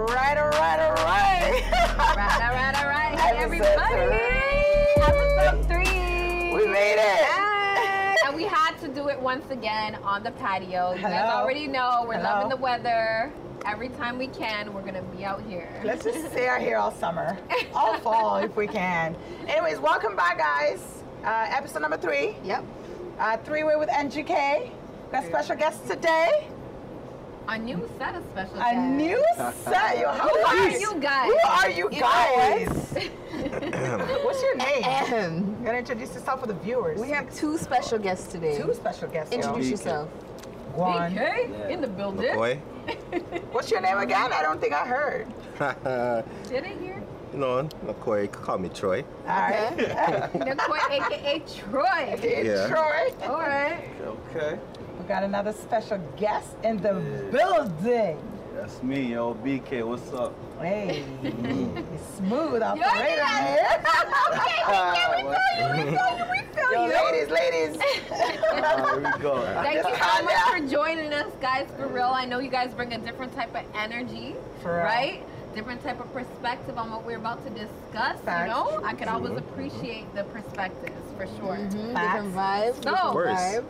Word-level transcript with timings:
Right, 0.00 0.38
all 0.38 0.48
right, 0.48 0.80
all 0.80 1.04
right. 1.04 1.62
All 1.98 2.16
right, 2.16 2.40
all 2.40 2.54
right, 2.54 2.74
all 2.82 2.88
right. 2.88 3.18
Hey, 3.20 3.36
everybody. 3.36 3.70
Episode 4.96 5.66
three. 5.66 6.54
We 6.54 6.66
made 6.66 6.96
it. 6.98 8.26
And 8.26 8.34
we 8.34 8.44
had 8.44 8.78
to 8.80 8.88
do 8.88 9.08
it 9.08 9.20
once 9.20 9.50
again 9.50 9.96
on 9.96 10.22
the 10.22 10.30
patio. 10.32 10.94
You 10.94 11.02
guys 11.02 11.30
already 11.30 11.66
know 11.66 12.04
we're 12.08 12.14
Hello. 12.14 12.30
loving 12.30 12.48
the 12.48 12.56
weather. 12.56 13.30
Every 13.66 13.90
time 13.90 14.16
we 14.16 14.28
can, 14.28 14.72
we're 14.72 14.82
gonna 14.82 15.02
be 15.02 15.22
out 15.24 15.42
here. 15.42 15.68
Let's 15.84 16.04
just 16.04 16.30
stay 16.30 16.48
out 16.48 16.60
here 16.62 16.78
all 16.78 16.92
summer, 16.92 17.36
all 17.74 17.98
fall 17.98 18.38
if 18.38 18.56
we 18.56 18.66
can. 18.66 19.14
Anyways, 19.48 19.80
welcome 19.80 20.16
back, 20.16 20.38
guys. 20.38 21.02
Uh, 21.24 21.46
episode 21.50 21.82
number 21.82 21.98
three, 21.98 22.36
Yep. 22.42 22.64
uh, 23.18 23.36
three 23.38 23.64
way 23.64 23.76
with 23.76 23.90
NGK. 23.90 24.70
Got 25.12 25.24
special 25.26 25.56
guests 25.56 25.86
today. 25.86 26.48
A 27.50 27.58
new 27.58 27.90
set 27.98 28.14
of 28.14 28.22
special 28.30 28.60
A 28.60 28.74
new 28.76 29.20
set. 29.64 29.98
Yo, 29.98 30.08
how 30.08 30.28
Who 30.28 30.38
are 30.38 30.54
nice. 30.68 30.80
you 30.80 30.94
guys? 31.00 31.26
Who 31.32 31.38
are 31.48 31.68
you 31.70 31.88
You 31.90 32.00
guys? 32.00 32.68
What's 34.22 34.40
your 34.42 34.56
name? 34.56 34.84
Ahem. 34.84 35.56
You 35.58 35.66
gotta 35.66 35.78
introduce 35.78 36.14
yourself 36.14 36.40
for 36.42 36.46
the 36.46 36.54
viewers. 36.54 37.00
We 37.00 37.08
have 37.08 37.34
two 37.34 37.58
special 37.58 37.98
guests 37.98 38.30
today. 38.30 38.56
two 38.56 38.72
special 38.72 39.08
guests. 39.08 39.32
yo. 39.34 39.38
Introduce 39.40 39.68
yourself. 39.68 40.08
One. 40.76 41.12
BK 41.12 41.70
in 41.70 41.80
the 41.80 41.88
building. 41.88 42.32
Boy. 42.36 42.54
What's 43.50 43.68
your 43.68 43.80
name 43.80 43.98
again? 43.98 44.32
I 44.32 44.42
don't 44.42 44.60
think 44.60 44.72
I 44.72 44.86
heard. 44.86 45.26
Did 46.48 46.64
it 46.66 46.78
here? 46.80 47.02
you 47.32 47.38
know, 47.38 47.68
McCoy, 47.84 48.30
call 48.30 48.58
me 48.58 48.68
Troy. 48.68 49.04
All 49.26 49.40
right. 49.40 50.34
Nicole, 50.34 50.76
aka 50.90 51.42
Troy. 51.58 52.14
Okay, 52.14 52.46
Yeah. 52.46 52.68
Troy. 52.68 53.12
All 53.28 53.38
right. 53.40 53.84
Okay, 54.30 54.58
We 55.00 55.06
got 55.06 55.22
another 55.24 55.52
special 55.54 55.98
guest 56.18 56.48
in 56.62 56.76
the 56.76 56.92
building. 57.32 58.18
that's 58.54 58.82
me, 58.82 59.12
yo, 59.12 59.32
BK. 59.34 59.82
What's 59.86 60.12
up? 60.12 60.34
Hey, 60.60 61.02
smooth 62.18 62.60
operator 62.62 63.16
yeah. 63.16 63.46
here. 63.46 63.82
What? 65.24 66.72
Yo, 66.72 66.86
ladies, 66.86 67.30
ladies. 67.30 67.82
Ah, 68.62 68.92
here 68.92 68.96
we 69.16 69.22
go. 69.22 69.40
Thank 69.62 69.76
you 69.88 69.94
so 69.96 70.24
much 70.24 70.42
for 70.50 70.68
joining 70.68 71.12
us, 71.14 71.32
guys. 71.40 71.66
For 71.78 71.86
real, 71.86 72.10
I 72.12 72.26
know 72.26 72.40
you 72.40 72.50
guys 72.50 72.74
bring 72.74 72.92
a 72.92 72.98
different 72.98 73.34
type 73.34 73.54
of 73.56 73.64
energy, 73.74 74.34
For 74.60 74.74
real. 74.74 74.84
right? 74.84 75.22
Different 75.54 75.82
type 75.82 75.98
of 75.98 76.12
perspective 76.12 76.76
on 76.76 76.90
what 76.90 77.04
we're 77.06 77.16
about 77.16 77.42
to 77.46 77.50
discuss. 77.50 78.20
Facts. 78.20 78.48
You 78.48 78.54
know, 78.54 78.82
I 78.84 78.92
could 78.92 79.08
always 79.08 79.38
appreciate 79.38 80.14
the 80.14 80.24
perspectives 80.24 81.00
for 81.16 81.26
sure. 81.38 81.56
Mhm, 81.56 81.70
Different 81.70 82.34
vibes. 82.34 82.74
So- 82.74 82.90
different 82.90 83.14
Worse. 83.14 83.64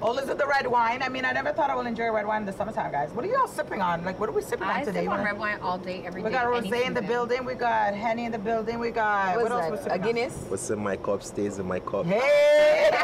Vibe. 0.00 0.08
Oh, 0.08 0.18
is 0.18 0.28
it 0.28 0.38
the 0.38 0.46
red 0.46 0.66
wine? 0.66 1.02
I 1.02 1.08
mean, 1.08 1.24
I 1.24 1.32
never 1.32 1.52
thought 1.52 1.70
I 1.70 1.76
would 1.76 1.86
enjoy 1.86 2.10
red 2.10 2.26
wine 2.26 2.42
in 2.42 2.46
the 2.46 2.52
summertime, 2.52 2.90
guys. 2.92 3.10
What 3.12 3.24
are 3.24 3.28
y'all 3.28 3.46
sipping 3.46 3.80
on? 3.80 4.04
Like, 4.04 4.18
what 4.18 4.28
are 4.28 4.32
we 4.32 4.42
sipping 4.42 4.66
I 4.66 4.80
on 4.80 4.84
today? 4.86 5.00
I 5.00 5.02
sip 5.04 5.12
on 5.12 5.24
red 5.24 5.38
wine 5.38 5.58
all 5.62 5.78
day, 5.78 6.02
every 6.04 6.22
day. 6.22 6.28
we 6.28 6.32
got 6.32 6.46
rosé 6.46 6.86
in 6.86 6.94
the 6.94 7.00
season. 7.00 7.06
building. 7.06 7.44
We 7.44 7.54
got 7.54 7.94
henny 7.94 8.24
in 8.24 8.32
the 8.32 8.38
building. 8.38 8.78
We 8.78 8.90
got 8.90 9.36
What's 9.36 9.50
what 9.50 9.52
else? 9.52 9.70
we 9.70 9.76
that? 9.76 9.82
sipping 9.84 10.00
A 10.02 10.08
on? 10.08 10.14
Guinness? 10.14 10.34
What's 10.48 10.70
in 10.70 10.78
my 10.78 10.96
cup 10.96 11.22
stays 11.22 11.58
in 11.58 11.66
my 11.66 11.80
cup. 11.80 12.06
Hey. 12.06 12.90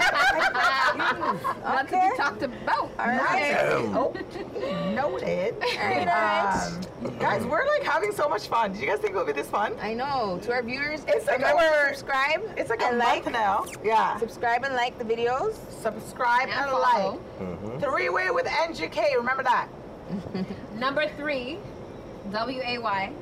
Not 0.97 1.89
to 1.89 1.97
Okay. 1.97 2.09
be 2.11 2.17
talked 2.17 2.43
about. 2.43 2.97
Nice. 2.97 3.53
Damn. 3.53 3.97
Oh, 3.97 4.13
noted. 4.95 5.55
Alright, 5.79 6.09
alright. 6.09 6.73
Um, 7.05 7.19
guys, 7.19 7.45
we're 7.45 7.67
like 7.67 7.83
having 7.83 8.13
so 8.13 8.29
much 8.29 8.49
fun. 8.49 8.73
Did 8.73 8.81
you 8.81 8.87
guys 8.89 8.99
think 9.01 9.15
it 9.15 9.17
would 9.17 9.27
be 9.27 9.33
this 9.33 9.49
fun? 9.49 9.75
I 9.81 9.93
know. 9.95 10.39
To 10.43 10.53
our 10.53 10.63
viewers, 10.63 11.03
It's 11.07 11.27
like 11.27 11.39
remember 11.39 11.63
our- 11.63 11.89
subscribe. 11.95 12.43
It's 12.57 12.71
like 12.71 12.81
a 12.83 12.87
and 12.87 12.99
like. 12.99 13.31
now. 13.31 13.67
Yeah. 13.85 14.19
Subscribe 14.19 14.65
and 14.65 14.75
like 14.75 14.97
the 14.99 15.05
videos. 15.05 15.55
Subscribe 15.83 16.45
And 16.49 16.53
and, 16.53 16.71
follow. 16.71 16.83
Like. 16.95 17.21
Mm-hmm. 17.39 17.79
Three 17.81 18.09
way 18.09 18.31
with 18.31 18.47
NGK. 18.47 19.17
Remember 19.17 19.43
that. 19.43 19.69
Number 20.75 21.09
three, 21.17 21.59
W 22.31 22.61
A 22.65 22.79
Y 22.79 23.13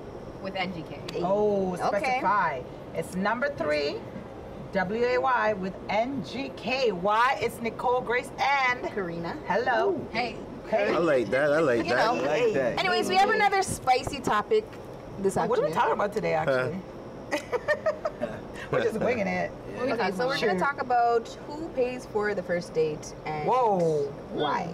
with 0.42 0.54
NGK. 0.54 1.20
Oh, 1.22 1.72
Okay. 1.74 1.98
specify. 1.98 2.60
It's 2.94 3.14
number 3.16 3.48
three. 3.56 3.96
W 4.72 5.04
A 5.04 5.18
Y 5.18 5.52
with 5.54 5.74
NGK. 5.88 6.92
Why? 6.92 7.38
It's 7.40 7.60
Nicole 7.60 8.00
Grace 8.00 8.30
and 8.38 8.82
Karina. 8.92 9.36
hello. 9.46 10.00
Hey, 10.12 10.36
Hey. 10.68 10.92
I 10.94 10.98
like 10.98 11.30
that. 11.30 11.52
I 11.52 11.60
like 11.60 11.84
You 11.84 11.94
that. 11.94 12.14
know. 12.14 12.24
I 12.24 12.26
like 12.44 12.54
that. 12.54 12.78
Anyways, 12.78 13.08
we 13.08 13.16
have 13.16 13.30
another 13.30 13.62
spicy 13.62 14.20
topic 14.20 14.64
this 15.20 15.36
afternoon. 15.36 15.48
What 15.50 15.58
are 15.60 15.66
we 15.68 15.72
talking 15.72 15.92
about 15.92 16.12
today, 16.12 16.34
actually? 16.34 16.78
We're 18.70 18.82
just 18.82 19.00
winging 19.00 19.26
it. 19.26 19.50
what 19.76 19.90
Okay, 19.90 20.10
so 20.12 20.26
we're 20.26 20.36
about? 20.36 20.46
gonna 20.46 20.58
talk 20.58 20.80
about 20.80 21.28
who 21.46 21.68
pays 21.70 22.06
for 22.06 22.34
the 22.34 22.42
first 22.42 22.74
date 22.74 23.14
and 23.26 23.48
Whoa. 23.48 24.02
why. 24.32 24.66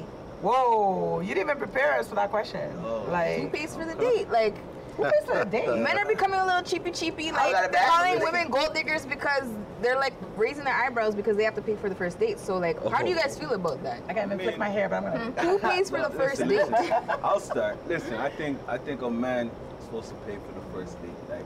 Whoa. 0.43 1.21
You 1.21 1.29
didn't 1.29 1.45
even 1.51 1.59
prepare 1.59 1.99
us 1.99 2.09
for 2.09 2.15
that 2.15 2.31
question. 2.31 2.73
Oh. 2.85 3.01
Who 3.03 3.49
pays 3.49 3.75
for 3.77 3.85
the 3.85 3.95
date? 3.95 4.31
Like, 4.31 4.55
who 4.97 5.05
pays 5.05 5.25
for 5.27 5.39
the 5.39 5.45
date? 5.45 5.67
men 5.77 5.99
are 5.99 6.07
becoming 6.07 6.41
a 6.41 6.47
little 6.47 6.63
cheapy 6.63 6.91
cheapy, 6.91 7.31
I 7.31 7.53
gotta 7.53 7.73
like 7.73 7.87
calling 7.87 8.21
women 8.21 8.51
gold 8.51 8.75
diggers 8.75 9.05
because 9.07 9.45
they're 9.83 9.97
like 9.97 10.15
raising 10.37 10.65
their 10.65 10.75
eyebrows 10.75 11.15
because 11.15 11.37
they 11.37 11.45
have 11.45 11.55
to 11.57 11.63
pay 11.63 11.77
for 11.77 11.89
the 11.89 11.95
first 11.95 12.19
date. 12.19 12.39
So, 12.39 12.57
like, 12.59 12.83
how 12.91 13.03
do 13.03 13.09
you 13.09 13.17
guys 13.17 13.39
feel 13.39 13.53
about 13.53 13.83
that? 13.83 14.03
I 14.09 14.15
can't 14.15 14.27
even 14.33 14.39
flick 14.39 14.59
my 14.59 14.69
hair, 14.69 14.89
but 14.89 14.97
I'm 14.97 15.03
gonna. 15.05 15.25
Hmm. 15.31 15.39
Who 15.49 15.59
pays 15.59 15.91
for 15.91 15.99
the 16.03 16.11
first 16.11 16.41
listen, 16.41 16.73
date? 16.73 16.91
listen. 16.91 17.05
I'll 17.23 17.41
start. 17.41 17.77
Listen, 17.89 18.15
I 18.15 18.29
think 18.31 18.59
I 18.69 18.79
think 18.79 19.03
a 19.03 19.11
man 19.11 19.49
is 19.79 19.85
supposed 19.85 20.09
to 20.09 20.15
pay 20.27 20.37
for 20.37 20.53
the 20.59 20.67
first 20.73 21.01
date. 21.03 21.11
Like 21.29 21.45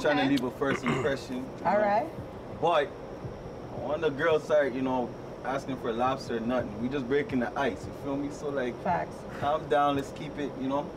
trying 0.00 0.18
to 0.18 0.24
leave 0.24 0.44
a 0.44 0.50
first 0.52 0.84
impression. 0.84 1.44
All 1.64 1.78
right. 1.78 2.06
All 2.62 2.70
But 2.84 2.88
on 3.84 4.00
the 4.00 4.10
girl 4.10 4.38
side, 4.40 4.74
you 4.74 4.82
know, 4.82 5.08
asking 5.44 5.76
for 5.78 5.92
lobster 5.92 6.36
or 6.36 6.40
nothing. 6.40 6.80
We 6.82 6.88
just 6.88 7.06
breaking 7.08 7.40
the 7.40 7.58
ice. 7.58 7.84
You 7.86 7.92
feel 8.04 8.16
me? 8.16 8.28
So 8.32 8.48
like, 8.50 8.80
Facts. 8.84 9.16
calm 9.40 9.66
down. 9.68 9.96
Let's 9.96 10.10
keep 10.12 10.36
it. 10.38 10.50
You 10.60 10.68
know. 10.68 10.90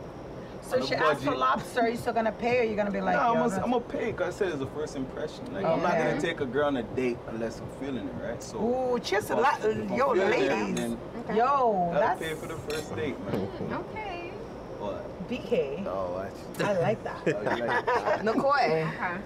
So 0.62 0.76
on 0.76 0.82
a 0.82 0.86
she 0.86 0.94
asked 0.94 1.24
for 1.24 1.34
lobster. 1.34 1.80
Are 1.80 1.88
you 1.88 1.96
still 1.96 2.12
gonna 2.12 2.32
pay, 2.32 2.60
or 2.60 2.62
you 2.64 2.76
gonna 2.76 2.90
be 2.90 3.00
like? 3.00 3.16
no, 3.16 3.34
I'm 3.34 3.48
gonna, 3.50 3.62
I'm 3.64 3.70
gonna 3.72 3.80
pay. 3.80 4.12
Cause 4.12 4.34
I 4.34 4.38
said 4.38 4.52
it's 4.52 4.62
a 4.62 4.66
first 4.66 4.94
impression. 4.96 5.52
Like 5.52 5.64
I'm 5.64 5.82
not 5.82 5.92
gonna 5.92 6.20
take 6.20 6.40
a 6.40 6.46
girl 6.46 6.66
on 6.66 6.76
a 6.76 6.82
date 6.82 7.18
unless 7.28 7.60
I'm 7.60 7.68
feeling 7.80 8.08
it, 8.08 8.14
right? 8.24 8.42
So. 8.42 8.58
Ooh, 8.58 8.98
cheers 9.00 9.26
to 9.26 9.32
if 9.34 9.38
la- 9.40 9.48
I'm- 9.48 9.60
if 9.82 9.90
I'm 9.90 9.96
yo, 9.98 10.14
feeling 10.14 10.28
it, 10.32 10.50
ladies. 10.50 10.76
Then 10.76 10.98
Yo, 11.36 11.90
gotta 11.92 11.98
that's 12.00 12.20
pay 12.20 12.34
for 12.34 12.46
the 12.46 12.56
first 12.56 12.94
date, 12.96 13.18
man. 13.26 13.48
Okay. 13.72 14.30
What? 14.78 15.04
BK. 15.28 15.86
Oh, 15.86 16.26
I 16.60 16.72
like 16.78 17.02
that. 17.04 17.16
Oh, 17.26 17.56
you 17.56 17.64
like 17.64 17.86
that? 17.86 18.24
Nicoy, 18.24 18.86
Okay. 18.94 19.16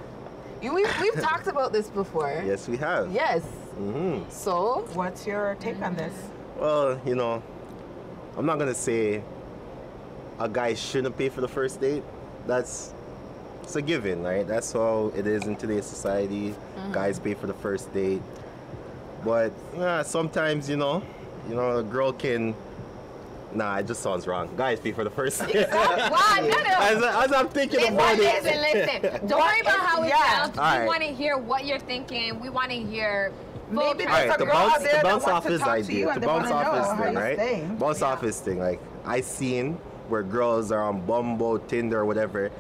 you 0.63 0.75
we've, 0.75 1.01
we've 1.01 1.15
talked 1.21 1.47
about 1.47 1.73
this 1.73 1.89
before. 1.89 2.43
Yes, 2.47 2.69
we 2.69 2.77
have. 2.79 3.11
Yes. 3.13 3.43
hmm 3.77 4.21
So, 4.29 4.87
What's 4.95 5.27
your 5.27 5.57
take 5.61 5.81
on 5.83 5.95
this? 5.97 6.15
Well, 6.59 7.01
you 7.07 7.15
know, 7.15 7.43
I'm 8.37 8.47
not 8.47 8.59
gonna 8.59 8.75
say 8.75 9.23
a 10.39 10.49
guy 10.49 10.75
shouldn't 10.75 11.17
pay 11.17 11.29
for 11.29 11.41
the 11.41 11.49
first 11.49 11.81
date. 11.81 12.03
That's 12.47 12.93
it's 13.63 13.75
a 13.77 13.83
given, 13.83 14.23
right? 14.23 14.47
That's 14.47 14.73
how 14.73 15.13
it 15.17 15.27
is 15.27 15.45
in 15.47 15.57
today's 15.57 15.87
society. 15.87 16.55
Guys 16.93 17.19
pay 17.19 17.35
for 17.35 17.47
the 17.49 17.55
first 17.55 17.93
date, 17.93 18.23
but 19.25 19.53
yeah, 19.77 20.03
sometimes 20.03 20.71
you 20.71 20.77
know, 20.77 21.03
you 21.49 21.55
know, 21.57 21.79
a 21.79 21.83
girl 21.83 22.13
can. 22.13 22.55
Nah, 23.57 23.79
it 23.79 23.87
just 23.87 24.03
sounds 24.03 24.27
wrong. 24.27 24.51
Guys 24.57 24.79
pay 24.81 24.93
for 24.93 25.03
the 25.03 25.11
first 25.11 25.41
date. 25.47 25.67
Why? 25.71 26.41
No, 26.47 26.63
no. 26.63 26.77
as, 26.79 27.03
as 27.25 27.33
I'm 27.33 27.49
thinking 27.49 27.81
Listen, 27.81 27.95
about 27.95 28.19
listen, 28.19 28.47
it. 28.53 29.03
listen. 29.03 29.27
Don't 29.29 29.41
worry 29.41 29.61
about 29.61 29.81
how 29.81 30.03
it 30.03 30.09
Yeah. 30.09 30.43
sounds. 30.45 30.59
All 30.59 30.65
We 30.73 30.79
right. 30.79 30.87
want 30.87 31.01
to 31.03 31.09
hear 31.09 31.39
what 31.39 31.65
you're 31.65 31.79
thinking. 31.79 32.39
We 32.41 32.51
want 32.51 32.71
to 32.71 32.77
hear. 32.77 33.33
Maybe 33.71 33.81
All 33.81 33.89
right, 33.89 34.27
there's 34.27 34.37
to 34.37 34.43
a 34.43 34.47
girl 34.47 34.57
out 34.57 34.71
bounce, 34.71 34.83
there 34.85 34.93
to 34.99 35.03
bounce 35.03 35.23
wants 35.25 35.27
off 35.29 35.43
to 35.45 35.51
his 35.51 35.61
talk 35.61 35.69
to 35.69 35.81
you 35.81 35.85
idea, 35.85 36.07
and 36.09 36.15
to 36.15 36.21
they 36.21 36.27
bounce 36.27 36.51
wanna 36.51 36.69
off 36.69 36.75
know 36.75 36.83
his 36.99 37.07
thing, 37.07 37.15
right? 37.17 37.39
think. 37.39 37.79
Bounce 37.81 38.01
Yeah. 38.01 38.07
off 38.07 38.21
his 38.21 38.41
thing. 38.41 38.59
Like 38.61 38.81
I 39.05 39.21
seen 39.23 39.79
where 40.09 40.23
girls 40.23 40.71
are 40.71 40.83
on 40.85 41.01
Bumble, 41.05 41.59
Tinder, 41.61 41.99
or 42.01 42.05
whatever, 42.05 42.51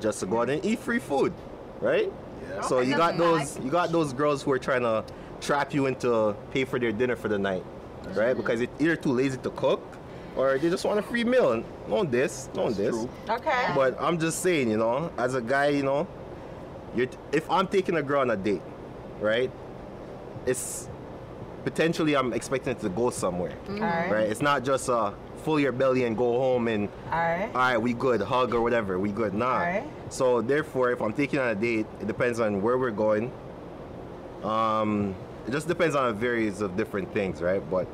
just 0.00 0.20
to 0.20 0.26
go 0.26 0.40
out 0.40 0.48
and 0.48 0.64
eat 0.64 0.78
free 0.78 1.00
food, 1.00 1.34
right? 1.80 2.10
Yeah. 2.48 2.60
So 2.62 2.80
you 2.80 2.96
got 2.96 3.18
that's 3.18 3.54
those, 3.56 3.64
you 3.64 3.70
got 3.70 3.92
those 3.92 4.12
girls 4.14 4.42
who 4.42 4.52
are 4.52 4.58
trying 4.58 4.82
to 4.82 5.04
trap 5.42 5.74
you 5.74 5.84
into 5.86 6.34
pay 6.52 6.64
for 6.64 6.78
their 6.78 6.92
dinner 6.92 7.16
for 7.16 7.28
the 7.28 7.38
night, 7.38 7.64
right? 8.14 8.34
Because 8.34 8.62
it, 8.62 8.70
either 8.78 8.96
too 8.96 9.12
lazy 9.12 9.36
to 9.38 9.50
cook, 9.50 9.82
or 10.36 10.58
they 10.58 10.68
just 10.70 10.84
want 10.84 10.98
a 10.98 11.02
free 11.02 11.24
meal. 11.24 11.62
No 11.88 12.04
this, 12.04 12.48
no 12.54 12.64
That's 12.64 12.76
this. 12.76 12.90
true. 12.90 13.08
Okay. 13.28 13.72
But 13.74 14.00
I'm 14.00 14.18
just 14.18 14.40
saying, 14.40 14.70
you 14.70 14.76
know, 14.76 15.10
as 15.16 15.34
a 15.34 15.40
guy, 15.40 15.68
you 15.68 15.82
know, 15.82 16.06
you're 16.94 17.08
if 17.32 17.48
I'm 17.50 17.66
taking 17.66 17.96
a 17.96 18.02
girl 18.02 18.20
on 18.20 18.30
a 18.30 18.36
date, 18.36 18.62
right? 19.20 19.50
It's 20.46 20.88
potentially 21.64 22.14
I'm 22.16 22.32
expecting 22.32 22.72
it 22.72 22.80
to 22.80 22.88
go 22.88 23.10
somewhere, 23.10 23.54
All 23.68 23.74
right. 23.78 24.10
right? 24.10 24.28
It's 24.28 24.42
not 24.42 24.64
just 24.64 24.88
uh, 24.90 25.12
full 25.44 25.58
your 25.58 25.72
belly 25.72 26.04
and 26.04 26.16
go 26.16 26.32
home 26.38 26.68
and 26.68 26.88
All 27.10 27.18
right. 27.18 27.48
all 27.54 27.60
right, 27.60 27.78
we 27.78 27.94
good, 27.94 28.20
hug 28.20 28.54
or 28.54 28.60
whatever, 28.60 28.98
we 28.98 29.10
good. 29.12 29.34
Nah. 29.34 29.52
Alright. 29.54 29.84
So 30.10 30.42
therefore, 30.42 30.90
if 30.92 31.00
I'm 31.00 31.12
taking 31.12 31.38
on 31.38 31.48
a 31.48 31.54
date, 31.54 31.86
it 32.00 32.06
depends 32.06 32.38
on 32.40 32.60
where 32.62 32.76
we're 32.78 32.90
going. 32.90 33.32
Um, 34.42 35.14
it 35.46 35.50
just 35.50 35.68
depends 35.68 35.94
on 35.96 36.08
a 36.08 36.12
various 36.12 36.60
of 36.60 36.76
different 36.76 37.12
things, 37.14 37.40
right? 37.40 37.62
But 37.70 37.86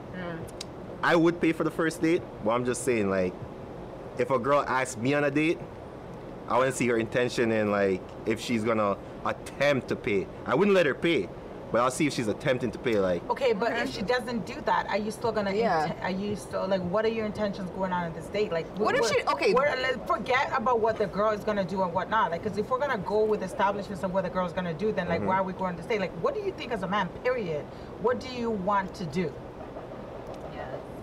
I 1.02 1.16
would 1.16 1.40
pay 1.40 1.52
for 1.52 1.64
the 1.64 1.70
first 1.70 2.02
date, 2.02 2.22
but 2.44 2.50
I'm 2.50 2.64
just 2.64 2.84
saying, 2.84 3.08
like, 3.08 3.32
if 4.18 4.30
a 4.30 4.38
girl 4.38 4.64
asks 4.66 4.96
me 4.96 5.14
on 5.14 5.24
a 5.24 5.30
date, 5.30 5.58
I 6.48 6.58
want 6.58 6.70
to 6.70 6.76
see 6.76 6.88
her 6.88 6.96
intention 6.96 7.52
and 7.52 7.70
like 7.70 8.02
if 8.26 8.40
she's 8.40 8.64
gonna 8.64 8.96
attempt 9.24 9.88
to 9.88 9.96
pay. 9.96 10.26
I 10.46 10.56
wouldn't 10.56 10.74
let 10.74 10.84
her 10.84 10.94
pay, 10.94 11.28
but 11.70 11.80
I'll 11.80 11.92
see 11.92 12.08
if 12.08 12.12
she's 12.12 12.26
attempting 12.26 12.72
to 12.72 12.78
pay. 12.78 12.98
Like, 12.98 13.28
Okay, 13.30 13.52
but 13.52 13.72
if 13.72 13.94
she 13.94 14.02
doesn't 14.02 14.46
do 14.46 14.60
that, 14.62 14.88
are 14.88 14.98
you 14.98 15.12
still 15.12 15.30
gonna? 15.30 15.54
Yeah. 15.54 15.86
int- 15.86 16.02
are 16.02 16.10
you 16.10 16.34
still 16.34 16.66
like? 16.66 16.82
What 16.82 17.04
are 17.04 17.08
your 17.08 17.24
intentions 17.24 17.70
going 17.70 17.92
on 17.92 18.04
at 18.04 18.14
this 18.16 18.26
date? 18.26 18.50
Like, 18.50 18.66
What 18.78 18.96
if 18.96 19.06
she- 19.08 19.22
okay. 19.28 19.54
We're, 19.54 19.96
forget 20.08 20.50
about 20.54 20.80
what 20.80 20.98
the 20.98 21.06
girl 21.06 21.30
is 21.30 21.44
gonna 21.44 21.64
do 21.64 21.82
and 21.82 21.92
whatnot. 21.92 22.32
Like, 22.32 22.42
because 22.42 22.58
if 22.58 22.68
we're 22.68 22.80
gonna 22.80 22.98
go 22.98 23.22
with 23.24 23.44
establishments 23.44 24.02
of 24.02 24.12
what 24.12 24.24
the 24.24 24.30
girl's 24.30 24.52
gonna 24.52 24.74
do, 24.74 24.90
then 24.90 25.08
like, 25.08 25.20
mm-hmm. 25.20 25.28
why 25.28 25.36
are 25.36 25.44
we 25.44 25.52
going 25.52 25.76
to 25.76 25.82
stay? 25.84 26.00
Like, 26.00 26.12
what 26.20 26.34
do 26.34 26.40
you 26.40 26.50
think 26.50 26.72
as 26.72 26.82
a 26.82 26.88
man? 26.88 27.08
Period. 27.22 27.64
What 28.02 28.18
do 28.18 28.28
you 28.28 28.50
want 28.50 28.92
to 28.96 29.06
do? 29.06 29.32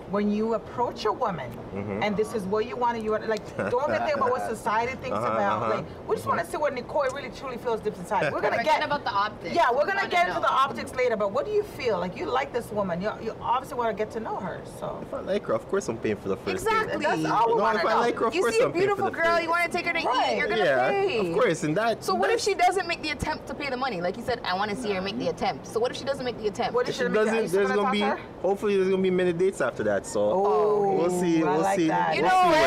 When 0.09 0.31
you 0.31 0.53
approach 0.53 1.03
a 1.05 1.11
woman, 1.11 1.51
Mm-hmm. 1.75 2.01
and 2.01 2.17
this 2.17 2.33
is 2.33 2.43
what 2.43 2.65
you 2.65 2.75
want, 2.75 2.97
to 2.97 3.03
you 3.03 3.11
want 3.11 3.27
like 3.27 3.45
don't 3.57 3.87
get 3.89 4.03
think 4.05 4.17
about 4.17 4.31
what 4.31 4.49
society 4.49 4.93
thinks 4.93 5.15
Uh-huh, 5.17 5.27
about. 5.33 5.61
uh-huh. 5.61 5.75
Like 5.75 5.85
we 6.07 6.15
just 6.15 6.25
want 6.25 6.39
to 6.39 6.45
see 6.49 6.57
what 6.57 6.73
Nicole 6.73 7.03
really 7.13 7.29
truly 7.29 7.57
feels 7.57 7.81
deep 7.81 7.95
inside. 7.97 8.31
We're 8.33 8.41
gonna 8.41 8.57
Forget 8.57 8.79
get 8.79 8.83
about 8.85 9.03
the 9.03 9.11
optics. 9.11 9.53
yeah, 9.53 9.69
we're 9.69 9.85
gonna 9.85 9.99
wanna 9.99 10.09
get 10.09 10.27
into 10.29 10.39
the 10.39 10.49
optics 10.49 10.95
later, 10.95 11.15
but 11.17 11.31
what 11.33 11.45
do 11.45 11.51
you 11.51 11.61
feel? 11.61 11.99
Like 11.99 12.17
you 12.17 12.25
like 12.25 12.51
this 12.53 12.71
woman. 12.71 12.99
You, 13.01 13.11
you 13.21 13.35
obviously 13.41 13.77
want 13.77 13.95
to 13.95 14.03
get 14.03 14.09
to 14.13 14.19
know 14.19 14.37
her. 14.37 14.61
So 14.79 14.97
if 15.05 15.13
I 15.13 15.19
like 15.19 15.45
her, 15.47 15.53
of 15.53 15.67
course 15.69 15.87
I'm 15.89 15.97
paying 15.97 16.15
for 16.15 16.29
the 16.29 16.37
first 16.37 16.65
date. 16.65 16.71
Exactly. 16.73 17.05
that's 17.05 17.25
all 17.25 17.47
we 17.47 17.53
You 17.53 17.59
want 17.61 17.75
if 17.75 17.81
to 17.83 17.87
I 17.89 17.93
know. 17.93 17.99
like 17.99 18.15
her, 18.17 18.25
of 18.27 18.33
You 18.35 18.41
course 18.41 18.55
see 18.55 18.61
a 18.61 18.65
I'm 18.65 18.71
paying 18.71 18.85
beautiful 18.85 19.11
girl, 19.11 19.25
first 19.25 19.43
you 19.43 19.49
want 19.49 19.65
to 19.71 19.77
take 19.77 19.85
her 19.85 19.93
to 19.93 20.07
Right. 20.07 20.31
eat, 20.33 20.37
you're 20.37 20.47
gonna 20.47 20.63
yeah, 20.63 20.89
pay. 20.89 21.19
of 21.29 21.33
course, 21.35 21.63
and 21.63 21.77
that. 21.77 22.03
So 22.03 22.15
what 22.15 22.31
if 22.31 22.39
she 22.41 22.55
doesn't 22.55 22.87
make 22.87 23.01
the 23.03 23.11
attempt 23.11 23.45
to 23.47 23.53
pay 23.53 23.69
the 23.69 23.77
money? 23.77 24.01
Like 24.01 24.17
you 24.17 24.23
said, 24.23 24.39
I 24.43 24.55
want 24.55 24.71
to 24.71 24.77
see 24.77 24.93
her 24.93 25.01
make 25.01 25.19
the 25.19 25.27
attempt. 25.27 25.67
So 25.67 25.79
what 25.79 25.91
if 25.91 25.97
she 25.97 26.05
doesn't 26.05 26.25
make 26.25 26.37
the 26.39 26.47
attempt? 26.47 26.73
What 26.73 26.85
If 26.85 26.89
if 26.89 26.95
she 26.95 27.03
she 27.03 27.13
doesn't, 27.13 27.35
doesn't, 27.35 27.51
there's 27.51 27.71
gonna 27.71 27.91
be 27.91 28.01
hopefully 28.41 28.77
there's 28.77 28.89
gonna 28.89 29.01
be 29.03 29.11
many 29.11 29.33
dates 29.33 29.61
after 29.61 29.83
that. 29.83 29.96
So 30.05 30.31
Oh, 30.31 30.95
we'll 30.95 31.09
see, 31.09 31.43
I 31.43 31.51
we'll 31.51 31.61
like 31.61 31.79
see, 31.79 31.87
that. 31.87 32.15
You 32.15 32.21
we'll 32.23 32.31
know 32.31 32.43
see 32.43 32.49
where 32.49 32.63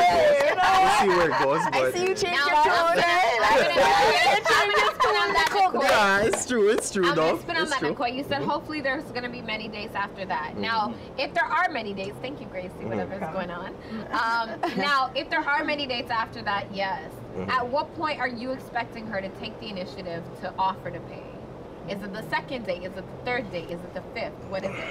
what? 0.51 0.51
it 0.51 0.61
goes. 0.61 0.81
We'll 0.81 1.01
see 1.01 1.09
where 1.09 1.31
it 1.31 1.45
goes. 1.45 1.61
I 1.73 1.93
see 1.93 2.01
you 2.09 2.15
change 2.15 2.39
your 2.47 2.55
I'm 2.57 2.65
tone. 2.65 3.05
I'm 3.43 3.63
gonna- 3.69 4.41
I'm 4.53 4.71
gonna 4.71 4.95
spin 4.95 5.17
on 5.17 5.33
that, 5.33 5.51
Nicole. 5.55 5.83
yeah, 5.85 6.21
it's 6.23 6.47
true, 6.47 6.69
it's 6.71 6.91
true, 6.93 7.09
I'm 7.09 7.17
though. 7.17 7.31
gonna 7.31 7.43
spin 7.43 7.57
on 7.57 7.63
It's 7.63 7.71
that, 7.73 7.79
true. 7.97 8.07
You 8.09 8.23
said 8.25 8.41
mm-hmm. 8.41 8.51
hopefully 8.51 8.81
there's 8.81 9.05
gonna 9.05 9.29
be 9.29 9.41
many 9.43 9.69
days 9.69 9.91
after 9.95 10.25
that. 10.27 10.51
Mm-hmm. 10.53 10.61
Now, 10.63 10.95
if 11.19 11.33
there 11.35 11.45
are 11.45 11.69
many 11.71 11.95
days, 11.95 12.13
thank 12.21 12.41
you, 12.41 12.47
Gracie, 12.47 12.69
mm-hmm. 12.69 12.89
whatever's 12.89 13.21
going 13.33 13.51
on. 13.51 13.75
Um, 14.13 14.61
now, 14.77 15.11
if 15.15 15.31
there 15.31 15.41
are 15.41 15.65
many 15.65 15.87
dates 15.87 16.11
after 16.11 16.43
that, 16.43 16.67
yes. 16.75 17.11
At 17.49 17.67
what 17.67 17.95
point 17.95 18.19
are 18.19 18.29
you 18.29 18.51
expecting 18.51 19.07
her 19.07 19.21
to 19.21 19.29
take 19.41 19.59
the 19.61 19.69
initiative 19.69 20.23
to 20.41 20.53
offer 20.59 20.91
to 20.91 20.99
pay? 21.01 21.23
Is 21.89 22.03
it 22.03 22.13
the 22.13 22.29
second 22.29 22.67
date? 22.67 22.83
Is 22.83 22.89
it 22.93 22.97
the 22.97 23.25
third 23.25 23.51
date? 23.51 23.71
Is 23.71 23.81
it 23.81 23.95
the 23.95 24.03
fifth? 24.15 24.35
What 24.49 24.65
is 24.65 24.71
it? 24.77 24.85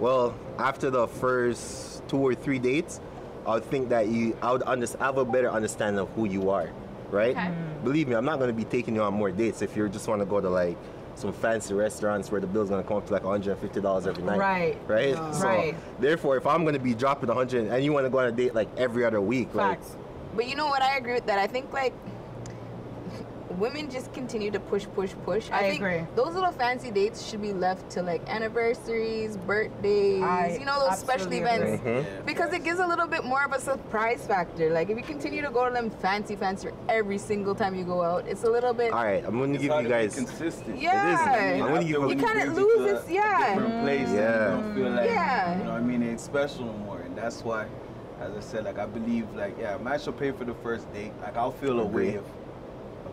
Well, 0.00 0.34
after 0.58 0.88
the 0.88 1.06
first 1.06 2.08
two 2.08 2.16
or 2.16 2.34
three 2.34 2.58
dates, 2.58 3.00
I 3.46 3.54
would 3.54 3.64
think 3.64 3.90
that 3.90 4.08
you, 4.08 4.34
I 4.40 4.50
would 4.52 4.62
under, 4.64 4.86
have 4.98 5.18
a 5.18 5.26
better 5.26 5.50
understanding 5.50 6.00
of 6.00 6.08
who 6.12 6.24
you 6.24 6.48
are, 6.48 6.70
right? 7.10 7.36
Okay. 7.36 7.48
Mm. 7.48 7.84
Believe 7.84 8.08
me, 8.08 8.14
I'm 8.14 8.24
not 8.24 8.38
gonna 8.38 8.54
be 8.54 8.64
taking 8.64 8.94
you 8.94 9.02
on 9.02 9.12
more 9.12 9.30
dates 9.30 9.60
if 9.60 9.76
you 9.76 9.86
just 9.90 10.08
want 10.08 10.22
to 10.22 10.26
go 10.26 10.40
to 10.40 10.48
like 10.48 10.78
some 11.16 11.34
fancy 11.34 11.74
restaurants 11.74 12.30
where 12.30 12.40
the 12.40 12.46
bill's 12.46 12.70
gonna 12.70 12.82
come 12.82 12.96
up 12.96 13.06
to 13.08 13.12
like 13.12 13.24
150 13.24 13.80
dollars 13.82 14.06
every 14.06 14.22
night. 14.22 14.38
Right. 14.38 14.78
Right. 14.86 15.14
so 15.34 15.44
Right. 15.46 15.74
therefore, 16.00 16.38
if 16.38 16.46
I'm 16.46 16.64
gonna 16.64 16.78
be 16.78 16.94
dropping 16.94 17.28
100 17.28 17.66
and 17.66 17.84
you 17.84 17.92
want 17.92 18.06
to 18.06 18.10
go 18.10 18.20
on 18.20 18.26
a 18.26 18.32
date 18.32 18.54
like 18.54 18.68
every 18.78 19.04
other 19.04 19.20
week, 19.20 19.52
Facts. 19.52 19.96
But 20.34 20.48
you 20.48 20.56
know 20.56 20.68
what? 20.68 20.80
I 20.80 20.96
agree 20.96 21.12
with 21.12 21.26
that. 21.26 21.38
I 21.38 21.46
think 21.46 21.72
like 21.74 21.92
women 23.60 23.90
just 23.90 24.12
continue 24.12 24.50
to 24.50 24.58
push, 24.58 24.86
push, 24.94 25.12
push. 25.24 25.50
I 25.52 25.60
think 25.70 25.82
agree. 25.82 26.06
Those 26.16 26.34
little 26.34 26.50
fancy 26.50 26.90
dates 26.90 27.24
should 27.28 27.42
be 27.42 27.52
left 27.52 27.90
to 27.90 28.02
like 28.02 28.26
anniversaries, 28.28 29.36
birthdays, 29.36 30.22
I 30.22 30.56
you 30.58 30.64
know, 30.64 30.88
those 30.88 30.98
special 30.98 31.32
events. 31.32 31.80
agree. 31.80 31.92
Mhm. 32.02 32.26
Because 32.26 32.52
it 32.52 32.64
gives 32.64 32.80
a 32.80 32.86
little 32.86 33.06
bit 33.06 33.24
more 33.24 33.44
of 33.44 33.52
a 33.52 33.60
surprise 33.60 34.26
factor. 34.26 34.70
Like 34.70 34.88
if 34.90 34.96
you 34.96 35.04
continue 35.04 35.42
to 35.42 35.50
go 35.50 35.68
to 35.68 35.72
them 35.74 35.90
fancy, 35.90 36.34
fancy 36.34 36.70
every 36.88 37.18
single 37.18 37.54
time 37.54 37.74
you 37.74 37.84
go 37.84 38.02
out, 38.02 38.26
it's 38.26 38.44
a 38.44 38.50
little 38.50 38.72
bit. 38.72 38.92
all 38.92 39.04
right, 39.04 39.22
I'm 39.24 39.38
gonna 39.38 39.52
It's 39.54 39.62
give 39.62 39.82
you 39.82 39.88
guys. 39.88 40.14
consistent. 40.14 40.80
Yeah. 40.80 41.18
I'm 41.54 41.58
gonna 41.60 41.80
give 41.80 41.90
you- 41.90 42.00
when 42.00 42.18
You 42.18 42.24
kinda 42.26 42.46
lose 42.52 42.76
to 42.78 42.82
this- 42.94 43.08
a 43.08 43.12
yeah. 43.12 43.54
different 43.54 43.82
place, 43.84 44.08
Yeah. 44.10 44.56
You 44.56 44.62
don't 44.62 44.74
feel 44.74 44.90
like, 44.90 45.10
Yeah. 45.10 45.58
you 45.58 45.64
know 45.64 45.72
what 45.72 45.80
I 45.82 45.84
mean? 45.84 46.02
It 46.02 46.10
ain't 46.10 46.20
special 46.20 46.64
no 46.64 46.72
more. 46.72 46.98
And 47.00 47.16
that's 47.16 47.44
why, 47.44 47.66
as 48.20 48.30
I 48.36 48.40
said, 48.40 48.64
like, 48.64 48.78
I 48.78 48.86
believe, 48.86 49.26
like, 49.34 49.56
yeah, 49.58 49.74
a 49.74 49.78
man 49.78 49.98
should 49.98 50.18
pay 50.18 50.30
for 50.30 50.44
the 50.44 50.54
first 50.62 50.90
date. 50.92 51.12
Like, 51.22 51.36
I'll 51.36 51.50
feel 51.52 51.78
a 51.80 51.84
way 51.84 52.08
if 52.10 52.22
a 52.22 52.39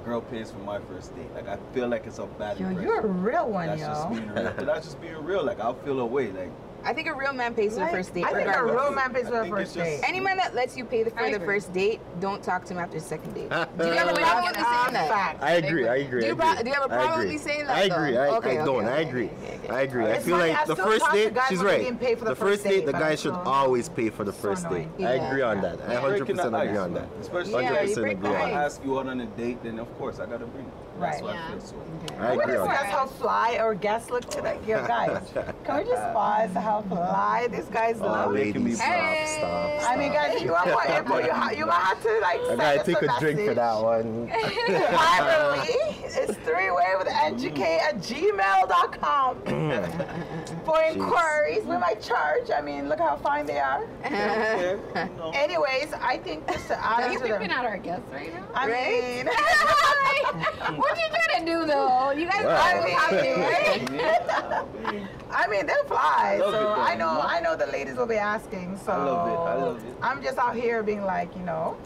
girl 0.08 0.22
pays 0.22 0.52
for 0.52 0.60
my 0.60 0.80
first 0.80 1.16
date. 1.16 1.32
Like, 1.36 1.48
I 1.48 1.58
feel 1.74 1.88
like 1.88 2.08
it's 2.08 2.20
a 2.20 2.26
bad 2.26 2.60
Yo, 2.60 2.68
impression. 2.68 2.90
you're 2.90 3.02
a 3.02 3.08
real 3.08 3.50
one, 3.50 3.68
That's 3.68 3.82
just 3.82 4.10
being 4.10 4.28
real. 4.30 4.54
But 4.56 4.66
that's 4.66 4.86
just 4.86 5.02
being 5.02 5.24
real. 5.24 5.44
Like, 5.44 5.60
I'll 5.60 5.74
feel 5.76 6.00
a 6.00 6.06
way. 6.06 6.32
Like, 6.32 6.52
I 6.88 6.94
think 6.94 7.10
a 7.10 7.14
real 7.14 7.34
man 7.34 7.54
pays 7.54 7.74
for 7.74 7.82
Like, 7.82 7.92
the 7.92 7.98
first 7.98 8.14
date. 8.14 8.24
I 8.24 8.28
think 8.32 8.44
a 8.48 8.48
regardless. 8.48 8.82
real 8.82 8.92
man 8.94 9.14
pays 9.14 9.28
for 9.28 9.36
I 9.36 9.38
the 9.40 9.44
think 9.44 9.56
first 9.56 9.76
it's 9.76 9.86
just- 9.86 10.02
date. 10.04 10.08
Any 10.08 10.20
man 10.22 10.38
that 10.38 10.56
lets 10.56 10.78
you 10.78 10.86
pay 10.86 11.04
the, 11.04 11.12
for 11.12 11.20
I 11.20 11.30
the 11.32 11.36
agree. 11.36 11.46
first 11.46 11.74
date, 11.74 12.00
don't 12.22 12.42
talk 12.42 12.64
to 12.66 12.74
him 12.74 12.80
after 12.80 12.98
the 12.98 13.04
second 13.04 13.34
date. 13.34 13.52
I 13.52 13.66
Do 13.78 13.88
you 13.88 13.92
have 13.92 14.08
a 14.10 14.14
problem 14.14 14.46
with 14.46 14.56
me 14.58 14.64
saying 14.64 14.94
that? 14.94 15.10
fact. 15.10 15.44
agree. 15.44 15.88
I 15.88 15.96
agree. 15.98 16.20
I 16.20 16.22
Do 16.22 16.26
you 16.28 16.32
agree. 16.32 16.36
pro- 16.36 16.64
do 16.64 16.70
you 16.70 16.74
have 16.76 16.84
a 16.90 16.94
I 16.94 16.98
problem 16.98 17.10
with 17.12 17.20
agree. 17.20 17.32
me 17.32 17.38
saying 17.38 17.66
that, 17.68 17.76
I 17.76 17.82
agree. 17.82 18.12
though? 18.14 18.22
I, 18.22 18.38
Okay, 18.38 18.58
I 18.60 18.66
don't. 18.66 18.86
okay, 18.86 18.88
I 18.88 18.92
okay, 19.02 19.10
agree. 19.10 19.26
okay, 19.44 19.60
okay. 19.66 19.70
I 19.76 19.82
agree. 19.82 20.06
I 20.06 20.08
It's 20.12 20.26
feel 20.26 20.38
funny, 20.38 20.52
I 20.52 20.54
like 20.60 20.68
the 20.68 20.74
still 20.76 20.86
first 20.86 21.02
talk 21.06 21.12
to 21.14 21.18
date, 21.18 21.34
guys 21.34 21.44
she's 21.50 21.58
when 21.58 21.68
they 21.68 21.74
right. 21.74 21.84
didn't 21.84 22.00
pay 22.00 22.16
for 22.16 22.24
the 22.24 22.30
the 22.30 22.36
first 22.38 22.52
first 22.52 22.64
date, 22.64 22.70
date, 22.70 22.86
the 22.86 22.92
but 22.94 23.00
guy 23.00 23.10
I 23.10 23.16
should 23.16 23.34
uh-huh. 23.34 23.50
always 23.52 23.90
pay 23.90 24.10
for 24.10 24.24
the 24.24 24.32
first 24.34 24.64
date. 24.70 24.88
annoying. 24.98 25.06
I 25.06 25.16
Yeah. 25.16 25.28
agree 25.30 25.42
on 25.42 25.62
that. 25.62 25.80
I 25.82 25.92
Yeah. 25.94 26.00
100% 26.02 26.08
breaking 26.26 26.40
agree 26.40 26.78
on 26.78 26.94
man. 26.94 26.94
that. 26.94 27.08
Especially 27.20 27.52
Yeah, 27.64 27.82
you 27.84 27.90
100% 27.96 28.02
break 28.02 28.22
the 28.22 28.28
if 28.30 28.34
on 28.34 28.42
I 28.42 28.44
ice. 28.46 28.54
that. 28.54 28.64
ask 28.66 28.86
you 28.86 29.00
out 29.00 29.08
on 29.08 29.20
a 29.20 29.26
date, 29.26 29.62
then 29.64 29.80
of 29.80 29.98
course 29.98 30.20
I 30.20 30.26
gotta 30.26 30.46
bring 30.46 30.66
it. 30.66 30.72
That's 31.00 31.22
Right. 31.22 31.24
what 31.24 31.36
Yeah. 31.36 31.46
I 31.46 31.52
feel. 31.52 31.60
So. 31.62 31.76
I 31.76 32.20
Can 32.30 32.38
we 32.38 32.44
agree 32.44 32.56
on 32.58 32.68
discuss 32.68 32.82
that. 32.84 32.92
how 32.92 33.06
fly 33.08 33.58
our 33.60 33.76
guests 33.76 34.10
look 34.10 34.28
today? 34.30 34.58
Yo, 34.68 34.86
guys, 34.88 35.22
can 35.66 35.78
we 35.78 35.84
just 35.84 36.14
pause 36.14 36.50
how 36.54 36.82
fly 36.90 37.48
these 37.52 37.66
guys 37.66 37.98
Oh, 38.02 38.08
look? 38.08 38.34
ladies, 38.34 38.78
stop, 38.78 38.88
Hey. 38.90 39.26
stop, 39.38 39.82
stop. 39.82 39.92
I 39.92 39.96
mean, 39.98 40.14
guys, 40.14 40.42
you 40.42 40.52
want 40.52 40.68
more 40.70 40.86
info, 40.86 41.18
you, 41.20 41.32
ha- 41.32 41.52
you 41.52 41.66
might 41.68 41.74
have 41.76 42.02
to 42.02 42.20
like 42.22 42.40
I 42.42 42.56
gotta 42.56 42.84
take 42.84 43.02
a 43.04 43.20
drink 43.20 43.40
for 43.48 43.54
that 43.54 43.82
one. 43.82 44.28
Privately, 44.30 45.76
it's 46.06 46.38
three-way 46.38 46.94
with 46.98 47.08
ngk 47.08 47.60
at 47.80 47.98
gmail.com. 47.98 49.38
For 50.68 50.82
inquiries, 50.84 51.64
we 51.64 51.78
might 51.78 52.02
charge. 52.02 52.52
I 52.52 52.60
mean, 52.60 52.90
look 52.90 53.00
how 53.00 53.16
fine 53.16 53.46
they 53.46 53.58
are. 53.58 53.88
Okay, 54.06 54.78
you. 54.96 55.32
Anyways, 55.34 55.94
I 55.94 56.18
think 56.18 56.46
just 56.52 56.68
to 56.68 56.76
add 56.86 57.04
Are 57.06 57.14
you 57.14 57.20
to 57.20 57.26
picking 57.26 57.52
out 57.52 57.66
our 57.66 57.78
guests 57.78 58.04
right 58.12 58.34
now? 58.34 58.46
I 58.54 58.68
Right? 58.70 59.16
mean, 59.16 59.28
what 60.78 60.92
are 60.92 61.02
you 61.02 61.08
trying 61.08 61.46
to 61.46 61.52
do 61.52 61.66
though? 61.66 62.12
You 62.12 62.26
guys 62.28 62.44
Wow. 62.44 62.52
are 62.52 62.88
happy, 62.90 63.32
right? 63.40 65.08
I 65.32 65.48
mean, 65.48 65.66
they're 65.66 65.84
fly. 65.86 66.38
love 66.42 66.54
So 66.54 66.60
it, 66.74 66.78
I 66.78 66.96
know. 66.96 67.22
I 67.22 67.40
know 67.40 67.56
the 67.56 67.68
ladies 67.68 67.96
will 67.96 68.06
be 68.06 68.16
asking. 68.16 68.78
So 68.86 68.92
I 68.92 68.98
love 68.98 69.28
it, 69.30 69.40
I 69.40 69.56
love 69.56 69.78
it. 69.86 69.94
I'm 70.02 70.22
just 70.22 70.38
out 70.38 70.56
here 70.58 70.84
being 70.84 71.06
like, 71.06 71.34
you 71.38 71.44
know, 71.44 71.78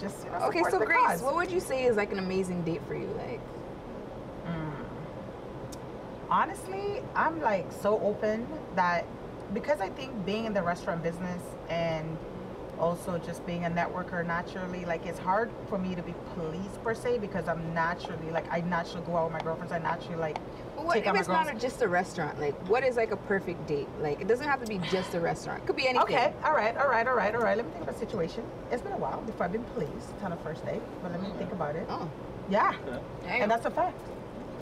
just 0.00 0.24
you 0.24 0.32
know, 0.32 0.38
Okay, 0.48 0.62
so 0.70 0.80
the 0.80 0.86
Grace, 0.86 0.98
cause. 1.06 1.22
what 1.22 1.36
would 1.36 1.52
you 1.52 1.60
say 1.60 1.84
is 1.84 1.96
like 1.96 2.10
an 2.10 2.18
amazing 2.18 2.62
date 2.62 2.82
for 2.88 2.96
you? 2.96 3.06
Like, 3.16 3.40
honestly, 6.30 7.02
I'm 7.14 7.40
like 7.40 7.66
so 7.72 8.00
open 8.00 8.46
that 8.74 9.06
because 9.52 9.80
I 9.80 9.88
think 9.90 10.24
being 10.24 10.46
in 10.46 10.54
the 10.54 10.62
restaurant 10.62 11.02
business 11.02 11.42
and 11.68 12.16
also 12.78 13.18
just 13.18 13.46
being 13.46 13.64
a 13.64 13.70
networker 13.70 14.26
naturally, 14.26 14.84
like 14.84 15.06
it's 15.06 15.18
hard 15.18 15.50
for 15.68 15.78
me 15.78 15.94
to 15.94 16.02
be 16.02 16.14
police 16.34 16.78
per 16.82 16.94
se 16.94 17.18
because 17.18 17.48
I'm 17.48 17.72
naturally 17.72 18.30
like 18.30 18.50
I 18.50 18.60
naturally 18.62 19.06
go 19.06 19.16
out 19.16 19.24
with 19.24 19.32
my 19.34 19.40
girlfriends. 19.40 19.72
I 19.72 19.78
naturally 19.78 20.16
like 20.16 20.38
what 20.84 20.94
take 20.94 21.04
if 21.04 21.08
out 21.08 21.14
my 21.14 21.20
it's 21.20 21.28
girls. 21.28 21.46
not 21.46 21.58
just 21.58 21.82
a 21.82 21.88
restaurant? 21.88 22.40
Like, 22.40 22.54
what 22.68 22.84
is 22.84 22.96
like 22.96 23.10
a 23.10 23.16
perfect 23.16 23.66
date? 23.66 23.88
Like, 24.00 24.20
it 24.20 24.28
doesn't 24.28 24.46
have 24.46 24.60
to 24.62 24.66
be 24.66 24.78
just 24.90 25.14
a 25.14 25.20
restaurant. 25.20 25.62
It 25.62 25.66
could 25.66 25.76
be 25.76 25.88
anything. 25.88 26.02
Okay, 26.02 26.32
all 26.44 26.52
right, 26.52 26.76
all 26.76 26.88
right, 26.88 27.06
all 27.06 27.14
right, 27.14 27.34
all 27.34 27.40
right. 27.40 27.56
Let 27.56 27.66
me 27.66 27.72
think 27.72 27.88
of 27.88 27.94
a 27.94 27.98
situation. 27.98 28.44
It's 28.70 28.82
been 28.82 28.92
a 28.92 28.98
while 28.98 29.20
before 29.22 29.46
I've 29.46 29.52
been 29.52 29.64
pleased 29.64 30.12
on 30.22 30.32
a 30.32 30.36
first 30.38 30.64
date, 30.64 30.82
but 31.02 31.12
let 31.12 31.22
me 31.22 31.28
mm. 31.28 31.38
think 31.38 31.52
about 31.52 31.76
it. 31.76 31.86
Oh, 31.88 32.08
Yeah, 32.48 32.74
Damn, 33.24 33.42
and 33.42 33.50
that's 33.50 33.66
a 33.66 33.70
fact. 33.70 33.96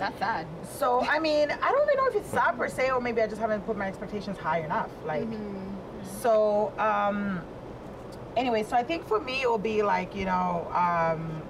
That's 0.03 0.19
sad. 0.19 0.47
So 0.79 1.01
I 1.01 1.19
mean, 1.21 1.51
I 1.51 1.71
don't 1.71 1.83
even 1.85 1.97
know 1.97 2.09
if 2.09 2.17
it's 2.17 2.31
sad 2.31 2.57
per 2.59 2.69
se, 2.69 2.91
or 2.91 3.01
maybe 3.01 3.23
I 3.23 3.27
just 3.29 3.41
haven't 3.41 3.65
put 3.65 3.77
my 3.77 3.87
expectations 3.87 4.37
high 4.37 4.61
enough. 4.61 4.91
Like, 5.07 5.29
so 6.21 6.73
um, 6.79 7.41
anyway, 8.37 8.65
so 8.65 8.77
I 8.77 8.83
think 8.83 9.07
for 9.07 9.21
me 9.21 9.43
it 9.43 9.49
will 9.49 9.59
be 9.59 9.83
like 9.83 10.15
you 10.17 10.25
know, 10.25 10.67
um, 10.75 11.43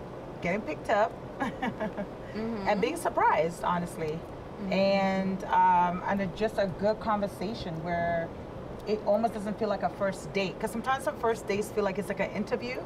getting 0.43 0.61
picked 0.61 0.91
up 0.91 1.13
and 2.35 2.81
being 2.81 2.97
surprised, 2.97 3.65
honestly, 3.65 4.19
and 4.71 5.43
um, 5.45 6.03
and 6.07 6.37
just 6.37 6.59
a 6.59 6.67
good 6.79 7.01
conversation 7.01 7.83
where 7.83 8.29
it 8.87 9.01
almost 9.07 9.33
doesn't 9.33 9.59
feel 9.59 9.69
like 9.69 9.83
a 9.83 9.91
first 9.91 10.31
date 10.35 10.55
because 10.59 10.71
sometimes 10.71 11.05
some 11.05 11.19
first 11.21 11.47
dates 11.49 11.69
feel 11.71 11.85
like 11.85 11.99
it's 11.99 12.09
like 12.09 12.21
an 12.21 12.31
interview. 12.33 12.79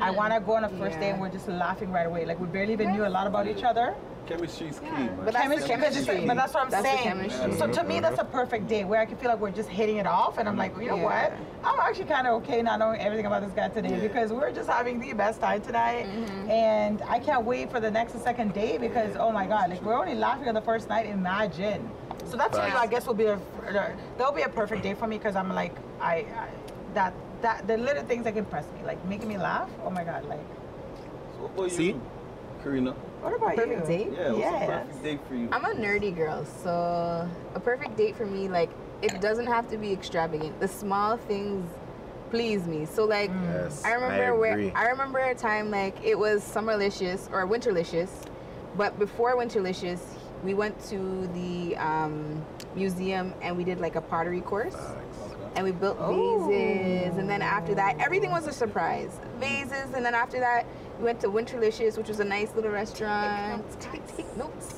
I 0.00 0.12
want 0.12 0.32
to 0.32 0.38
go 0.38 0.52
on 0.54 0.62
a 0.62 0.68
first 0.68 1.00
date 1.00 1.10
and 1.10 1.20
we're 1.20 1.28
just 1.28 1.48
laughing 1.48 1.90
right 1.90 2.06
away. 2.06 2.24
Like 2.24 2.38
we 2.38 2.46
barely 2.46 2.72
even 2.72 2.92
knew 2.92 3.04
a 3.04 3.08
lot 3.08 3.26
about 3.26 3.48
each 3.48 3.64
other. 3.64 3.96
Chemistry's 4.28 4.78
key, 4.78 4.86
Yeah, 4.86 4.92
man. 4.92 5.16
but 5.16 5.32
that's 5.32 5.38
chemistry, 5.38 5.68
chemistry. 5.76 6.26
but 6.26 6.36
that's 6.36 6.52
what 6.52 6.64
I'm 6.64 6.70
That's 6.70 6.86
saying. 6.86 7.56
So 7.58 7.66
to 7.66 7.82
me, 7.82 7.98
that's 7.98 8.18
a 8.20 8.24
perfect 8.24 8.68
date 8.68 8.84
where 8.84 9.00
I 9.00 9.06
can 9.06 9.16
feel 9.16 9.30
like 9.30 9.40
we're 9.40 9.50
just 9.50 9.70
hitting 9.70 9.96
it 9.96 10.06
off, 10.06 10.36
and 10.36 10.46
I'm 10.46 10.56
like, 10.56 10.76
you 10.78 10.86
know 10.86 10.96
Yeah. 10.96 11.04
what? 11.04 11.32
I'm 11.64 11.80
actually 11.80 12.04
kind 12.04 12.26
of 12.26 12.34
okay 12.42 12.60
not 12.60 12.78
knowing 12.78 13.00
everything 13.00 13.24
about 13.24 13.42
this 13.42 13.52
guy 13.52 13.68
today 13.68 13.90
Yeah. 13.96 14.06
because 14.06 14.30
we're 14.32 14.52
just 14.52 14.68
having 14.68 15.00
the 15.00 15.14
best 15.14 15.40
time 15.40 15.62
tonight, 15.62 16.04
mm-hmm. 16.06 16.50
and 16.50 17.00
I 17.08 17.18
can't 17.20 17.44
wait 17.44 17.70
for 17.70 17.80
the 17.80 17.90
next 17.90 18.12
and 18.14 18.22
second 18.22 18.52
day 18.52 18.76
because 18.76 19.16
oh 19.18 19.32
my 19.32 19.46
god, 19.46 19.70
like 19.70 19.82
we're 19.82 19.98
only 19.98 20.14
laughing 20.14 20.46
on 20.48 20.54
the 20.54 20.60
first 20.62 20.88
night. 20.90 21.06
Imagine. 21.06 21.88
So 22.26 22.36
that's 22.36 22.58
you 22.58 22.68
know, 22.68 22.76
I 22.76 22.86
guess 22.86 23.06
will 23.06 23.14
be 23.14 23.24
a 23.24 23.40
there'll 24.18 24.32
be 24.32 24.42
a 24.42 24.48
perfect 24.50 24.82
day 24.82 24.92
for 24.92 25.06
me 25.06 25.16
because 25.16 25.36
I'm 25.36 25.54
like 25.54 25.74
I, 26.00 26.16
I 26.16 26.48
that 26.92 27.14
that 27.40 27.66
the 27.66 27.78
little 27.78 28.02
things 28.04 28.24
that 28.24 28.32
can 28.34 28.40
impress 28.44 28.66
me, 28.72 28.84
like 28.84 29.02
making 29.06 29.28
me 29.28 29.38
laugh. 29.38 29.70
Oh 29.84 29.90
my 29.90 30.04
god, 30.04 30.26
like 30.26 30.40
So 31.36 31.42
what 31.44 31.52
about 31.54 31.70
See? 31.70 31.86
you? 31.88 32.00
Karina. 32.62 32.92
What 33.20 33.34
about 33.34 33.56
Perfect 33.56 33.88
you? 33.90 33.96
date? 33.96 34.08
Yeah, 34.12 34.28
what's 34.28 34.38
Yes. 34.38 34.62
a 34.68 34.72
perfect 34.72 35.02
date 35.02 35.20
for 35.28 35.34
you? 35.34 35.48
I'm 35.52 35.64
a 35.64 35.74
nerdy 35.74 36.14
girl, 36.14 36.44
so 36.44 37.28
a 37.54 37.60
perfect 37.60 37.96
date 37.96 38.16
for 38.16 38.26
me, 38.26 38.48
like, 38.48 38.70
it 39.02 39.20
doesn't 39.20 39.46
have 39.46 39.68
to 39.68 39.76
be 39.76 39.92
extravagant. 39.92 40.58
The 40.60 40.68
small 40.68 41.16
things 41.16 41.68
please 42.30 42.66
me. 42.66 42.84
So 42.84 43.04
like, 43.04 43.30
Yes, 43.44 43.82
I 43.84 43.92
remember 43.92 44.34
agree. 44.34 44.66
where 44.66 44.76
I 44.76 44.88
remember 44.88 45.18
a 45.18 45.34
time 45.34 45.70
like 45.70 45.96
it 46.04 46.18
was 46.18 46.42
Summerlicious 46.42 47.30
or 47.32 47.46
Winterlicious, 47.46 48.10
but 48.76 48.98
before 48.98 49.34
Winterlicious, 49.36 50.00
we 50.44 50.52
went 50.54 50.78
to 50.90 51.26
the 51.28 51.76
um, 51.78 52.44
museum 52.74 53.32
and 53.40 53.56
we 53.56 53.64
did 53.64 53.80
like 53.80 53.96
a 53.96 54.00
pottery 54.02 54.40
course. 54.42 54.76
And 55.56 55.64
we 55.64 55.72
built 55.72 55.98
vases, 55.98 57.16
and 57.16 57.28
then 57.28 57.42
after 57.42 57.74
that, 57.74 57.98
everything 57.98 58.30
was 58.30 58.46
a 58.46 58.52
surprise. 58.52 59.18
Vases, 59.40 59.92
and 59.94 60.04
then 60.04 60.14
after 60.14 60.38
that, 60.38 60.66
we 60.98 61.04
went 61.04 61.20
to 61.20 61.28
Winterlicious, 61.28 61.96
which 61.96 62.08
was 62.08 62.20
a 62.20 62.24
nice 62.24 62.54
little 62.54 62.70
restaurant. 62.70 63.64
Take, 63.80 64.16
take 64.16 64.36
notes. 64.36 64.74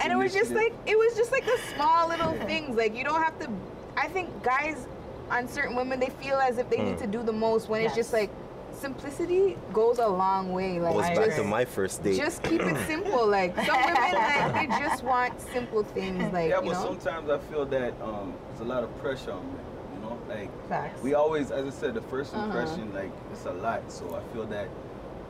And 0.00 0.12
it 0.12 0.16
was 0.16 0.32
just 0.32 0.50
like 0.52 0.72
it 0.86 0.96
was 0.98 1.14
just 1.16 1.30
like 1.32 1.44
the 1.44 1.58
small 1.74 2.08
little 2.08 2.32
things. 2.46 2.76
Like 2.76 2.96
you 2.96 3.04
don't 3.04 3.22
have 3.22 3.38
to. 3.40 3.48
I 3.96 4.08
think 4.08 4.42
guys 4.42 4.86
on 5.30 5.46
certain 5.48 5.76
women 5.76 6.00
they 6.00 6.08
feel 6.20 6.36
as 6.36 6.58
if 6.58 6.68
they 6.70 6.78
need 6.82 6.98
to 6.98 7.06
do 7.06 7.22
the 7.22 7.32
most 7.32 7.68
when 7.68 7.80
it's 7.82 7.94
just 7.94 8.12
like 8.12 8.30
simplicity 8.72 9.56
goes 9.72 9.98
a 9.98 10.06
long 10.06 10.52
way. 10.52 10.80
Like 10.80 10.92
Goes 10.94 11.04
I 11.04 11.14
back 11.14 11.24
just, 11.26 11.36
to 11.38 11.44
my 11.44 11.64
first 11.64 12.02
date. 12.02 12.16
just 12.16 12.42
keep 12.42 12.60
it 12.62 12.76
simple. 12.86 13.26
Like 13.28 13.54
some 13.54 13.76
women 13.80 13.94
like 14.12 14.54
they 14.54 14.66
just 14.78 15.04
want 15.04 15.40
simple 15.40 15.84
things. 15.84 16.32
Like 16.32 16.50
yeah, 16.50 16.60
you 16.60 16.70
but 16.70 16.72
know. 16.72 16.84
sometimes 16.98 17.30
I 17.30 17.38
feel 17.38 17.64
that 17.66 17.92
um, 18.02 18.34
there's 18.48 18.60
a 18.60 18.64
lot 18.64 18.82
of 18.82 18.98
pressure 18.98 19.32
on 19.32 19.46
men. 19.46 19.64
You 19.94 20.00
know, 20.08 20.18
like 20.28 20.68
Facts. 20.68 21.00
we 21.02 21.14
always, 21.14 21.50
as 21.52 21.64
I 21.66 21.70
said, 21.70 21.94
the 21.94 22.00
first 22.02 22.34
Uh-huh. 22.34 22.44
impression, 22.46 22.92
like 22.92 23.12
it's 23.30 23.44
a 23.44 23.52
lot. 23.52 23.90
So 23.92 24.16
I 24.16 24.34
feel 24.34 24.46
that, 24.46 24.68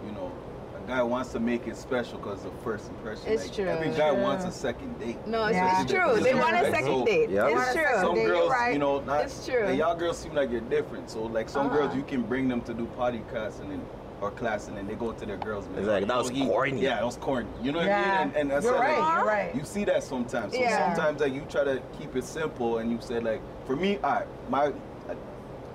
you 0.06 0.12
know, 0.12 0.32
a 0.76 0.88
guy 0.88 1.02
wants 1.02 1.30
to 1.32 1.40
make 1.40 1.66
it 1.68 1.76
special 1.76 2.18
because 2.18 2.42
the 2.42 2.50
first 2.64 2.88
impression. 2.88 3.24
It's 3.26 3.44
like, 3.44 3.54
true. 3.54 3.66
Every 3.66 3.90
guy 3.90 4.10
True. 4.12 4.22
wants 4.22 4.44
a 4.44 4.50
second 4.50 4.98
date. 4.98 5.24
No, 5.26 5.44
it's, 5.44 5.54
Yeah. 5.54 5.82
it's 5.82 5.92
true. 5.92 6.20
They 6.20 6.34
want 6.34 6.56
a 6.56 6.62
Right? 6.62 6.72
second 6.72 6.86
So- 6.86 7.04
date. 7.04 7.30
Yeah. 7.30 7.48
It's 7.48 7.72
true. 7.74 7.84
Some 8.00 8.14
date, 8.14 8.26
girls, 8.26 8.50
right. 8.50 8.72
you 8.72 8.78
know, 8.78 9.00
not, 9.00 9.24
It's 9.24 9.46
true. 9.46 9.64
like, 9.64 9.78
y'all 9.78 9.94
girls 9.94 10.18
seem 10.18 10.34
like 10.34 10.50
you're 10.50 10.60
different. 10.62 11.10
So 11.10 11.22
like 11.24 11.48
some 11.48 11.68
girls, 11.68 11.88
Uh-huh. 11.90 11.98
you 11.98 12.02
can 12.02 12.22
bring 12.22 12.48
them 12.48 12.60
to 12.62 12.74
do 12.74 12.86
potty 12.96 13.20
class 13.30 13.60
and 13.60 13.70
then 13.70 13.80
or 14.20 14.30
class 14.30 14.68
and 14.68 14.76
then 14.76 14.86
they 14.86 14.94
go 14.94 15.10
to 15.10 15.26
their 15.26 15.36
girls. 15.36 15.66
man, 15.68 15.80
It's 15.80 15.88
like, 15.88 16.06
that 16.06 16.16
was 16.16 16.30
he- 16.30 16.46
corny. 16.46 16.80
Yeah, 16.80 16.94
that 16.94 17.04
was 17.04 17.16
corny. 17.16 17.48
You 17.60 17.72
know 17.72 17.78
what 17.78 17.88
yeah. 17.88 17.98
I 17.98 18.24
mean? 18.24 18.28
And, 18.28 18.36
and 18.36 18.50
that's 18.52 18.64
you're 18.64 18.74
like, 18.78 18.96
right. 18.96 19.16
You're 19.16 19.26
right. 19.26 19.54
you 19.56 19.64
see 19.64 19.84
that 19.84 20.04
sometimes. 20.04 20.54
So 20.54 20.60
Yeah. 20.60 20.94
sometimes 20.94 21.20
like 21.20 21.32
you 21.34 21.42
try 21.48 21.64
to 21.64 21.82
keep 21.98 22.14
it 22.14 22.22
simple 22.24 22.78
and 22.78 22.90
you 22.92 22.98
say 23.00 23.18
like, 23.18 23.40
for 23.66 23.74
me, 23.74 23.98
I 24.04 24.22
my 24.48 24.72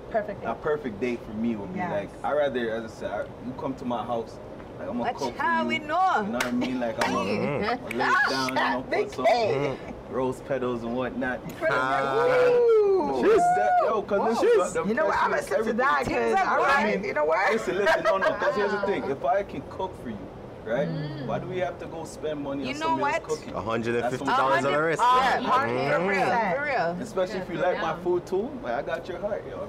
a, 0.08 0.12
Perfect. 0.12 0.44
a 0.44 0.54
perfect 0.54 1.00
date 1.00 1.20
for 1.26 1.32
me 1.32 1.56
would 1.56 1.72
be 1.72 1.78
Yes. 1.78 1.90
like 1.92 2.10
I 2.24 2.32
rather, 2.32 2.70
as 2.70 2.84
I 2.84 2.94
said, 2.94 3.10
I, 3.10 3.18
you 3.46 3.52
come 3.58 3.74
to 3.74 3.84
my 3.84 4.04
house, 4.04 4.38
like 4.78 4.88
I'm 4.88 4.98
gonna 4.98 5.12
cook 5.14 5.36
how 5.36 5.62
you. 5.62 5.68
we 5.68 5.78
know. 5.78 6.22
You 6.22 6.28
know 6.28 6.38
what 6.38 6.46
I 6.46 6.50
mean? 6.52 6.80
Like 6.80 7.04
I'm 7.06 7.12
gonna. 7.12 7.30
I'm 7.30 7.78
gonna 7.80 7.96
lay 7.96 8.04
it 8.06 8.30
down, 8.30 8.48
you 8.48 8.54
know, 8.54 8.86
Big 8.90 9.12
put 9.12 9.26
some 9.28 9.78
rose 10.10 10.40
petals 10.48 10.82
and 10.84 10.96
whatnot. 10.96 11.40
Ah. 11.70 12.46
Ooh. 12.48 13.22
Just 13.22 13.36
that, 13.56 13.70
yo, 13.84 14.02
cause 14.02 14.40
this 14.40 14.50
is 14.68 14.72
the 14.72 14.84
You 14.84 14.94
know 14.94 15.06
what? 15.06 15.18
I'm 15.18 15.30
gonna 15.30 15.42
sit 15.42 15.64
to 15.64 15.72
that 15.74 16.46
are 16.46 16.58
all 16.58 16.64
right. 16.64 17.04
You 17.04 17.14
know 17.14 17.24
what? 17.24 17.52
Listen, 17.52 17.76
listen, 17.78 18.02
no, 18.04 18.18
no, 18.18 18.28
because 18.32 18.54
here's 18.56 18.72
the 18.72 18.80
thing. 18.82 19.04
If 19.10 19.24
I 19.24 19.42
can 19.42 19.62
cook 19.70 19.92
for 20.02 20.10
you, 20.10 20.18
right? 20.68 20.88
Why 21.26 21.38
do 21.38 21.46
we 21.46 21.58
have 21.58 21.78
to 21.80 21.86
go 21.86 22.04
spend 22.04 22.40
money 22.42 22.64
You 22.68 22.74
on 22.74 22.80
know 22.80 22.86
somebody 22.86 23.14
else 23.14 23.28
what? 23.28 23.38
cooking? 23.38 23.52
$150 23.54 24.00
That's 24.00 24.14
at 24.14 24.20
what 24.20 24.28
a 24.28 24.42
I'm 24.42 24.62
saying. 24.62 24.96
Yeah, 24.98 25.00
Uh, 25.00 25.98
for 25.98 26.08
real, 26.08 26.56
for 26.56 26.64
real. 26.64 27.02
Especially 27.02 27.38
if 27.40 27.48
you 27.48 27.56
Yeah, 27.56 27.66
like 27.68 27.80
my 27.82 27.96
food 28.02 28.26
too, 28.26 28.50
like 28.62 28.74
I 28.74 28.82
got 28.82 29.08
your 29.08 29.18
heart, 29.20 29.44
yo. 29.48 29.64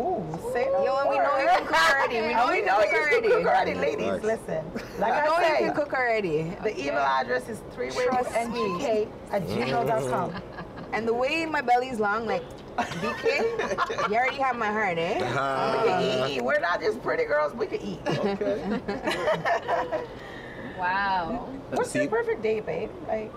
Ooh, 0.00 0.52
say 0.52 0.66
no 0.72 0.84
Yo, 0.84 0.96
and 0.96 1.10
we 1.10 1.16
know 1.18 1.38
you 1.38 1.48
can 1.48 1.66
cook 1.66 1.90
already. 1.90 2.20
We 2.20 2.34
know 2.34 2.42
Oh, 2.44 2.50
we 2.50 2.56
you 2.58 2.64
know 2.66 2.80
can 2.82 2.92
you 2.92 2.92
cook 2.92 3.10
can 3.10 3.22
cook 3.22 3.46
already. 3.46 3.72
already, 3.72 3.74
ladies. 3.74 4.06
Nice. 4.06 4.22
Listen, 4.22 4.64
like 4.98 5.12
I 5.12 5.20
I, 5.20 5.26
know 5.26 5.48
you 5.58 5.64
can 5.66 5.74
cook 5.74 5.92
already. 5.92 6.42
the 6.62 6.78
email 6.80 6.98
address 6.98 7.48
is 7.48 7.60
three 7.74 7.90
way 7.90 8.04
Trust 8.06 8.30
ngk 8.30 9.08
at 9.32 9.42
gmail.com. 9.46 10.32
And 10.94 11.08
the 11.08 11.14
way 11.14 11.46
my 11.46 11.62
belly's 11.62 11.98
long, 11.98 12.26
like 12.26 12.44
BK, 12.76 14.10
you 14.10 14.14
already 14.14 14.36
have 14.36 14.56
my 14.56 14.66
heart, 14.70 14.98
eh? 14.98 15.16
We 15.20 15.24
Uh, 15.24 15.84
can 15.84 16.30
eat. 16.30 16.42
We're 16.44 16.60
not 16.60 16.82
just 16.82 17.02
pretty 17.02 17.24
girls. 17.24 17.54
We 17.54 17.66
can 17.66 17.80
eat. 17.80 17.98
Okay. 18.06 18.78
Wow. 20.78 21.48
What's 21.70 21.90
See- 21.90 22.00
your 22.00 22.08
perfect 22.08 22.42
date, 22.42 22.66
babe? 22.66 22.90
Like, 23.08 23.32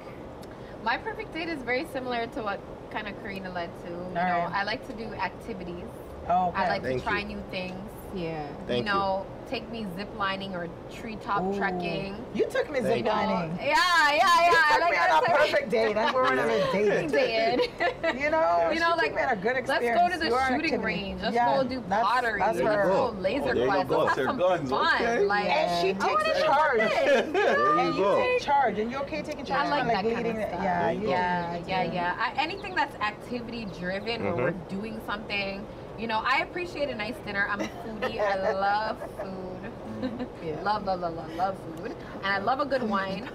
My 0.84 0.98
perfect 0.98 1.34
date 1.34 1.50
is 1.50 1.60
very 1.63 1.86
similar 1.92 2.27
to 2.27 2.44
what 2.44 2.60
kind 2.92 3.08
of 3.08 3.20
Karina 3.24 3.51
led 3.51 3.70
to. 3.86 3.89
You 3.89 3.96
know, 4.13 4.22
Alright. 4.22 4.54
I 4.54 4.63
like 4.63 4.86
to 4.88 4.94
do 4.94 5.06
activities. 5.15 5.84
oh, 6.30 6.50
okay. 6.50 6.58
I 6.58 6.68
like 6.70 6.84
Thank 6.84 7.00
to 7.01 7.08
try 7.08 7.20
you. 7.20 7.25
new 7.27 7.44
things. 7.50 7.89
Yeah. 8.15 8.48
Thank 8.67 8.79
you 8.79 8.91
know, 8.91 9.25
take 9.50 9.69
me 9.72 9.86
zip 9.95 10.07
lining 10.17 10.55
or 10.55 10.67
treetop 10.91 11.43
Ooh. 11.43 11.57
trekking. 11.57 12.15
You 12.34 12.45
took 12.50 12.69
me 12.72 12.79
Thank 12.79 13.05
zip 13.05 13.05
you. 13.05 13.12
Oh, 13.12 13.15
lining. 13.15 13.57
Yeah, 13.57 13.65
yeah, 13.67 14.17
yeah. 14.17 14.45
You 14.45 14.57
I 14.57 14.72
took 14.74 14.81
like 14.81 14.91
me 14.91 14.98
on 14.98 15.05
a 15.05 15.10
type 15.12 15.22
of- 15.22 15.36
perfect 15.51 15.69
date. 15.69 15.98
and 15.98 16.15
we 16.15 16.22
were 16.22 16.27
on 16.27 16.39
a 16.39 16.43
I 16.43 16.72
date. 16.72 17.12
did. 17.12 18.19
You 18.22 18.29
know, 18.31 18.69
You 18.74 18.79
know, 18.79 18.89
like, 18.95 19.07
took 19.07 19.15
me 19.15 19.22
a 19.22 19.36
good 19.36 19.67
Let's 19.67 19.84
go 19.84 20.10
to 20.10 20.17
the 20.17 20.27
Your 20.29 20.39
shooting 20.48 20.55
activity. 20.55 20.77
range. 20.77 21.22
Let's 21.22 21.36
Yeah, 21.36 21.57
go 21.57 21.63
do 21.67 21.84
that's- 21.89 22.03
pottery. 22.03 22.39
That's 22.39 22.60
Let's 22.60 22.88
go 22.88 23.13
Oh, 23.15 23.22
laser 23.22 23.45
there 23.53 23.55
you 23.57 23.65
quest. 23.65 23.88
go. 23.89 23.98
Let's 24.05 24.15
have 24.17 24.25
some 24.25 24.38
guns, 24.38 24.69
fun. 24.69 24.95
okay. 24.95 25.19
Like, 25.25 25.45
And 25.50 25.81
she 25.81 25.89
I 25.89 25.93
takes 25.93 26.39
wanna 26.39 26.45
charge. 26.45 26.79
do 26.79 26.88
this. 26.88 27.34
There 27.36 27.57
you 27.75 27.79
and 27.79 27.95
you 27.95 28.01
go. 28.01 28.15
take 28.17 28.41
charge, 28.41 28.79
and 28.79 28.91
you're 28.91 29.01
okay 29.01 29.22
taking 29.22 29.45
charge. 29.45 29.67
I 29.67 29.69
like 29.69 29.84
for, 29.84 29.88
that 30.03 30.15
kind 30.15 30.27
of 30.27 30.36
stuff. 30.36 30.63
Yeah, 30.63 30.84
There 30.84 30.93
you 30.93 31.00
you 31.01 31.05
go. 31.05 31.12
Yeah, 31.12 31.57
yeah, 31.67 31.84
yeah. 31.93 32.34
Anything 32.38 32.75
that's 32.75 32.95
activity 33.01 33.65
driven 33.79 34.24
where 34.24 34.36
we're 34.36 34.51
mm-hmm. 34.51 34.75
doing 34.81 35.01
something. 35.05 35.65
You 35.98 36.08
know, 36.08 36.22
I 36.25 36.40
appreciate 36.40 36.90
a 36.90 36.96
nice 36.96 37.16
dinner. 37.25 37.48
I'm 37.50 37.62
a 37.62 37.64
foodie. 37.66 38.20
I 38.20 38.36
love 38.52 38.98
food. 39.22 39.72
Yeah. 40.44 40.62
love, 40.62 40.86
love, 40.86 41.00
love, 41.00 41.16
love, 41.16 41.36
love 41.36 41.58
food. 41.78 41.96
And 42.18 42.25
I 42.28 42.38
love 42.38 42.60
a 42.60 42.66
good 42.66 42.84
wine. 42.84 43.30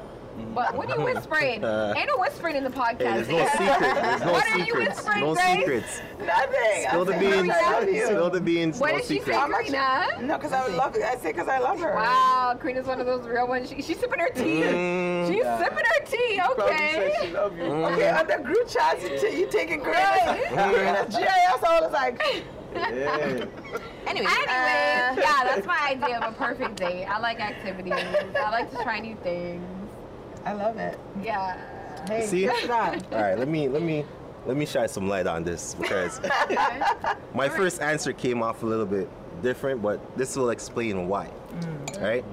But 0.55 0.75
what 0.77 0.91
are 0.91 0.99
you 0.99 1.05
whispering? 1.05 1.63
Ain't 1.97 2.07
no 2.09 2.17
whispering 2.19 2.57
in 2.57 2.65
the 2.65 2.71
podcast. 2.71 2.99
Hey, 2.99 3.23
there's 3.23 3.29
no 3.29 3.47
secret. 3.47 3.81
There's 3.81 4.21
no 4.23 4.33
What 4.33 4.47
are 4.51 4.59
you 4.59 4.65
secrets. 4.65 4.97
whispering, 4.97 5.21
No 5.21 5.35
Grace? 5.35 5.57
secrets. 5.57 6.01
Nothing. 6.19 6.87
Spill 6.89 7.01
I 7.01 7.05
the 7.05 7.13
said, 7.13 7.21
beans. 7.21 7.37
"Mommy, 7.37 7.51
I 7.51 7.73
love 7.73 7.89
you." 7.89 8.07
Spill 8.07 8.31
the 8.31 8.41
beans. 8.41 8.79
What 8.81 8.91
no 8.93 8.97
did 8.99 9.07
she 9.07 9.15
say, 9.15 9.19
secret. 9.21 9.37
How 9.37 9.49
Karina? 9.49 10.07
No, 10.23 10.37
because 10.39 10.53
I 10.53 10.67
love. 10.69 10.97
I 10.97 11.17
say 11.17 11.33
because 11.33 11.49
I 11.49 11.59
love 11.59 11.79
her. 11.81 11.95
Wow, 11.95 12.57
Karina's 12.61 12.87
one 12.87 13.01
of 13.01 13.07
those 13.07 13.27
real 13.27 13.47
ones. 13.49 13.69
She, 13.69 13.81
she's 13.83 13.99
sipping 13.99 14.19
her 14.21 14.29
tea. 14.31 14.63
Mm. 14.63 15.29
She's 15.29 15.45
sipping 15.45 15.85
her 15.85 16.05
tea. 16.07 16.41
Okay. 16.51 17.13
said 17.13 17.27
she 17.29 17.33
love 17.33 17.57
you. 17.57 17.65
Mm. 17.65 17.93
Okay, 17.95 18.11
on 18.11 18.27
the 18.27 18.39
group 18.45 18.69
chats, 18.69 19.03
you, 19.03 19.19
t- 19.21 19.39
you 19.41 19.47
taking 19.51 19.81
credit. 19.81 20.49
Karina's 20.51 21.15
GIS, 21.17 21.27
I 21.63 21.81
was 21.81 21.93
like, 21.93 22.21
Yeah. 22.75 23.45
Anyway. 24.07 24.27
Anyway, 24.27 24.27
uh, 24.27 25.15
yeah, 25.17 25.45
that's 25.45 25.67
my 25.67 25.79
idea 25.91 26.19
of 26.19 26.33
a 26.33 26.37
perfect 26.37 26.77
date. 26.77 27.05
I 27.05 27.19
like 27.21 27.39
activities. 27.39 27.93
I 27.93 28.51
like 28.51 28.71
to 28.73 28.83
try 28.83 28.99
new 28.99 29.15
things. 29.23 29.63
I 30.45 30.53
love 30.53 30.77
it. 30.79 30.99
Yeah. 31.23 31.57
Hey, 32.07 32.27
See? 32.27 32.47
good 32.47 32.67
job. 32.67 33.03
All 33.13 33.21
right, 33.21 33.39
let 33.39 33.49
me 33.49 33.69
let 33.69 33.83
me 33.83 34.05
let 34.47 34.57
me 34.57 34.67
shine 34.67 34.89
some 34.89 35.09
light 35.09 35.27
on 35.27 35.45
this 35.45 35.75
because 35.75 36.21
my 37.35 37.49
first 37.49 37.81
answer 37.83 38.13
came 38.13 38.43
off 38.43 38.63
a 38.63 38.67
little 38.67 38.87
bit 38.87 39.09
different, 39.43 39.83
but 39.83 40.01
this 40.17 40.37
will 40.37 40.51
explain 40.51 41.09
why. 41.09 41.31
Mm. 41.53 42.03
Right? 42.03 42.25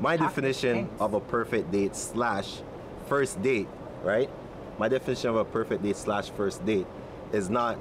My 0.00 0.16
definition 0.16 0.86
thanks. 0.86 1.00
of 1.00 1.14
a 1.14 1.20
perfect 1.20 1.70
date 1.70 1.94
slash 1.96 2.60
first 3.06 3.42
date, 3.42 3.68
right? 4.02 4.30
My 4.78 4.88
definition 4.88 5.30
of 5.30 5.36
a 5.36 5.44
perfect 5.44 5.82
date 5.82 5.96
slash 5.96 6.30
first 6.30 6.64
date 6.64 6.86
is 7.32 7.50
not 7.50 7.78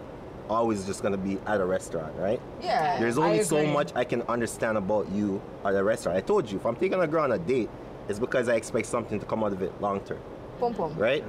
always 0.50 0.86
just 0.86 1.04
gonna 1.04 1.18
be 1.18 1.38
at 1.46 1.62
a 1.62 1.66
restaurant, 1.66 2.14
right? 2.18 2.42
Yeah. 2.62 3.00
There's 3.00 3.18
only 3.18 3.44
so 3.44 3.66
much 3.66 3.92
I 3.96 4.04
can 4.04 4.24
understand 4.24 4.78
about 4.78 5.10
you 5.12 5.42
at 5.64 5.76
a 5.76 5.84
restaurant. 5.84 6.18
I 6.18 6.22
told 6.22 6.50
you, 6.50 6.58
if 6.58 6.66
I'm 6.66 6.76
taking 6.76 7.00
a 7.00 7.08
girl 7.08 7.24
on 7.24 7.32
a 7.32 7.38
date, 7.38 7.70
it's 8.10 8.20
because 8.20 8.50
I 8.50 8.56
expect 8.56 8.88
something 8.88 9.20
to 9.20 9.26
come 9.26 9.44
out 9.44 9.54
of 9.54 9.62
it 9.62 9.72
long 9.82 10.02
term, 10.02 10.20
Pum 10.60 10.74
pum. 10.74 10.96
right? 10.98 11.24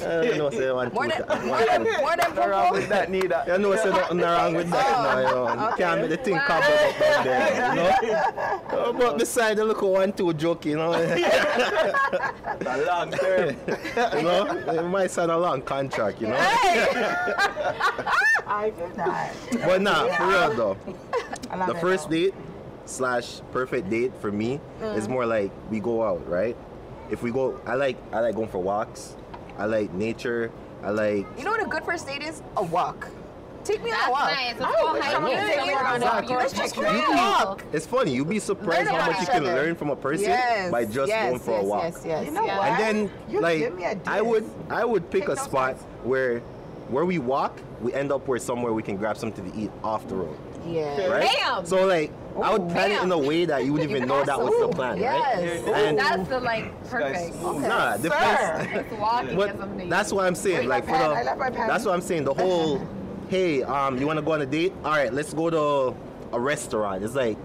I 0.00 0.38
know, 0.38 0.48
say 0.48 0.72
one, 0.72 0.90
More 0.94 1.04
two, 1.04 1.10
than, 1.10 1.26
th- 1.28 1.42
more 1.44 1.58
than, 1.66 1.82
more 1.84 2.16
than 2.16 2.16
Nothing 2.16 2.34
pum 2.36 2.50
wrong 2.50 2.64
pum. 2.68 2.72
with 2.72 2.88
that, 2.88 3.10
neither. 3.10 3.44
You 3.46 3.58
know, 3.58 3.76
say 3.76 3.90
nothing 3.90 4.18
wrong 4.20 4.54
with 4.54 4.70
that. 4.70 4.90
No, 5.02 5.18
you, 5.20 5.24
know. 5.26 5.46
Oh, 5.48 5.68
you 5.70 5.76
can't 5.76 6.00
make 6.00 6.10
the 6.10 6.16
thing 6.16 6.34
Wow. 6.36 6.46
come 6.46 6.62
up 6.62 6.98
down 6.98 7.24
there, 7.26 7.98
you 8.02 8.10
know. 8.12 8.92
but 8.98 9.18
beside 9.18 9.58
the 9.58 9.64
little 9.66 9.92
one, 9.92 10.12
two 10.14 10.32
joke, 10.32 10.64
you 10.64 10.76
know. 10.76 10.92
A 10.94 10.96
long 12.86 13.10
term. 13.12 13.56
you 14.16 14.22
know, 14.22 14.46
it 14.46 14.82
might 14.88 15.10
sound 15.10 15.30
a 15.30 15.36
long 15.36 15.60
contract, 15.60 16.20
you 16.22 16.28
know. 16.28 16.36
I 18.48 18.72
did 18.76 18.96
not. 18.96 19.30
But 19.52 19.82
nah, 19.82 20.06
for 20.16 20.26
real 20.26 20.54
though. 20.54 20.76
The 21.66 21.74
first 21.80 22.08
date 22.08 22.34
slash 22.86 23.40
perfect 23.52 23.90
date 23.90 24.12
for 24.20 24.30
me 24.32 24.60
is 24.94 25.06
mm. 25.06 25.10
more 25.10 25.26
like 25.26 25.50
we 25.70 25.80
go 25.80 26.02
out, 26.02 26.26
right? 26.28 26.56
If 27.10 27.22
we 27.22 27.30
go, 27.30 27.60
I 27.66 27.74
like 27.74 27.96
I 28.12 28.20
like 28.20 28.34
going 28.34 28.48
for 28.48 28.58
walks. 28.58 29.16
I 29.58 29.66
like 29.66 29.92
nature. 29.92 30.50
I 30.82 30.90
like 30.90 31.26
You 31.38 31.44
know 31.44 31.50
what 31.50 31.62
a 31.62 31.66
good 31.66 31.84
first 31.84 32.06
date 32.06 32.22
is? 32.22 32.42
A 32.56 32.62
walk. 32.62 33.08
Take 33.64 33.82
me 33.82 33.90
on 33.90 34.08
a 34.08 34.10
walk. 34.12 34.30
nice. 34.30 34.54
Let's 34.60 34.76
I 34.76 34.80
go 34.82 34.92
wish 34.92 35.02
hiking. 35.02 35.12
someone 35.12 35.32
would 35.32 35.46
take 35.46 35.66
me 35.66 35.72
on 35.72 35.86
a 35.86 35.96
Exactly. 35.96 36.34
walk. 36.34 36.42
Let's 36.42 36.52
just 36.52 36.76
You 36.76 36.82
go 36.82 36.88
can 36.88 37.16
walk. 37.16 37.64
It's 37.72 37.86
funny. 37.86 38.14
You'd 38.14 38.28
be 38.28 38.38
surprised 38.38 38.86
Learn 38.90 39.00
how 39.00 39.10
much 39.10 39.20
you 39.20 39.26
can 39.26 39.42
other. 39.44 39.54
learn 39.54 39.74
from 39.74 39.90
a 39.90 39.96
person 39.96 40.26
Yes, 40.28 40.70
by 40.70 40.84
just 40.84 41.08
yes, 41.08 41.26
going 41.28 41.40
for 41.40 41.50
a 41.50 41.54
yes, 41.56 41.64
walk. 41.66 41.82
Yes, 41.82 42.02
yes, 42.06 42.26
You 42.26 42.30
know 42.30 42.44
yes. 42.44 42.58
what? 42.58 42.68
And 42.68 42.78
then, 43.08 43.10
You 43.28 43.40
like, 43.40 43.58
give 43.58 43.74
me 43.76 43.86
I 44.06 44.20
would, 44.20 44.48
I 44.70 44.84
would 44.84 45.10
pick 45.10 45.22
Take 45.22 45.30
a 45.30 45.36
spot 45.36 45.72
notes. 45.72 45.82
where, 46.04 46.38
where 46.90 47.04
we 47.04 47.18
walk, 47.18 47.58
we 47.82 47.92
end 47.92 48.12
up 48.12 48.28
where 48.28 48.38
somewhere 48.38 48.72
we 48.72 48.84
can 48.84 48.96
grab 48.96 49.16
something 49.16 49.50
to 49.50 49.58
eat 49.58 49.72
off 49.82 50.06
the 50.06 50.14
road, 50.14 50.36
Yeah. 50.68 51.06
right? 51.06 51.30
Damn. 51.38 51.64
So 51.66 51.84
like, 51.86 52.12
I 52.42 52.52
would 52.52 52.68
plan 52.70 52.90
it 52.92 53.02
in 53.02 53.10
a 53.12 53.18
way 53.18 53.44
that 53.46 53.64
you 53.64 53.72
wouldn't 53.72 53.90
even 53.90 54.06
know 54.08 54.22
that 54.30 54.38
was 54.40 54.52
the 54.60 54.68
plan, 54.68 54.98
Yes. 54.98 55.66
right? 55.66 55.84
And 55.86 55.98
That's 55.98 56.28
the 56.28 56.40
like 56.40 56.90
perfect. 56.90 57.34
smooth. 57.36 57.62
nah, 57.62 57.96
the 57.96 58.10
Sir. 58.10 58.66
place, 58.68 58.84
It's 58.90 59.00
walking 59.00 59.36
But 59.36 59.54
is 59.54 59.60
amazing. 59.60 59.88
that's 59.88 60.12
what 60.12 60.26
I'm 60.26 60.34
saying. 60.34 60.58
Wait, 60.60 60.68
like 60.68 60.84
for 60.84 60.92
the, 60.92 61.04
I 61.04 61.22
left 61.22 61.38
my 61.38 61.50
pen. 61.50 61.66
that's 61.68 61.84
what 61.84 61.94
I'm 61.94 62.00
saying. 62.02 62.24
The 62.24 62.34
whole, 62.34 62.86
hey, 63.28 63.62
um, 63.62 63.98
you 63.98 64.06
want 64.06 64.18
to 64.18 64.22
go 64.24 64.32
on 64.32 64.42
a 64.42 64.46
date? 64.46 64.72
All 64.84 64.90
right, 64.92 65.12
let's 65.12 65.32
go 65.32 65.48
to 65.50 65.96
a 66.32 66.40
restaurant. 66.40 67.02
It's 67.04 67.14
like, 67.14 67.38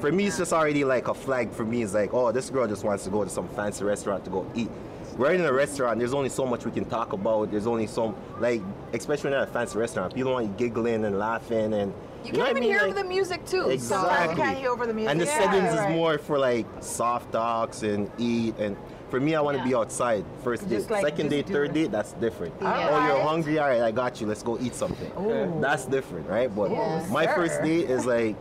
for 0.00 0.12
me, 0.12 0.26
it's 0.26 0.36
just 0.36 0.52
already 0.52 0.84
like 0.84 1.08
a 1.08 1.14
flag. 1.14 1.50
For 1.52 1.64
me, 1.64 1.82
it's 1.82 1.94
like, 1.94 2.12
oh, 2.12 2.30
this 2.30 2.50
girl 2.50 2.66
just 2.68 2.84
wants 2.84 3.04
to 3.04 3.10
go 3.10 3.24
to 3.24 3.30
some 3.30 3.48
fancy 3.48 3.84
restaurant 3.84 4.24
to 4.24 4.30
go 4.30 4.46
eat. 4.54 4.68
We're 5.16 5.32
in 5.32 5.40
a 5.42 5.52
restaurant. 5.52 6.00
There's 6.00 6.12
only 6.12 6.28
so 6.28 6.44
much 6.44 6.66
we 6.66 6.72
can 6.72 6.84
talk 6.84 7.12
about. 7.14 7.50
There's 7.52 7.68
only 7.68 7.86
so 7.86 8.14
like, 8.40 8.60
especially 8.92 9.30
when 9.30 9.40
at 9.40 9.48
a 9.48 9.50
fancy 9.50 9.78
restaurant, 9.78 10.12
people 10.14 10.32
want 10.32 10.46
you 10.48 10.54
giggling 10.58 11.06
and 11.06 11.18
laughing 11.18 11.72
and. 11.72 11.94
You 12.24 12.32
know 12.32 12.38
can't 12.38 12.38
what 12.38 12.46
I 12.46 12.50
even 12.50 12.60
mean? 12.60 12.70
hear 12.70 12.78
Like- 12.78 12.90
over 12.90 13.02
the 13.02 13.08
music 13.08 13.44
too. 13.46 13.56
Sometimes 13.62 13.72
Exactly. 13.74 14.30
you 14.36 14.42
can't 14.42 14.58
hear 14.58 14.70
over 14.70 14.86
the 14.86 14.94
music. 14.94 15.10
And 15.12 15.20
the 15.20 15.24
Yeah, 15.26 15.38
settings 15.38 15.76
right. 15.76 15.90
is 15.90 15.94
more 15.96 16.18
for 16.18 16.38
like 16.38 16.66
soft 16.80 17.32
talks 17.32 17.82
and 17.82 18.10
eat. 18.18 18.54
And 18.58 18.76
for 19.10 19.20
me, 19.20 19.34
I 19.34 19.40
want 19.40 19.56
to 19.56 19.62
Yeah. 19.62 19.68
be 19.68 19.74
outside 19.74 20.24
first 20.42 20.68
date. 20.68 20.76
Just 20.76 20.90
like- 20.90 21.04
Second 21.04 21.30
just 21.30 21.46
date, 21.46 21.52
third 21.52 21.70
it. 21.70 21.74
date, 21.74 21.92
that's 21.92 22.12
different. 22.14 22.54
Yeah. 22.60 22.88
Oh, 22.90 23.06
you're 23.06 23.20
hungry? 23.24 23.58
All 23.58 23.68
right, 23.68 23.82
I 23.82 23.90
got 23.90 24.20
you. 24.20 24.26
Let's 24.26 24.42
go 24.42 24.58
eat 24.60 24.74
something. 24.74 25.10
Ooh. 25.20 25.60
That's 25.60 25.84
different, 25.86 26.28
right? 26.28 26.54
But 26.54 26.70
Yes. 26.70 27.10
my 27.10 27.26
Sir. 27.26 27.34
first 27.34 27.62
date 27.62 27.90
is 27.90 28.06
like 28.06 28.36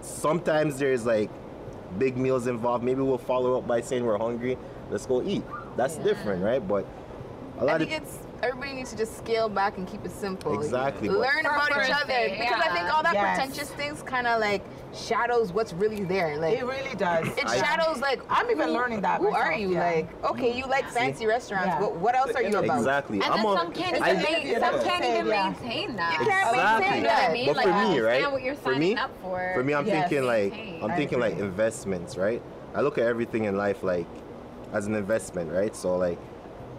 sometimes 0.00 0.78
there's 0.78 1.04
like 1.06 1.30
big 1.98 2.16
meals 2.16 2.46
involved. 2.46 2.84
Maybe 2.84 3.02
we'll 3.02 3.18
follow 3.18 3.58
up 3.58 3.66
by 3.66 3.80
saying 3.80 4.04
we're 4.04 4.18
hungry. 4.18 4.56
Let's 4.90 5.06
go 5.06 5.22
eat. 5.22 5.42
That's 5.76 5.96
different, 5.96 6.42
right? 6.42 6.66
But 6.66 6.84
a 7.58 7.64
lot 7.64 7.78
think 7.80 7.92
of 7.92 8.02
it's 8.02 8.18
everybody 8.42 8.72
needs 8.72 8.90
to 8.90 8.96
just 8.96 9.16
scale 9.18 9.48
back 9.48 9.78
and 9.78 9.86
keep 9.88 10.04
it 10.04 10.10
simple. 10.12 10.54
Exactly, 10.60 11.08
Learn 11.08 11.42
For 11.44 11.50
about 11.50 11.70
each 11.70 11.92
other 11.94 12.06
date, 12.06 12.38
because 12.38 12.60
I 12.60 12.68
think 12.74 12.94
all 12.94 13.02
that 13.02 13.14
Yes. 13.14 13.38
pretentious 13.38 13.70
things 13.70 14.02
kind 14.02 14.26
of 14.26 14.40
like 14.40 14.62
shadows 14.94 15.52
what's 15.52 15.72
really 15.72 16.04
there. 16.04 16.36
Like 16.38 16.58
It 16.58 16.64
really 16.64 16.94
does. 16.94 17.26
it 17.28 17.46
I- 17.46 17.56
shadows 17.58 18.00
like 18.00 18.20
I'm 18.30 18.50
even 18.50 18.68
who- 18.68 18.74
learning 18.74 19.00
that 19.02 19.18
Who 19.20 19.30
myself, 19.30 19.46
are 19.46 19.52
you? 19.54 19.72
yeah. 19.74 19.84
Like 19.84 20.24
okay, 20.24 20.56
you 20.56 20.66
like 20.66 20.88
fancy 20.90 21.26
restaurants, 21.26 21.66
Yeah. 21.68 21.80
but 21.80 21.96
what 21.96 22.14
else 22.14 22.32
are 22.34 22.42
you 22.42 22.56
about? 22.56 22.78
exactly. 22.78 23.16
And 23.20 23.24
I'm 23.32 23.42
then 23.42 23.46
a- 23.46 23.56
some 23.58 23.72
can't 23.72 24.02
I- 24.02 24.10
even, 24.12 24.60
ma- 24.60 24.70
some 24.70 24.80
can't 24.84 25.04
even 25.04 25.26
Yeah. 25.26 25.50
maintain 25.50 25.96
that. 25.96 26.12
You 26.20 26.26
can't 26.26 26.54
Exactly. 26.54 26.58
maintain 26.58 26.96
You 26.96 27.02
know 27.02 27.08
what 27.08 27.16
I 27.18 27.20
that. 27.26 27.32
mean? 27.32 27.46
But 27.46 27.56
like, 27.56 27.66
for 27.66 27.72
me, 27.92 28.00
right? 28.00 28.32
what 28.32 28.42
you're 28.42 28.54
For 28.54 28.74
me, 28.74 28.96
up 28.96 29.10
for. 29.22 29.50
For 29.54 29.62
me, 29.64 29.74
I'm 29.74 29.86
Yes. 29.86 30.08
thinking 30.08 30.26
like 30.26 30.54
I'm 30.82 30.92
thinking 30.96 31.20
like 31.20 31.38
investments, 31.38 32.16
right? 32.16 32.42
I 32.74 32.80
look 32.80 32.98
at 32.98 33.04
everything 33.06 33.44
in 33.44 33.56
life 33.56 33.82
like 33.82 34.06
as 34.72 34.86
an 34.86 34.94
investment, 34.94 35.52
right? 35.52 35.74
So 35.74 35.96
like 35.96 36.18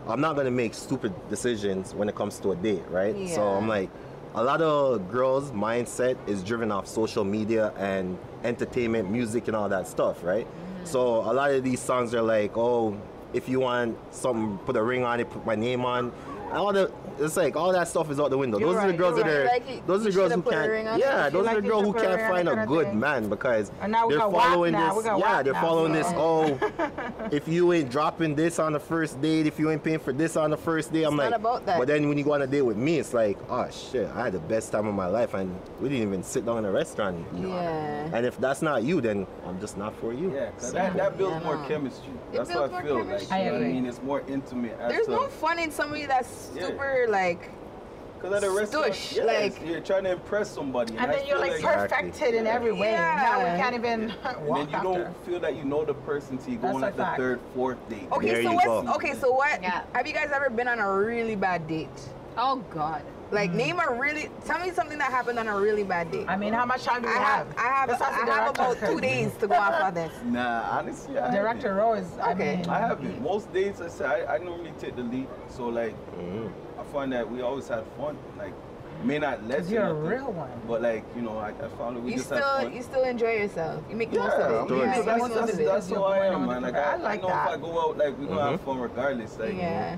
I'm 0.10 0.22
not 0.22 0.36
gonna 0.36 0.52
make 0.52 0.74
stupid 0.74 1.14
decisions 1.30 1.94
when 1.94 2.10
it 2.10 2.16
comes 2.16 2.40
to 2.40 2.52
a 2.52 2.56
date, 2.56 2.84
right? 2.90 3.16
Yeah. 3.16 3.36
So 3.36 3.42
I'm 3.44 3.68
like 3.68 3.90
a 4.36 4.44
lot 4.44 4.62
of 4.62 5.12
girls' 5.12 5.52
mindset 5.52 6.16
is 6.28 6.44
driven 6.44 6.72
off 6.72 6.88
social 6.88 7.24
media 7.24 7.74
and 7.78 8.18
entertainment, 8.44 9.10
music, 9.10 9.48
and 9.48 9.56
all 9.56 9.70
that 9.70 9.88
stuff, 9.88 10.24
right? 10.24 10.46
Mm-hmm. 10.46 10.86
So 10.86 11.22
a 11.30 11.34
lot 11.34 11.52
of 11.52 11.64
these 11.64 11.80
songs 11.80 12.14
are 12.14 12.22
like, 12.22 12.56
oh, 12.56 12.96
if 13.34 13.50
you 13.50 13.60
want 13.60 13.98
something, 14.14 14.58
put 14.60 14.76
a 14.78 14.84
ring 14.84 15.04
on 15.04 15.20
it, 15.20 15.30
put 15.30 15.46
my 15.46 15.56
name 15.56 15.84
on. 15.86 16.12
All 16.52 16.72
the 16.72 16.92
it's 17.20 17.38
like 17.38 17.56
all 17.56 17.72
that 17.74 17.88
stuff 17.88 18.10
is 18.12 18.20
out 18.20 18.30
the 18.30 18.38
window. 18.38 18.60
You're 18.60 18.74
those 18.74 18.84
are 18.84 18.88
the 18.92 18.98
girls 18.98 19.18
you're 19.18 19.26
that 19.26 19.46
right. 19.46 19.62
are 19.62 19.66
Like 19.76 19.88
those 19.88 20.02
are 20.02 20.10
the 20.10 20.12
girls 20.12 20.32
who 20.32 20.42
should've 20.42 20.46
put 20.46 20.54
a 20.56 20.70
ring 20.70 20.86
can't. 20.86 21.00
Yeah, 21.00 21.30
those 21.30 21.46
like 21.46 21.58
are 21.58 21.62
the 21.62 21.68
girls 21.68 21.84
who 21.86 21.88
should 21.94 21.96
put 22.02 22.06
a 22.12 22.18
can't 22.18 22.32
find 22.32 22.50
a 22.50 22.66
good 22.66 22.88
thing. 22.88 23.00
man 23.00 23.30
because 23.30 23.72
now 23.88 24.08
we 24.08 24.14
they're 24.16 24.22
following 24.32 24.74
this. 24.74 25.06
Yeah, 25.06 25.44
they're 25.44 25.54
following 25.54 25.94
this. 25.94 26.08
Oh, 26.18 26.58
if 27.32 27.48
you 27.48 27.72
ain't 27.74 27.90
dropping 27.92 28.36
this 28.36 28.60
on 28.60 28.74
the 28.74 28.80
first 28.80 29.22
date, 29.22 29.46
if 29.48 29.60
you 29.60 29.70
ain't 29.72 29.84
paying 29.84 30.00
for 30.00 30.12
this 30.14 30.36
on 30.36 30.50
the 30.50 30.58
first 30.58 30.92
date, 30.92 31.04
I'm 31.04 31.14
It's 31.14 31.20
like, 31.20 31.30
not 31.32 31.40
about 31.40 31.66
that. 31.66 31.78
But 31.80 31.88
then 31.88 32.08
when 32.10 32.18
you 32.18 32.24
go 32.24 32.34
on 32.34 32.42
a 32.42 32.48
date 32.48 32.62
with 32.64 32.78
me, 32.78 32.98
it's 33.00 33.14
like, 33.14 33.38
oh 33.50 33.70
shit, 33.70 34.08
I 34.16 34.26
had 34.26 34.34
the 34.34 34.40
best 34.40 34.72
time 34.72 34.88
of 34.88 34.96
my 34.96 35.08
life, 35.08 35.34
and 35.34 35.56
we 35.80 35.90
didn't 35.90 36.08
even 36.08 36.24
sit 36.24 36.46
down 36.46 36.60
in 36.60 36.66
a 36.66 36.72
restaurant. 36.72 37.18
and 37.34 37.46
eat. 37.46 37.50
Yeah. 37.50 38.10
And 38.14 38.26
if 38.26 38.38
that's 38.40 38.62
not 38.62 38.84
you, 38.84 39.02
then 39.02 39.28
I'm 39.46 39.60
just 39.60 39.78
not 39.78 39.96
for 40.00 40.14
you. 40.14 40.34
Yeah, 40.34 40.52
'cause 40.52 40.74
that, 40.74 40.96
that 40.98 41.18
builds 41.18 41.36
Yeah, 41.42 41.44
more 41.48 41.58
no. 41.58 41.68
chemistry. 41.68 42.14
It 42.34 42.38
That's 42.38 42.52
builds 42.52 42.72
what 42.72 42.82
I 42.84 42.86
feel 42.86 42.98
chemistry. 42.98 43.28
like. 43.30 43.40
You 43.46 43.52
know 43.52 43.58
I 43.58 43.60
what 43.60 43.68
I 43.68 43.72
mean, 43.74 43.86
it's 43.86 44.02
more 44.04 44.24
intimate. 44.28 44.78
As 44.80 44.92
There's 44.92 45.06
to, 45.06 45.12
no 45.12 45.28
fun 45.28 45.60
in 45.60 45.72
somebody 45.72 46.06
that's 46.06 46.50
Yeah. 46.56 46.68
Super 47.08 47.12
like 47.12 47.50
Because 48.20 48.34
at 48.34 48.44
a 48.44 48.52
restaurant, 48.52 48.94
Stush, 48.94 49.16
yes, 49.16 49.54
like- 49.54 49.68
you're 49.70 49.80
trying 49.80 50.04
to 50.06 50.12
impress 50.14 50.50
somebody. 50.50 50.98
And 50.98 51.12
I 51.12 51.16
then 51.18 51.28
you're 51.28 51.38
feel 51.38 51.48
like 51.48 51.56
Exactly. 51.60 51.88
perfected 52.10 52.34
in 52.36 52.48
every 52.48 52.72
way. 52.72 52.92
Yeah. 52.92 53.16
Now 53.16 53.40
we 53.54 53.60
can't 53.62 53.76
even 53.76 54.10
And 54.24 54.46
walk 54.48 54.58
then 54.60 54.70
you 54.70 54.76
after. 54.76 55.04
don't 55.04 55.26
feel 55.26 55.40
that 55.40 55.56
you 55.56 55.64
know 55.66 55.86
the 55.86 55.94
person 55.94 56.38
till 56.40 56.54
you 56.54 56.58
go 56.60 56.68
on 56.70 56.76
a 56.76 56.78
like 56.80 56.98
the 56.98 57.04
fact. 57.04 57.18
third, 57.18 57.40
fourth 57.56 57.78
date. 57.90 58.08
Okay, 58.12 58.28
There 58.28 58.44
so 58.44 58.50
you 58.50 58.56
what's 58.56 58.66
go. 58.88 58.94
okay, 58.96 59.14
so 59.14 59.32
what 59.32 59.62
Yeah. 59.62 59.84
have 59.94 60.08
you 60.08 60.14
guys 60.14 60.32
ever 60.34 60.50
been 60.50 60.68
on 60.68 60.80
a 60.80 60.92
really 60.92 61.36
bad 61.36 61.68
date? 61.68 61.90
Oh 62.38 62.58
God. 62.74 63.04
Like 63.30 63.52
name 63.54 63.80
a 63.80 63.94
really 63.94 64.30
tell 64.46 64.60
me 64.66 64.72
something 64.72 64.98
that 65.00 65.12
happened 65.12 65.38
on 65.38 65.48
a 65.50 65.60
really 65.60 65.84
bad 65.84 66.12
day. 66.12 66.24
I 66.28 66.38
mean, 66.38 66.54
how 66.54 66.66
much 66.66 66.84
time 66.84 67.02
do 67.02 67.08
we 67.10 67.14
I 67.14 67.18
have 67.18 67.48
I 67.58 67.62
have 67.64 67.90
Let's 67.90 68.02
I 68.02 68.12
have 68.12 68.26
director, 68.56 68.62
about 68.62 68.80
two 68.92 69.02
days 69.02 69.34
to 69.42 69.48
go 69.48 69.56
off 69.56 69.74
of 69.82 69.94
this. 69.96 70.12
Nah, 70.26 70.78
honestly, 70.78 71.18
I 71.20 71.32
Director 71.32 71.74
haven't. 71.76 71.84
Rose. 72.06 72.20
I 72.22 72.32
Okay. 72.32 72.56
mean, 72.58 72.70
I 72.70 72.80
haven't. 72.80 73.22
Most 73.22 73.52
days, 73.54 73.82
I 73.82 73.90
say 73.90 74.06
I, 74.06 74.36
I 74.36 74.38
normally 74.38 74.72
take 74.80 74.96
the 74.96 75.04
lead. 75.04 75.28
So 75.50 75.68
like, 75.68 75.96
Mhm. 76.18 76.52
I 76.80 76.84
find 76.94 77.12
that 77.12 77.30
we 77.30 77.42
always 77.42 77.68
had 77.68 77.84
fun. 77.98 78.18
Like, 78.38 78.54
may 79.04 79.20
not 79.20 79.44
let 79.46 79.66
you 79.66 79.76
you're 79.76 79.88
a 79.88 79.94
real 79.94 80.32
one. 80.32 80.50
But 80.66 80.82
like, 80.82 81.04
you 81.16 81.22
know, 81.22 81.38
I, 81.38 81.50
I 81.50 81.68
found 81.78 81.98
that 81.98 82.04
we 82.04 82.12
You 82.12 82.18
just 82.18 82.30
had 82.30 82.38
still 82.44 82.58
fun. 82.62 82.74
you 82.74 82.82
still 82.82 83.04
enjoy 83.04 83.32
yourself. 83.34 83.84
You 83.90 83.96
make 83.98 84.12
the 84.12 84.20
most 84.20 84.34
of 84.36 84.52
it. 84.72 84.74
I. 84.74 84.78
Yeah, 84.78 84.86
that's, 84.86 84.98
you 84.98 85.04
that's, 85.04 85.20
make 85.22 85.34
that's, 85.36 85.58
that's 85.58 85.90
who 85.90 86.04
I 86.04 86.18
going 86.30 86.34
am, 86.34 86.48
man. 86.48 86.62
Like, 86.62 86.76
I, 86.76 86.94
I 86.94 86.96
like 86.96 87.20
I 87.20 87.22
know 87.24 87.28
that. 87.28 87.48
if 87.48 87.54
I 87.54 87.62
go 87.62 87.82
out, 87.90 87.98
like, 87.98 88.18
we're 88.18 88.28
gonna 88.28 88.52
have 88.52 88.62
Mhm. 88.62 88.66
fun 88.66 88.80
regardless. 88.80 89.38
Like, 89.38 89.56
Yeah. 89.58 89.98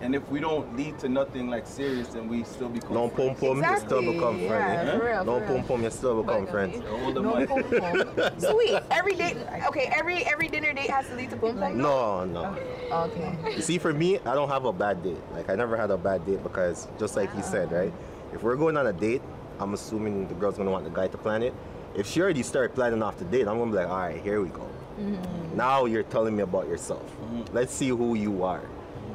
And 0.00 0.14
if 0.14 0.28
we 0.30 0.40
don't 0.40 0.76
lead 0.76 0.98
to 1.00 1.08
nothing 1.08 1.48
like 1.48 1.66
serious, 1.66 2.08
then 2.08 2.28
we 2.28 2.44
still 2.44 2.68
become 2.68 2.94
No 2.94 3.08
pom 3.08 3.34
friends. 3.34 3.40
pom, 3.40 3.56
you 3.58 3.62
still 3.62 3.72
Exactly, 3.98 4.12
become 4.14 4.38
yeah, 4.40 4.48
friends. 4.48 4.90
for 4.98 5.04
real, 5.06 5.24
No 5.24 5.40
pom 5.40 5.64
pom, 5.64 5.82
you 5.82 5.90
still 5.90 6.22
become 6.22 6.44
But, 6.44 6.50
friends. 6.50 6.76
Yeah, 6.82 7.12
No 7.12 7.36
mic. 7.36 7.48
pom 7.48 7.62
pom. 7.64 8.38
Sweet. 8.40 8.82
Every 8.90 9.14
date 9.14 9.36
okay, 9.68 9.90
every 9.94 10.24
every 10.24 10.48
dinner 10.48 10.72
date 10.72 10.90
has 10.90 11.06
to 11.08 11.14
lead 11.16 11.30
to 11.30 11.36
pom 11.36 11.58
pom? 11.58 11.76
No, 11.78 12.24
no. 12.24 12.56
Oh, 12.90 13.04
okay. 13.10 13.54
You 13.56 13.62
see, 13.62 13.78
for 13.78 13.92
me, 13.92 14.18
I 14.20 14.34
don't 14.34 14.48
have 14.48 14.64
a 14.64 14.72
bad 14.72 15.02
date. 15.02 15.20
Like, 15.32 15.50
I 15.50 15.54
never 15.54 15.76
had 15.76 15.90
a 15.90 15.98
bad 15.98 16.24
date 16.26 16.42
because, 16.42 16.88
just 16.98 17.16
like 17.16 17.34
he 17.36 17.42
said, 17.42 17.70
right? 17.72 17.92
If 18.32 18.42
we're 18.42 18.56
going 18.56 18.76
on 18.76 18.86
a 18.86 18.92
date, 18.92 19.22
I'm 19.58 19.74
assuming 19.74 20.26
the 20.28 20.34
girl's 20.34 20.56
gonna 20.56 20.70
want 20.70 20.84
the 20.84 20.90
guy 20.90 21.08
to 21.08 21.18
plan 21.18 21.42
it. 21.42 21.52
If 21.94 22.06
she 22.06 22.20
already 22.22 22.42
started 22.42 22.74
planning 22.74 23.02
off 23.02 23.18
the 23.18 23.24
date, 23.26 23.46
I'm 23.48 23.58
gonna 23.58 23.70
be 23.70 23.76
like, 23.76 23.88
all 23.88 23.98
right, 23.98 24.22
here 24.22 24.40
we 24.40 24.48
go. 24.48 24.66
Mm-hmm. 24.98 25.56
Now 25.56 25.86
you're 25.86 26.02
telling 26.04 26.36
me 26.36 26.42
about 26.42 26.68
yourself. 26.68 27.02
Mm-hmm. 27.02 27.54
Let's 27.54 27.72
see 27.74 27.88
who 27.88 28.14
you 28.14 28.44
are. 28.44 28.62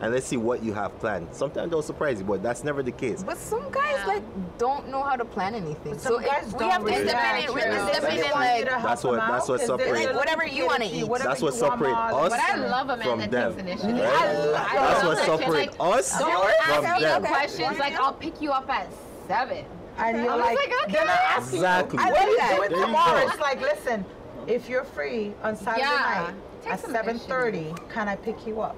And 0.01 0.13
let's 0.13 0.25
see 0.27 0.37
what 0.37 0.63
you 0.63 0.73
have 0.73 0.97
planned. 0.99 1.27
Sometimes 1.31 1.69
they'll 1.71 1.81
surprise 1.81 2.19
you, 2.19 2.25
but 2.25 2.43
that's 2.43 2.63
never 2.63 2.83
the 2.83 2.91
case. 2.91 3.23
But 3.23 3.37
some 3.37 3.71
guys 3.71 3.95
Yeah. 3.99 4.05
like 4.07 4.23
don't 4.57 4.89
know 4.89 5.01
how 5.01 5.15
to 5.15 5.23
plan 5.25 5.55
anything. 5.55 5.93
But 5.93 6.01
so 6.01 6.15
some 6.15 6.23
guys 6.23 6.45
we 6.53 6.59
don't 6.59 6.69
have 6.71 6.79
to 6.81 6.85
really 6.85 7.07
step 7.07 7.23
in 7.47 7.53
like 7.53 7.65
and 7.65 7.73
you. 7.87 7.93
step 7.93 8.03
in 8.03 8.09
and 8.09 8.19
want 8.19 8.27
you 8.27 8.33
like 8.33 8.65
to 8.65 8.71
help 8.71 8.83
That's 8.83 9.03
what- 9.03 9.11
them 9.11 9.19
that's 9.19 9.31
out, 9.31 9.35
what 9.37 9.45
'cause 9.47 9.47
they're- 9.47 9.77
separate- 9.77 9.93
they're 9.99 10.07
Like, 10.07 10.15
whatever 10.17 10.45
you 10.45 10.65
wanna 10.67 10.85
eat. 10.85 11.07
whatever 11.07 11.29
That's 11.29 11.41
what 11.41 11.53
separates 11.53 11.95
want, 11.95 12.01
separate 12.01 12.13
Mom. 12.13 12.23
us 12.25 12.29
But 12.31 12.39
I 12.39 12.55
love 12.67 12.89
a 12.89 12.97
man 12.97 13.07
from 13.07 13.19
that 13.19 13.31
them. 13.31 13.51
takes 13.55 13.61
initiative. 13.61 13.95
Right? 13.95 14.03
I 14.05 14.25
That's 14.25 14.53
love 14.53 15.05
what 15.07 15.17
that 15.17 15.25
shit. 15.25 15.39
separates 15.39 15.79
Like, 15.79 15.97
us 15.99 16.19
Don't 16.19 16.31
from 16.31 16.51
ask 16.85 16.97
me 16.97 17.03
them. 17.05 17.25
questions 17.25 17.79
like 17.79 17.99
I'll 17.99 18.13
pick 18.13 18.41
you 18.41 18.51
up 18.51 18.69
at 18.69 18.87
seven. 19.27 19.65
And 19.97 20.23
you're 20.23 20.31
I 20.31 20.35
was 20.35 20.45
like, 20.45 20.57
like, 20.57 20.73
okay. 20.83 20.91
then 20.93 21.07
I 21.07 21.13
ask 21.37 21.51
you, 21.53 21.59
Exactly. 21.59 21.97
what 21.99 22.05
I 22.13 22.23
are 22.25 22.29
you 22.29 22.37
like 22.37 22.69
doing 22.69 22.81
tomorrow? 22.81 23.27
It's 23.27 23.39
like, 23.39 23.61
listen, 23.61 24.05
if 24.45 24.67
you're 24.67 24.83
free 24.83 25.33
on 25.41 25.55
Saturday 25.55 25.81
Yeah. 25.81 26.23
night 26.25 26.33
Take 26.63 26.73
at 26.73 26.79
7.30, 26.81 27.73
can 27.93 28.09
I 28.09 28.15
pick 28.17 28.45
you 28.45 28.59
up? 28.61 28.75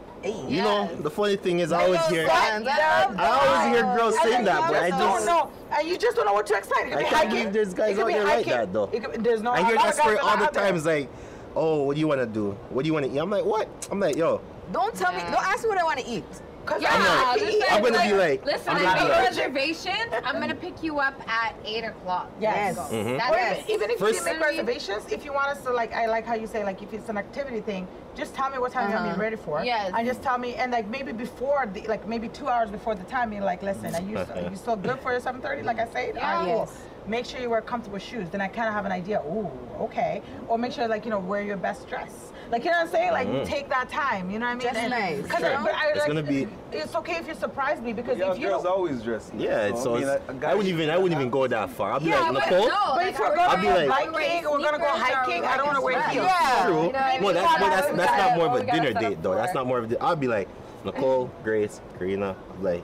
You 0.48 0.62
know, 0.62 0.90
the 1.02 1.10
funny 1.10 1.36
thing 1.36 1.60
is, 1.60 1.72
I 1.72 1.84
always 1.86 2.06
hear, 2.08 2.24
Yes. 2.24 3.14
I 3.18 3.28
always 3.28 3.76
hear 3.76 3.84
girls 3.96 4.16
And 4.16 4.24
saying 4.24 4.46
that, 4.46 4.70
but 4.72 4.84
I 4.84 4.90
just 4.90 5.00
don't 5.00 5.26
know. 5.26 5.52
And 5.72 5.88
you 5.88 5.98
just 5.98 6.16
don't 6.16 6.26
know 6.26 6.34
what 6.34 6.46
to 6.48 6.56
expect. 6.56 6.88
It 6.88 6.90
could 6.92 6.98
I 6.98 7.04
be 7.04 7.04
can't 7.06 7.16
hiking. 7.16 7.30
believe 7.38 7.54
there's 7.54 7.74
guys 7.74 7.98
It 7.98 8.02
out 8.02 8.08
be 8.08 8.14
there 8.14 8.24
like 8.24 8.46
that, 8.46 8.74
though. 8.74 8.88
Could, 8.88 9.24
there's 9.24 9.42
no. 9.42 9.52
I 9.52 9.60
a 9.60 9.66
hear 9.66 9.76
lot 9.76 9.86
that 9.86 9.96
story 9.96 10.18
all 10.18 10.38
the 10.38 10.44
out 10.46 10.54
time. 10.54 10.76
It's 10.76 10.86
like, 10.86 11.10
oh, 11.56 11.84
what 11.84 11.96
do 11.96 12.00
you 12.00 12.08
want 12.08 12.22
to 12.22 12.28
do? 12.28 12.52
What 12.70 12.84
do 12.84 12.88
you 12.88 12.94
want 12.94 13.06
to 13.06 13.12
eat? 13.12 13.18
I'm 13.20 13.30
like, 13.30 13.46
what? 13.46 13.68
I'm 13.92 14.00
like, 14.00 14.16
yo, 14.16 14.42
Don't 14.72 14.94
tell 14.96 15.12
me 15.14 15.20
don't 15.20 15.34
ask 15.46 15.64
me 15.64 15.70
what 15.70 15.78
I 15.78 15.84
want 15.84 16.00
to 16.00 16.08
eat. 16.08 16.24
'Cause 16.68 16.82
Yeah, 16.82 16.90
I'm 16.94 17.00
like- 17.00 17.18
not 17.26 17.36
listen, 17.38 17.50
eating. 17.50 17.64
I'm 17.72 17.82
gonna 17.84 18.04
be 18.04 18.14
like- 18.14 18.46
listen, 18.46 18.70
I'm 18.70 18.78
I 18.78 18.94
made 18.94 19.04
be 19.04 19.08
a 19.10 19.22
reservation. 19.24 19.96
I'm 20.26 20.40
gonna 20.40 20.56
pick 20.56 20.84
you 20.84 21.00
up 21.00 21.16
at 21.28 21.56
eight 21.66 21.84
o'clock. 21.84 22.30
Yes. 22.40 22.78
Let's 22.78 22.90
go. 22.90 22.96
Mhm. 22.96 23.18
That's 23.18 23.32
Or 23.32 23.38
it. 23.40 23.60
even, 23.60 23.72
even 23.76 23.90
if 23.92 24.00
you 24.00 24.06
First- 24.08 24.26
didn't 24.26 24.40
make 24.40 24.50
reservations, 24.50 25.12
if 25.12 25.26
you 25.26 25.34
want 25.34 25.48
us 25.48 25.62
to 25.64 25.72
like, 25.72 25.94
I 25.96 26.06
like 26.08 26.26
how 26.26 26.36
you 26.36 26.46
say 26.48 26.64
like, 26.64 26.82
if 26.82 26.94
it's 26.94 27.10
an 27.10 27.18
activity 27.18 27.62
thing, 27.62 27.88
just 28.16 28.34
tell 28.36 28.50
me 28.50 28.58
what 28.58 28.72
time 28.72 28.90
you're 28.90 28.98
Uh-huh. 28.98 29.06
gonna 29.06 29.18
be 29.18 29.22
ready 29.22 29.36
for. 29.38 29.64
Yes. 29.64 29.92
And 29.96 30.06
just 30.06 30.22
tell 30.22 30.38
me, 30.38 30.56
and 30.56 30.72
like 30.72 30.88
maybe 30.88 31.12
before, 31.14 31.68
the, 31.72 31.82
like 31.88 32.08
maybe 32.08 32.28
two 32.30 32.48
hours 32.50 32.70
before 32.70 32.96
the 32.96 33.04
time, 33.06 33.32
you're 33.32 33.44
like, 33.44 33.62
listen, 33.64 33.96
are 33.96 34.02
you 34.02 34.18
are 34.18 34.50
you 34.50 34.56
still 34.56 34.76
good 34.88 35.00
for 35.00 35.12
your 35.12 35.22
7:30? 35.22 35.64
Like 35.64 35.80
I 35.80 35.88
said, 35.88 36.16
Yeah. 36.16 36.32
All 36.34 36.40
right, 36.40 36.46
cool. 36.46 36.60
Yes. 36.70 36.78
Make 37.06 37.26
sure 37.26 37.40
you 37.40 37.50
wear 37.50 37.62
comfortable 37.62 38.00
shoes. 38.00 38.30
Then 38.30 38.42
I 38.42 38.50
kind 38.50 38.68
of 38.68 38.74
have 38.74 38.86
an 38.86 38.92
idea. 38.92 39.22
Ooh, 39.22 39.50
okay. 39.80 40.22
Or 40.50 40.58
make 40.58 40.74
sure 40.74 40.88
like 40.90 41.06
you 41.06 41.12
know 41.12 41.20
wear 41.20 41.42
your 41.42 41.56
best 41.56 41.88
dress. 41.88 42.27
Like 42.52 42.64
you 42.64 42.72
know 42.72 42.78
what 42.78 42.86
I'm 42.86 42.92
saying? 42.92 43.12
Like 43.12 43.28
Mhm. 43.28 43.46
take 43.46 43.70
that 43.70 43.90
time. 43.90 44.30
You 44.32 44.40
know 44.40 44.46
what 44.46 44.52
I 44.52 44.56
mean? 44.56 44.74
Dress 44.74 44.90
nice. 44.90 45.22
Because 45.24 45.40
Sure. 45.40 45.60
but 45.64 45.74
I, 45.76 45.88
It's 45.90 46.00
like, 46.00 46.08
gonna 46.08 46.24
be- 46.24 46.48
It's 46.72 46.96
okay 46.96 47.16
if 47.18 47.28
you 47.28 47.36
surprise 47.36 47.82
me 47.82 47.94
because 47.94 48.18
Young 48.18 48.32
if 48.32 48.40
you 48.40 48.48
girls 48.48 48.66
always 48.66 49.02
dress. 49.02 49.32
nice. 49.34 49.44
yeah. 49.44 49.76
So, 49.76 49.96
I 49.96 50.00
mean, 50.00 50.04
it's- 50.08 50.22
a- 50.28 50.32
a 50.32 50.36
guy 50.36 50.52
I 50.52 50.54
wouldn't 50.54 50.74
even, 50.74 50.90
I 50.90 50.98
wouldn't 50.98 51.20
even 51.20 51.30
go 51.30 51.46
that 51.48 51.70
far. 51.72 51.92
I'll 51.94 52.00
be 52.00 52.08
Yeah, 52.08 52.22
like, 52.30 52.50
Nicole. 52.50 52.68
no, 52.68 52.74
But 52.88 52.96
like, 52.98 53.08
if 53.08 53.20
we're 53.20 53.26
are 53.26 53.36
going 53.36 53.50
we 53.50 53.56
I'll 53.56 53.62
be 53.62 53.88
like- 53.88 54.14
biking 54.14 54.50
we're 54.52 54.58
gonna 54.60 54.78
go 54.80 54.86
hiking, 54.88 55.46
I 55.46 55.58
don't 55.58 55.68
wanna 55.68 55.82
wear 55.82 56.02
heels. 56.10 56.26
Yeah. 56.28 56.64
True. 56.66 56.76
You 56.76 56.82
know 56.82 56.86
what 56.88 56.96
I 56.96 57.20
Well, 57.22 57.34
that's, 57.34 57.60
that's, 57.60 57.98
that's 57.98 58.18
not 58.18 58.38
more 58.38 58.48
of 58.48 58.54
a 58.56 58.64
dinner 58.72 58.94
date, 58.94 59.22
though. 59.22 59.36
That's 59.36 59.54
not 59.54 59.68
more 59.68 59.80
of 59.80 59.92
a. 59.92 60.02
I'll 60.04 60.16
be 60.16 60.28
like, 60.28 60.48
Nicole, 60.86 61.30
Grace, 61.44 61.82
Karina. 61.98 62.36
Like, 62.62 62.84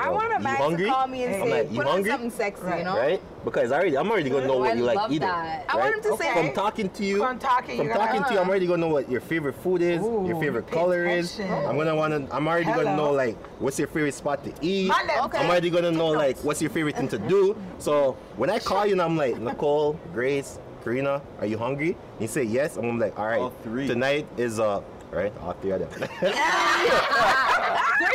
I 0.00 0.10
want 0.10 0.32
a 0.32 0.38
man 0.38 0.56
hungry? 0.56 0.84
to 0.86 0.90
call 0.90 1.06
me 1.06 1.24
and 1.24 1.34
I'm 1.36 1.42
say, 1.42 1.50
like, 1.62 1.70
you 1.72 1.78
put 1.78 1.86
on 1.86 2.04
something 2.04 2.30
sexy, 2.30 2.62
Right. 2.64 2.78
you 2.78 2.84
know? 2.84 2.96
Right? 2.96 3.20
Because 3.44 3.72
I 3.72 3.76
already, 3.76 3.96
I'm 3.98 4.10
already 4.10 4.30
gonna 4.30 4.46
know 4.46 4.58
what 4.58 4.70
I 4.70 4.74
you 4.74 4.84
like 4.84 4.98
eating. 5.10 5.20
that. 5.20 5.64
I 5.68 5.76
want 5.76 5.94
him 5.96 6.02
to 6.02 6.16
say- 6.16 6.32
From 6.34 6.52
talking 6.52 6.88
to 6.90 7.04
you, 7.04 7.18
From 7.18 7.38
talking, 7.38 7.76
from 7.78 7.86
you're 7.86 7.94
gonna- 7.96 8.06
talking 8.06 8.24
to 8.24 8.32
you, 8.34 8.38
I'm 8.40 8.48
already 8.48 8.66
gonna 8.66 8.86
know 8.86 8.92
what 8.92 9.10
your 9.10 9.20
favorite 9.20 9.54
food 9.56 9.82
is, 9.82 10.00
your 10.02 10.38
favorite 10.40 10.66
pay 10.66 10.74
color 10.74 11.06
is. 11.06 11.40
I'm 11.40 11.76
gonna 11.76 11.94
wanna, 11.96 12.26
I'm 12.30 12.46
already 12.46 12.66
gonna 12.66 12.96
know 12.96 13.12
like 13.12 13.36
what's 13.60 13.78
your 13.78 13.88
favorite 13.88 14.14
spot 14.14 14.44
to 14.44 14.52
eat. 14.60 14.90
Okay. 15.24 15.38
I'm 15.38 15.48
already 15.50 15.70
gonna 15.70 15.90
know 15.92 16.08
like 16.08 16.36
what's 16.44 16.60
your 16.60 16.70
favorite 16.70 16.96
thing 16.96 17.08
to 17.08 17.18
do. 17.18 17.56
So 17.78 18.16
when 18.36 18.50
I 18.50 18.58
call 18.58 18.86
you 18.86 18.92
and 18.92 19.02
I'm 19.02 19.16
like, 19.16 19.38
Nicole, 19.38 19.98
Grace, 20.12 20.58
Karina, 20.84 21.20
are 21.40 21.46
you 21.46 21.58
hungry? 21.58 21.96
You 22.20 22.28
say 22.28 22.42
yes, 22.44 22.76
and 22.76 22.86
I'm 22.86 22.98
like, 22.98 23.18
all 23.18 23.26
right, 23.26 23.40
All 23.40 23.52
three. 23.62 23.86
tonight 23.88 24.26
is 24.36 24.60
uh, 24.60 24.80
right, 25.12 25.32
all 25.42 25.52
three 25.54 25.70
of 25.72 25.80
them. 25.80 25.88
Three 25.90 26.08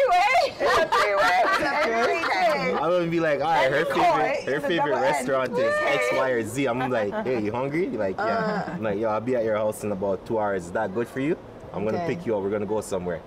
way. 0.10 0.54
Three-way. 0.58 1.42
I'm 2.74 2.90
gonna 2.92 3.08
be 3.08 3.20
like, 3.20 3.40
all 3.42 3.48
right, 3.48 3.72
her 3.72 3.78
And 3.80 3.88
favorite, 3.88 4.04
McCoy 4.04 4.46
her 4.46 4.56
is 4.58 4.64
favorite 4.64 4.78
double 4.78 4.96
N. 4.96 5.02
restaurant 5.02 5.52
is 5.58 5.74
X, 5.84 6.04
Okay. 6.12 6.32
Or 6.32 6.44
Z. 6.44 6.66
I'm 6.68 6.80
like, 6.90 7.14
hey, 7.26 7.42
you 7.42 7.52
hungry? 7.52 7.88
You're 7.88 8.00
like, 8.00 8.18
yeah. 8.18 8.66
I'm 8.74 8.84
like, 8.84 9.00
yo, 9.00 9.10
I'll 9.10 9.22
be 9.22 9.36
at 9.36 9.44
your 9.44 9.56
house 9.58 9.84
in 9.84 9.92
about 9.92 10.26
two 10.26 10.40
hours. 10.40 10.66
Is 10.66 10.72
that 10.72 10.94
good 10.94 11.08
for 11.08 11.20
you? 11.20 11.38
I'm 11.74 11.86
gonna 11.86 11.98
Okay. 12.04 12.16
pick 12.16 12.26
you 12.26 12.36
up. 12.36 12.44
We're 12.44 12.50
gonna 12.52 12.66
go 12.66 12.82
somewhere. 12.82 13.22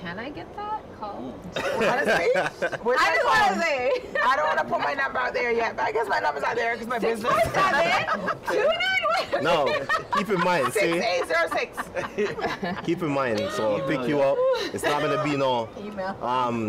Can 0.00 0.18
I 0.18 0.30
get 0.30 0.54
that 0.56 0.79
call? 1.00 1.34
Honestly, 1.56 2.30
I 2.36 2.50
just 2.60 3.24
want 3.24 3.54
to 3.54 3.60
say. 3.60 3.92
I 4.22 4.36
don't 4.36 4.46
want 4.46 4.58
to 4.58 4.64
put 4.64 4.80
my 4.80 4.92
number 4.94 5.18
out 5.18 5.32
there 5.34 5.50
yet, 5.50 5.76
but 5.76 5.86
I 5.86 5.92
guess 5.92 6.06
my 6.08 6.20
number's 6.20 6.42
out 6.44 6.56
there 6.56 6.74
because 6.74 6.86
my 6.88 6.98
business. 6.98 7.32
No, 9.42 9.66
keep 10.16 10.28
in 10.28 10.40
mind, 10.40 10.72
Six 10.72 10.84
see, 10.84 10.98
eight 10.98 11.24
zero 11.26 11.48
six. 11.52 12.80
keep 12.84 13.02
in 13.02 13.08
mind. 13.10 13.38
So 13.52 13.72
I'll 13.76 13.76
Email 13.76 13.88
pick 14.00 14.08
you 14.08 14.16
you. 14.16 14.22
up. 14.22 14.36
It's 14.74 14.84
not 14.84 15.00
gonna 15.00 15.22
be 15.24 15.36
no, 15.36 15.68
Email. 15.78 16.16
um, 16.22 16.68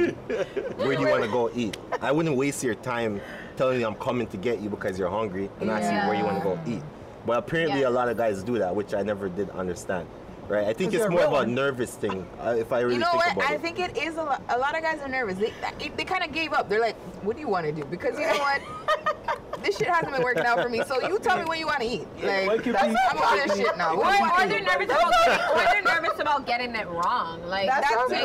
where 0.77 0.95
do 0.95 1.01
you 1.01 1.09
wanna 1.09 1.27
go 1.27 1.49
eat? 1.53 1.77
I 2.01 2.11
wouldn't 2.11 2.35
waste 2.37 2.63
your 2.63 2.75
time 2.75 3.19
telling 3.57 3.79
you 3.81 3.85
I'm 3.87 3.95
coming 3.95 4.27
to 4.27 4.37
get 4.37 4.61
you 4.61 4.69
because 4.69 4.97
you're 4.97 5.09
hungry 5.09 5.49
and 5.59 5.69
asking 5.69 5.97
you 5.97 6.07
where 6.07 6.15
you 6.15 6.23
wanna 6.23 6.43
go 6.43 6.57
eat. 6.65 6.81
But 7.25 7.37
apparently 7.39 7.81
Yeah. 7.81 7.89
a 7.89 7.91
lot 7.91 8.07
of 8.09 8.17
guys 8.17 8.41
do 8.43 8.57
that, 8.59 8.73
which 8.75 8.93
I 8.93 9.01
never 9.03 9.27
did 9.29 9.49
understand. 9.51 10.07
Right? 10.51 10.67
I 10.67 10.73
think 10.73 10.93
it's 10.93 11.07
more 11.09 11.21
of 11.21 11.31
a 11.31 11.45
nervous 11.47 11.95
thing. 11.95 12.27
Uh, 12.43 12.55
if 12.59 12.73
I 12.73 12.81
really 12.81 12.95
You 12.95 12.99
know 12.99 13.11
think 13.11 13.23
what? 13.23 13.37
about 13.37 13.49
I 13.51 13.53
it. 13.53 13.61
think 13.61 13.79
it 13.79 13.95
is 13.95 14.17
a 14.17 14.23
lot. 14.23 14.41
A 14.49 14.57
lot 14.57 14.75
of 14.75 14.83
guys 14.83 14.99
are 15.01 15.07
nervous. 15.07 15.37
They 15.37 15.53
they, 15.79 15.87
they 15.95 16.03
kind 16.03 16.25
of 16.25 16.33
gave 16.33 16.51
up. 16.51 16.67
They're 16.67 16.81
like, 16.81 16.97
"What 17.23 17.37
do 17.37 17.41
you 17.41 17.47
want 17.47 17.67
to 17.67 17.71
do?" 17.71 17.85
Because 17.85 18.19
you 18.19 18.27
know 18.27 18.37
what? 18.37 18.61
this 19.63 19.77
shit 19.77 19.87
hasn't 19.87 20.11
been 20.13 20.23
working 20.23 20.45
out 20.45 20.61
for 20.61 20.69
me. 20.69 20.81
So 20.87 21.01
you 21.07 21.19
tell 21.19 21.37
me 21.37 21.45
what 21.45 21.59
you 21.59 21.67
want 21.67 21.81
to 21.81 21.87
eat. 21.87 22.07
Why 22.19 22.45
Like, 22.45 22.63
can't 22.63 22.75
that's 22.75 22.93
not 22.93 22.99
I'm 23.11 23.39
over 23.39 23.47
this 23.47 23.57
shit 23.57 23.77
now. 23.77 23.93
Or, 23.93 23.97
What 23.97 24.17
do 24.17 24.23
you 24.23 24.31
or 24.31 24.47
they're 24.47 24.61
nervous 24.61 24.85
about 24.91 25.11
getting, 25.25 25.55
or 25.55 25.63
they're 25.71 25.81
nervous 26.01 26.19
about 26.19 26.45
getting 26.45 26.75
it 26.75 26.87
wrong. 26.87 27.41
Like 27.45 27.67
That 27.67 27.81
that's 27.81 27.93
sounds 27.93 28.11
like 28.11 28.23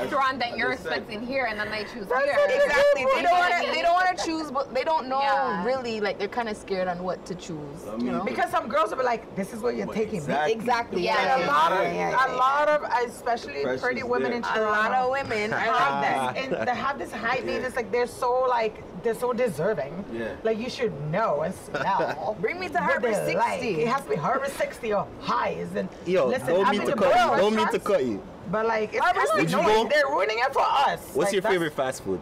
restaurant 0.00 0.38
that 0.40 0.56
you're 0.56 0.72
expecting 0.72 1.24
here, 1.24 1.46
and 1.46 1.58
then 1.58 1.70
they 1.70 1.84
choose 1.84 2.06
That's 2.06 2.24
here. 2.24 2.36
Exactly. 2.48 3.04
They 3.14 3.22
don't 3.22 3.38
want 3.38 3.54
to. 3.64 3.70
They 3.72 3.82
don't 3.82 3.92
want 3.94 4.18
to 4.18 4.24
choose, 4.24 4.50
but 4.50 4.74
they 4.74 4.84
don't 4.84 5.08
know 5.08 5.20
Yeah. 5.20 5.64
really. 5.64 6.00
Like 6.00 6.18
they're 6.18 6.28
kind 6.28 6.48
of 6.48 6.56
scared 6.56 6.88
on 6.88 7.02
what 7.02 7.24
to 7.26 7.34
choose. 7.34 7.58
I 7.90 7.96
you 7.96 8.10
know? 8.12 8.24
Because 8.24 8.50
some 8.50 8.68
girls 8.68 8.90
will 8.90 8.98
be 8.98 9.04
like, 9.04 9.34
"This 9.36 9.52
is 9.52 9.60
what 9.60 9.76
you're 9.76 9.86
Well, 9.86 9.94
taking 9.96 10.16
exactly. 10.16 10.54
me." 10.54 10.60
exactly. 10.60 11.04
Yeah. 11.04 11.34
And 11.34 11.42
a 11.44 11.46
lot 11.46 11.72
of, 11.72 11.82
yeah, 11.82 12.10
yeah, 12.10 12.34
a 12.34 12.36
lot 12.36 12.68
of, 12.68 12.82
especially 13.08 13.62
Pressures 13.62 13.80
pretty 13.80 14.02
women 14.02 14.32
in 14.32 14.42
there. 14.42 14.50
A 14.52 14.54
Toronto, 14.54 14.70
lot 14.70 14.92
of 14.92 15.10
women 15.10 15.52
are 15.52 15.58
have 15.58 15.70
like 15.70 16.02
that. 16.02 16.34
this, 16.34 16.58
and 16.58 16.68
they 16.68 16.74
have 16.74 16.98
this 16.98 17.12
height 17.12 17.44
need. 17.44 17.56
It's 17.62 17.76
like 17.76 17.90
they're 17.92 18.06
so 18.06 18.46
like 18.48 18.82
they're 19.02 19.14
so 19.14 19.32
deserving. 19.32 20.04
Yeah. 20.12 20.34
Like 20.42 20.58
you 20.58 20.68
should 20.70 20.92
know 21.10 21.42
and 21.42 21.54
smell. 21.54 22.36
Bring 22.40 22.58
me 22.60 22.66
to 22.68 22.74
what 22.74 22.82
Harbor 22.82 23.12
60. 23.14 23.34
like. 23.34 23.62
It 23.62 23.88
has 23.88 24.02
to 24.02 24.10
be 24.10 24.16
Harbor 24.16 24.46
60 24.48 24.92
or 24.92 25.06
Hy's. 25.20 25.74
And 25.74 25.88
Yo, 26.06 26.26
listen, 26.26 26.48
don't 26.48 26.66
I've 26.66 26.72
mean 26.72 26.80
been 26.86 26.90
to 26.90 26.94
to 26.96 27.00
cut 27.10 27.30
you. 27.32 27.36
Don't 27.42 27.54
mean 27.56 27.68
to 27.68 27.78
cut 27.78 28.04
you. 28.04 28.22
But 28.50 28.66
like, 28.66 28.90
it's 28.94 28.98
Harbor 29.04 29.20
kind 29.26 29.40
of 29.44 29.50
you 29.50 29.56
go? 29.58 29.88
They're 29.88 30.06
ruining 30.08 30.38
it 30.38 30.52
for 30.52 30.62
us. 30.62 31.00
What's 31.14 31.16
Like, 31.28 31.32
your 31.34 31.42
favorite 31.42 31.72
fast 31.74 32.02
food? 32.02 32.20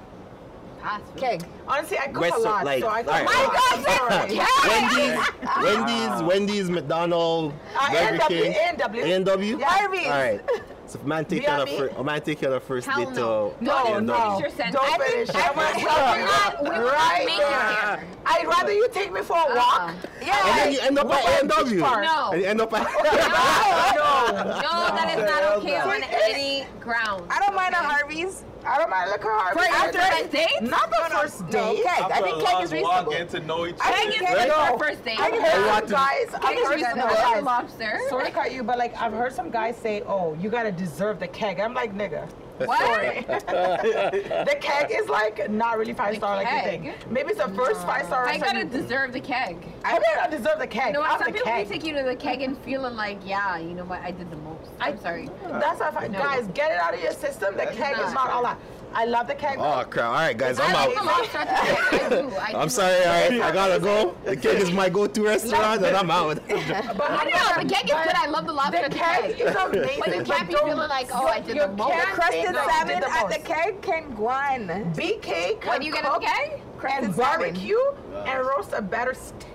Fast 0.82 1.04
food. 1.12 1.20
Keg. 1.20 1.42
Honestly, 1.68 1.98
I 1.98 2.06
cook 2.08 2.22
Restaurant, 2.22 2.44
a 2.44 2.48
lot, 2.50 2.64
like- 2.64 2.82
so 2.82 2.88
I 2.88 3.02
cook 3.02 3.12
alright. 3.12 3.28
a 3.28 3.38
lot. 3.38 4.28
My 4.28 4.34
God, 4.34 4.46
Sorry. 4.58 5.16
Wendy's, 5.62 5.86
Wendy's, 6.20 6.22
Wendy's, 6.22 6.70
McDonald's, 6.70 7.54
Uh, 7.80 7.90
Burger 7.92 8.14
A&W, 8.14 8.42
King, 8.42 8.54
A&W. 8.74 9.02
A&W. 9.04 9.58
Yeah. 9.58 9.66
Harvey's. 9.68 10.06
All 10.06 10.12
right. 10.12 10.40
So 10.88 10.98
if 11.00 11.04
man 11.04 11.24
take 11.24 11.42
you 11.42 11.48
on 11.48 11.60
a 11.60 11.64
B&B? 11.64 11.78
first, 11.78 11.94
a 11.96 12.04
man 12.04 12.20
take 12.22 12.40
you 12.42 12.48
on 12.48 12.54
a 12.54 12.60
first 12.60 12.86
Hell 12.86 12.98
date 13.04 13.14
no. 13.14 13.54
to 13.58 13.64
No, 13.64 13.76
A&W. 13.86 14.00
no. 14.02 14.14
Finish 14.14 14.40
your 14.40 14.50
sentence. 14.50 14.74
Don't 14.76 14.84
I 15.00 15.04
finish. 15.06 15.28
think- 15.30 15.44
I 15.44 15.48
I 15.48 15.50
want 15.56 15.74
think 15.74 15.88
to 15.88 15.94
we 15.94 16.20
will 16.22 16.26
not- 16.26 16.62
we 16.62 16.70
will 16.70 16.76
not 16.86 16.92
Right 16.94 17.26
make 17.26 17.36
there. 17.38 17.46
it 17.46 17.98
here. 17.98 18.08
I'd 18.26 18.46
rather 18.46 18.72
you 18.72 18.88
take 18.92 19.12
me 19.12 19.20
for 19.22 19.36
a 19.36 19.40
uh-uh. 19.40 19.54
walk. 19.56 19.80
Uh-uh. 19.80 19.92
Yeah. 20.22 20.46
And 20.48 20.58
then 20.58 20.72
you 20.72 20.78
end 20.80 20.98
up 20.98 21.06
What 21.08 21.24
at 21.24 21.42
about 21.44 21.58
A&W. 21.58 21.74
Beach 21.76 21.84
Park? 21.84 22.04
No. 22.04 22.30
And 22.32 22.40
you 22.42 22.46
end 22.46 22.60
up 22.60 22.72
at 22.72 22.82
No, 23.96 24.26
No. 24.36 24.44
no, 24.46 24.96
that 24.96 25.14
is 25.16 25.24
not 25.24 25.42
Hell 25.42 25.58
okay 25.58 25.78
no. 25.78 25.90
on 25.90 26.02
any 26.04 26.66
ground. 26.80 27.26
I 27.30 27.40
don't 27.40 27.54
mind 27.56 27.74
a 27.74 27.78
okay? 27.78 27.86
Harvey's. 27.88 28.44
I 28.66 28.78
don't 28.78 28.90
mind 28.90 29.10
liquor 29.10 29.28
hard. 29.30 29.52
For 29.54 29.64
after 29.64 29.98
a 29.98 30.28
date? 30.28 30.60
Not 30.62 30.90
the 30.90 30.96
No, 31.00 31.08
no, 31.08 31.20
first 31.22 31.40
no, 31.42 31.48
date. 31.50 31.84
keg. 31.84 32.02
I 32.10 32.20
think 32.20 32.36
a 32.36 32.40
keg 32.44 32.52
long 32.54 32.62
is 32.62 32.72
walk, 32.72 32.72
reasonable. 32.72 33.12
getting 33.12 33.28
to 33.28 33.40
know 33.46 33.66
each 33.66 33.76
I 33.80 33.88
other. 33.88 33.96
think 33.96 34.14
it's 34.14 34.22
Right? 34.22 34.48
good 34.48 34.52
for 34.52 34.74
a 34.74 34.78
first 34.78 35.04
date. 35.04 35.20
I've 35.20 35.32
I 35.34 35.36
heard 35.36 35.66
want 35.66 35.88
some 35.88 35.98
guys. 35.98 36.34
I've 36.34 36.40
Keg 36.42 36.58
is 36.58 36.68
reasonable. 36.70 37.14
guys. 37.14 37.42
Lobster. 37.44 38.00
Sorry 38.08 38.24
to 38.26 38.30
cut 38.32 38.52
you, 38.52 38.62
but 38.62 38.78
like 38.78 39.00
I've 39.00 39.12
heard 39.12 39.32
some 39.32 39.50
guys 39.50 39.76
say, 39.76 40.02
"Oh, 40.06 40.34
you 40.40 40.50
gotta 40.50 40.72
deserve 40.72 41.20
the 41.20 41.28
keg." 41.28 41.60
I'm 41.60 41.74
like, 41.74 41.94
nigga. 41.94 42.28
What? 42.58 42.78
Sorry. 42.78 43.20
the 43.28 44.56
keg 44.60 44.90
is 44.90 45.08
like 45.08 45.50
not 45.50 45.78
really 45.78 45.92
five 45.92 46.14
The 46.14 46.20
star 46.20 46.36
like 46.36 46.50
you 46.50 46.70
think. 46.70 47.10
Maybe 47.10 47.30
it's 47.30 47.42
the 47.42 47.52
first 47.54 47.82
five 47.82 48.06
star. 48.06 48.26
I 48.26 48.38
gotta 48.38 48.64
restaurant. 48.64 48.72
deserve 48.72 49.12
the 49.12 49.20
keg. 49.20 49.58
I 49.84 49.94
may 49.98 50.04
not 50.16 50.30
deserve 50.30 50.58
the 50.58 50.66
keg. 50.66 50.88
You 50.88 50.92
know 50.94 51.02
I'm 51.02 51.10
what? 51.10 51.18
Some 51.20 51.26
the 51.28 51.38
people 51.38 51.52
keg. 51.52 51.66
can 51.68 51.72
take 51.72 51.84
you 51.84 51.94
to 51.96 52.02
the 52.02 52.16
keg 52.16 52.42
and 52.42 52.56
feeling 52.58 52.96
like, 52.96 53.18
yeah, 53.24 53.58
you 53.58 53.74
know 53.74 53.84
what? 53.84 54.00
I 54.00 54.10
did 54.10 54.30
the 54.30 54.36
most. 54.36 54.70
I'm 54.80 54.98
sorry. 55.00 55.28
That's 55.48 55.80
not 55.80 55.94
fine. 55.94 56.12
No. 56.12 56.18
Guys, 56.18 56.46
get 56.54 56.70
it 56.70 56.78
out 56.78 56.94
of 56.94 57.02
your 57.02 57.12
system. 57.12 57.52
The 57.52 57.64
That's 57.64 57.76
keg 57.76 57.92
is 57.98 58.12
not. 58.12 58.14
not 58.14 58.30
all 58.30 58.42
that. 58.44 58.58
I 58.94 59.04
love 59.04 59.26
the 59.26 59.34
keg. 59.34 59.58
Oh 59.60 59.84
crap! 59.90 60.06
All 60.06 60.12
right, 60.14 60.36
guys, 60.36 60.58
I'm 60.58 60.74
I 60.74 60.78
out. 60.84 61.04
lobster 61.04 61.38
at. 61.38 61.92
I 61.92 62.08
do. 62.08 62.30
I 62.36 62.52
I'm 62.62 62.68
sorry. 62.70 62.96
All 63.04 63.04
right, 63.30 63.40
I 63.42 63.52
gotta 63.52 63.78
go. 63.78 64.16
The 64.24 64.36
keg 64.42 64.56
is 64.60 64.70
my 64.72 64.88
go-to 64.88 65.22
restaurant, 65.24 65.84
and 65.84 65.94
I'm 65.96 66.10
out. 66.10 66.36
But 66.48 66.50
I 66.56 67.24
don't 67.30 67.56
know, 67.58 67.62
the 67.68 67.74
keg 67.74 67.84
is 67.84 67.90
good. 67.90 68.14
I 68.14 68.26
love 68.28 68.46
the 68.46 68.52
lobster 68.54 68.78
The 68.78 68.84
at 68.86 68.90
the 68.92 68.98
keg 68.98 69.36
keg. 69.36 69.40
is 69.48 69.54
amazing. 69.54 70.00
But 70.00 70.16
you 70.16 70.22
can't 70.24 70.48
be 70.48 70.54
don't- 70.54 70.64
feeling 70.68 70.88
like, 70.88 71.08
oh, 71.12 71.26
I 71.26 71.40
did 71.40 71.56
you 71.56 71.62
the 71.62 71.68
most. 71.68 71.90
can't 71.92 72.08
Crusted 72.08 72.42
think 72.42 72.54
that 72.54 72.64
you 72.64 72.70
salmon 72.72 72.94
did 72.94 73.02
the 73.02 73.12
at 73.12 73.28
the 73.28 73.38
most. 73.38 73.44
keg 73.44 73.82
can 73.82 74.14
go 74.14 74.28
on. 74.28 74.68
BK 74.94 75.64
When 75.66 75.82
you 75.82 75.92
get 75.92 76.04
at 76.06 76.14
the 76.14 76.26
keg? 76.26 76.60
Crusted 76.78 77.04
and 77.04 77.14
salmon. 77.14 77.40
barbecue 77.52 77.78
and 78.26 78.46
roast 78.46 78.72
a 78.72 78.80
better 78.82 79.12
steak 79.14 79.46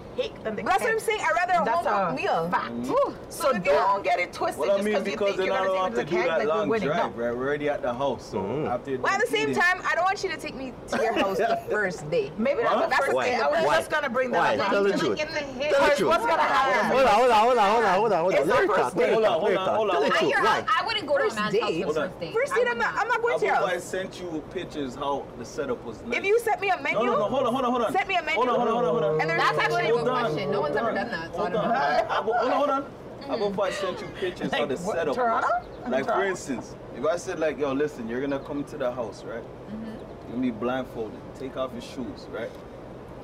than 0.43 0.55
the 0.55 0.63
That's 0.63 0.77
keg. 0.77 0.81
what 0.87 0.91
I'm 0.93 0.99
saying. 0.99 1.19
I'd 1.21 1.47
rather 1.47 1.61
a 1.61 1.65
That's 1.65 1.87
home 1.87 1.87
a 1.87 2.05
cooked 2.09 2.21
meal. 2.21 2.49
fact. 2.49 2.71
Ooh. 2.89 3.15
So 3.29 3.49
if 3.51 3.65
you- 3.65 3.71
don't 3.71 4.03
get 4.03 4.19
it 4.19 4.33
twisted 4.33 4.59
Well, 4.59 4.71
I 4.71 4.75
just 4.75 4.85
mean, 4.85 5.03
because 5.03 5.07
you 5.31 5.37
think 5.37 5.47
you're 5.47 5.55
I 5.55 5.57
gonna 5.59 5.67
don't 5.69 5.75
take 5.77 5.83
have 5.83 5.91
it 5.93 5.95
to 5.95 6.03
to 6.05 6.05
do 6.11 6.15
the 6.15 6.21
keg 6.21 6.27
that 6.39 6.47
like 6.47 6.59
we're 6.59 6.67
winning. 6.67 6.87
drive, 6.89 6.97
No. 7.17 7.23
right? 7.23 7.35
We're 7.37 7.47
already 7.47 7.69
at 7.69 7.81
the 7.81 7.93
house, 7.93 8.25
so 8.31 8.37
Mhm. 8.39 8.69
after 8.71 8.97
Well, 8.97 9.13
at 9.13 9.21
the 9.21 9.27
same 9.27 9.49
eating- 9.49 9.55
time, 9.61 9.81
I 9.89 9.95
don't 9.95 10.03
want 10.03 10.23
you 10.23 10.29
to 10.29 10.37
take 10.37 10.55
me 10.55 10.73
to 10.89 10.97
your 11.01 11.13
house 11.13 11.37
the 11.37 11.59
first 11.69 12.09
day. 12.09 12.31
Maybe 12.37 12.61
Huh? 12.63 12.75
not 12.75 12.83
the 12.83 12.87
That's 12.89 12.97
first 12.99 13.09
the 13.11 13.15
Why? 13.15 13.25
day. 13.29 13.35
I 13.35 13.47
was 13.47 13.65
Why? 13.65 13.75
just 13.77 13.89
gonna 13.91 14.09
bring 14.09 14.31
Why? 14.31 14.57
that 14.57 14.65
up. 14.65 14.71
Tell 14.71 14.83
the 14.83 14.89
Like, 14.89 14.99
truth. 14.99 15.17
the 15.19 15.25
head. 15.25 15.73
Tell 15.73 15.85
the 15.89 15.95
truth. 15.95 16.09
What's 16.09 16.25
gonna 16.25 16.41
happen? 16.41 16.91
Hold 16.91 17.05
on, 17.05 17.07
hold 17.13 17.31
on, 17.31 17.37
hold 17.39 17.57
on, 17.57 17.71
hold 17.71 17.85
on, 17.85 17.93
hold 17.93 18.13
on, 18.13 18.19
hold 18.21 18.33
on. 18.35 18.39
It's 18.41 18.47
Let 18.49 18.57
her 18.59 18.67
the 18.67 18.73
first 18.73 18.81
talk. 18.81 18.95
Let 18.95 19.09
her 19.09 19.15
date. 19.15 19.21
talk. 19.23 19.41
Let 19.43 19.51
her 19.51 19.57
Hold 19.57 19.69
on, 19.69 19.75
hold 19.75 19.89
on, 19.89 20.11
Tell 20.11 20.29
the 20.29 20.35
hold 20.35 20.47
on. 20.47 20.65
Truth. 21.07 21.09
hear, 21.09 21.09
Why? 21.09 21.09
I 21.09 21.09
wouldn't 21.09 21.09
go 21.09 21.17
to 21.17 21.23
a 21.23 21.27
First 21.27 21.35
man's 21.37 21.53
date. 21.53 21.61
house 21.61 21.71
for 21.71 21.93
the 21.93 22.01
first 22.09 22.19
date. 22.19 22.33
First 22.33 22.53
I 22.53 22.55
date, 22.55 22.61
would 22.63 22.71
I'm 22.71 22.77
not, 22.77 22.93
not. 22.95 23.01
I'm 23.01 23.07
not 23.07 23.15
How 23.17 23.21
going 23.21 23.39
to 23.39 23.45
your 23.45 23.55
about 23.55 23.69
I 23.69 23.77
sent 23.79 24.19
you 24.21 24.43
pictures 24.53 24.95
how 24.95 25.25
the 25.37 25.45
setup 25.45 25.83
was 25.85 26.01
nice? 26.03 26.17
If 26.19 26.25
you 26.25 26.39
sent 26.39 26.61
me 26.61 26.69
a 26.69 26.81
menu, 26.81 26.97
No, 26.99 27.05
no, 27.05 27.15
no, 27.17 27.23
hold 27.25 27.45
on, 27.47 27.53
hold 27.53 27.65
on, 27.65 27.71
hold 27.71 27.83
on. 27.83 27.93
Send 27.93 28.07
me 28.07 28.15
a 28.15 28.21
menu. 28.23 28.35
Hold 28.35 28.49
on, 28.49 28.55
hold 28.55 28.67
on, 28.69 28.73
hold 28.73 28.85
on, 28.85 28.91
hold 29.03 29.03
on. 29.15 29.21
And 29.21 29.29
there's 29.29 29.41
That's 29.41 29.57
actually 29.59 29.85
a 29.85 29.91
good 29.91 30.05
question. 30.07 30.51
No 30.51 30.61
one's 30.61 30.75
hold 30.77 30.87
ever 30.89 30.95
done 30.97 31.11
that, 31.11 31.33
so 31.33 31.37
I 31.37 31.41
Hold 31.41 31.53
don't 31.53 31.63
on. 31.65 31.69
know. 31.69 31.75
How 31.75 32.21
about- 32.21 32.35
Hold 32.35 32.51
on, 32.51 32.57
hold 32.57 32.69
on. 32.69 32.85
How 33.27 33.35
about 33.35 33.51
if 33.51 33.59
I 33.59 33.71
sent 33.71 34.01
you 34.01 34.07
pictures 34.19 34.51
how 34.51 34.59
Like 34.59 34.69
the 34.69 34.77
what, 34.77 34.95
setup 34.95 35.15
Toronto? 35.15 35.47
was? 35.47 35.89
Like 35.91 36.05
for 36.05 36.25
instance, 36.25 36.75
if 36.97 37.05
I 37.05 37.17
said 37.17 37.39
like, 37.39 37.59
yo, 37.59 37.71
listen, 37.71 38.07
you're 38.09 38.19
gonna 38.21 38.39
come 38.39 38.63
to 38.65 38.77
the 38.77 38.91
house, 38.91 39.23
right? 39.23 39.43
Mm-hmm. 39.43 39.85
You're 39.85 40.29
gonna 40.31 40.41
be 40.41 40.51
blindfolded. 40.51 41.19
Take 41.39 41.55
off 41.55 41.71
your 41.73 41.81
shoes, 41.81 42.25
right? 42.31 42.49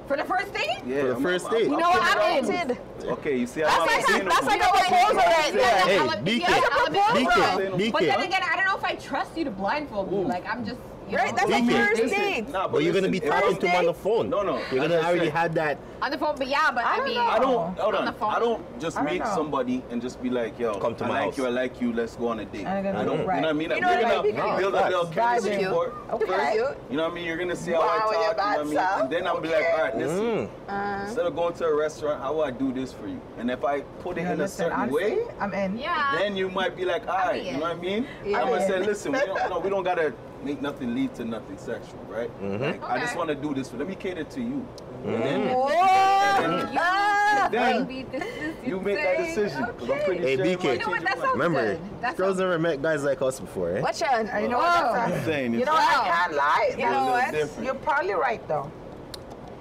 For 0.08 0.16
the 0.18 0.24
first 0.24 0.54
date? 0.54 0.68
Yeah. 0.86 1.02
For 1.02 1.08
the 1.08 1.14
I'm- 1.14 1.24
first 1.24 1.46
I'm- 1.48 1.54
date. 1.56 1.64
You 1.66 1.78
know 1.78 1.90
what? 1.90 2.02
putting 2.18 2.22
I'm 2.22 2.46
it 2.46 2.50
in. 2.50 2.72
out. 2.72 3.18
Okay, 3.20 3.38
you 3.38 3.48
see 3.48 3.62
how 3.62 3.68
That's 3.68 3.80
I'm 3.82 3.88
like 3.88 4.00
a- 4.08 4.12
saying 4.12 4.26
that's 4.26 4.46
like 4.48 4.62
a 4.62 4.70
proposal 4.70 5.16
right 5.18 5.54
there. 5.54 5.78
Hey, 5.80 5.98
Ele- 5.98 6.10
BK. 6.24 6.40
yeah, 6.40 6.62
elevate 6.72 7.02
BK. 7.28 7.70
bro. 7.70 7.78
BK. 7.78 7.92
But 7.92 8.02
then 8.02 8.22
again, 8.22 8.42
I 8.50 8.56
don't 8.56 8.66
know 8.66 8.78
if 8.78 8.84
I 8.84 8.96
trust 8.96 9.38
you 9.38 9.44
to 9.44 9.52
blindfold 9.52 10.12
me. 10.12 10.24
Like 10.24 10.46
I'm 10.50 10.66
just. 10.66 10.78
You 11.10 11.16
Right, 11.18 11.32
know, 11.32 11.38
that's 11.38 11.50
a 11.50 11.54
BK. 11.54 11.72
first 11.88 12.02
Listen, 12.02 12.20
date. 12.20 12.50
Nah, 12.50 12.68
But 12.68 12.84
you're 12.84 12.94
gonna 12.94 13.08
be 13.08 13.20
talking 13.22 13.58
to 13.58 13.68
him 13.68 13.76
on 13.78 13.86
the 13.86 13.94
phone. 13.94 14.30
No, 14.30 14.42
no, 14.42 14.62
You're 14.72 14.82
gonna 14.82 14.96
I 14.96 15.06
already 15.06 15.26
said. 15.28 15.34
had 15.34 15.54
that. 15.56 15.78
on 16.02 16.12
the 16.12 16.18
phone, 16.18 16.36
but 16.38 16.48
yeah, 16.48 16.70
but 16.70 16.84
I 16.86 17.00
I, 17.00 17.06
mean, 17.06 17.16
know. 17.16 17.28
I 17.28 17.40
don't. 17.40 17.78
Hold 17.80 17.96
On 17.96 18.02
on. 18.02 18.06
the 18.06 18.12
phone? 18.12 18.34
I 18.34 18.40
don't 18.40 18.80
just 18.80 18.98
I 18.98 19.04
don't 19.04 19.14
meet 19.14 19.20
know. 19.20 19.34
somebody 19.34 19.84
and 19.90 20.02
just 20.02 20.22
be 20.22 20.30
like, 20.30 20.60
yo, 20.60 20.78
Come 20.80 20.96
to 20.98 21.06
I 21.06 21.08
my 21.08 21.14
like 21.16 21.24
house. 21.30 21.38
you. 21.38 21.46
I 21.46 21.50
like 21.50 21.82
you. 21.82 21.94
Let's 21.94 22.16
go 22.18 22.28
on 22.28 22.40
a 22.42 22.46
date. 22.46 22.68
I 22.68 22.82
gotta 22.84 23.00
I 23.00 23.06
don't. 23.06 23.26
right. 23.26 23.38
You 23.38 23.42
know 23.42 23.48
what 23.48 23.50
I 23.50 23.54
mean? 23.54 23.72
You 23.72 23.80
know 23.82 23.88
We're 23.88 23.96
what 23.96 24.06
I 24.06 24.10
gonna 24.16 24.24
mean? 24.24 24.58
build 24.60 24.74
a 24.76 24.86
little 24.90 25.06
chemistry 25.08 25.58
Cute. 25.58 25.70
for 25.72 25.94
Okay. 26.12 26.26
first. 26.26 26.56
You 26.92 26.98
know 26.98 27.04
what 27.04 27.12
I 27.12 27.16
mean? 27.16 27.26
You're 27.26 27.38
gonna 27.38 27.56
see 27.56 27.72
how 27.72 27.82
I 27.82 27.84
your 27.86 27.98
talk. 27.98 28.12
You 28.12 28.18
know 28.18 28.28
what 28.28 28.40
I 28.40 28.58
bad 28.58 28.66
mean? 28.66 28.74
self. 28.76 29.02
And 29.02 29.10
then 29.12 29.28
I'll 29.28 29.42
be 29.42 29.48
like, 29.50 29.66
all 29.74 29.82
right, 29.84 29.98
listen. 29.98 30.20
Mm. 30.20 30.50
Uh, 30.68 31.04
Instead 31.06 31.26
of 31.26 31.36
going 31.38 31.54
to 31.54 31.66
a 31.66 31.74
restaurant, 31.76 32.22
how 32.22 32.34
would 32.36 32.48
I 32.48 32.52
do 32.52 32.74
this 32.74 32.92
for 32.92 33.08
you? 33.08 33.22
And 33.40 33.50
if 33.50 33.64
I 33.64 33.80
put 34.04 34.18
it 34.18 34.28
in 34.28 34.42
a 34.42 34.48
certain 34.48 34.90
way, 34.92 35.20
I'm 35.40 35.54
in. 35.54 35.78
yeah. 35.78 36.16
then 36.18 36.36
you 36.36 36.50
might 36.50 36.76
be 36.76 36.84
like, 36.86 37.08
all 37.08 37.16
right, 37.18 37.44
you 37.44 37.54
know 37.54 37.60
what 37.62 37.72
I 37.78 37.80
mean? 37.80 38.06
I'm 38.26 38.32
gonna 38.50 38.68
say, 38.68 38.80
listen, 38.86 39.14
we 39.14 39.20
don't, 39.20 39.64
we 39.64 39.70
don't 39.70 39.84
gotta 39.84 40.14
make 40.44 40.62
nothing 40.62 40.94
lead 40.96 41.14
to 41.16 41.26
nothing 41.26 41.58
sexual, 41.58 42.00
right? 42.10 42.30
Mhm. 42.42 42.60
Like, 42.62 42.84
I 42.84 43.00
just 43.00 43.16
want 43.16 43.30
to 43.30 43.36
do 43.36 43.54
this. 43.54 43.70
For, 43.70 43.78
let 43.78 43.88
me 43.88 43.96
cater 43.96 44.24
to 44.24 44.42
you. 44.42 44.66
And 45.06 45.24
then, 45.24 45.48
Whoa! 45.50 45.68
and 45.70 46.54
then- 46.70 46.78
Ah! 46.80 47.50
then 47.52 47.88
Maybe 47.88 48.04
this 48.12 48.24
is 48.24 48.56
you 48.68 48.80
make 48.80 48.98
that 48.98 49.18
decision. 49.18 49.44
decision. 49.44 49.66
'cause 49.78 49.90
I'm 49.90 50.00
pretty 50.06 50.24
Hey, 50.24 50.36
sure 50.36 50.46
BK. 50.46 50.74
You 50.74 50.80
know 50.80 50.90
what, 50.90 51.02
that 51.02 51.16
your 51.18 51.26
sounds 51.26 51.38
mind. 51.38 51.54
Remember, 51.56 51.62
good. 51.74 52.02
That 52.02 52.18
girls 52.18 52.30
sounds- 52.30 52.40
never 52.40 52.60
met 52.60 52.82
guys 52.82 53.04
like 53.04 53.22
us 53.22 53.40
before, 53.40 53.70
eh? 53.78 53.82
Watch 53.82 54.02
out. 54.02 54.42
You 54.42 54.48
know 54.50 54.58
what? 54.58 54.84
Whoa. 54.86 54.92
I'm 54.94 55.24
saying 55.26 55.54
You 55.54 55.60
it's 55.60 55.68
know, 55.68 55.74
Wow. 55.74 55.80
I 56.04 56.10
can't 56.10 56.34
lie. 56.34 56.76
You 56.78 56.86
know 56.90 57.06
what? 57.08 57.64
You're 57.66 57.76
probably 57.76 58.14
right 58.14 58.46
though. 58.48 58.72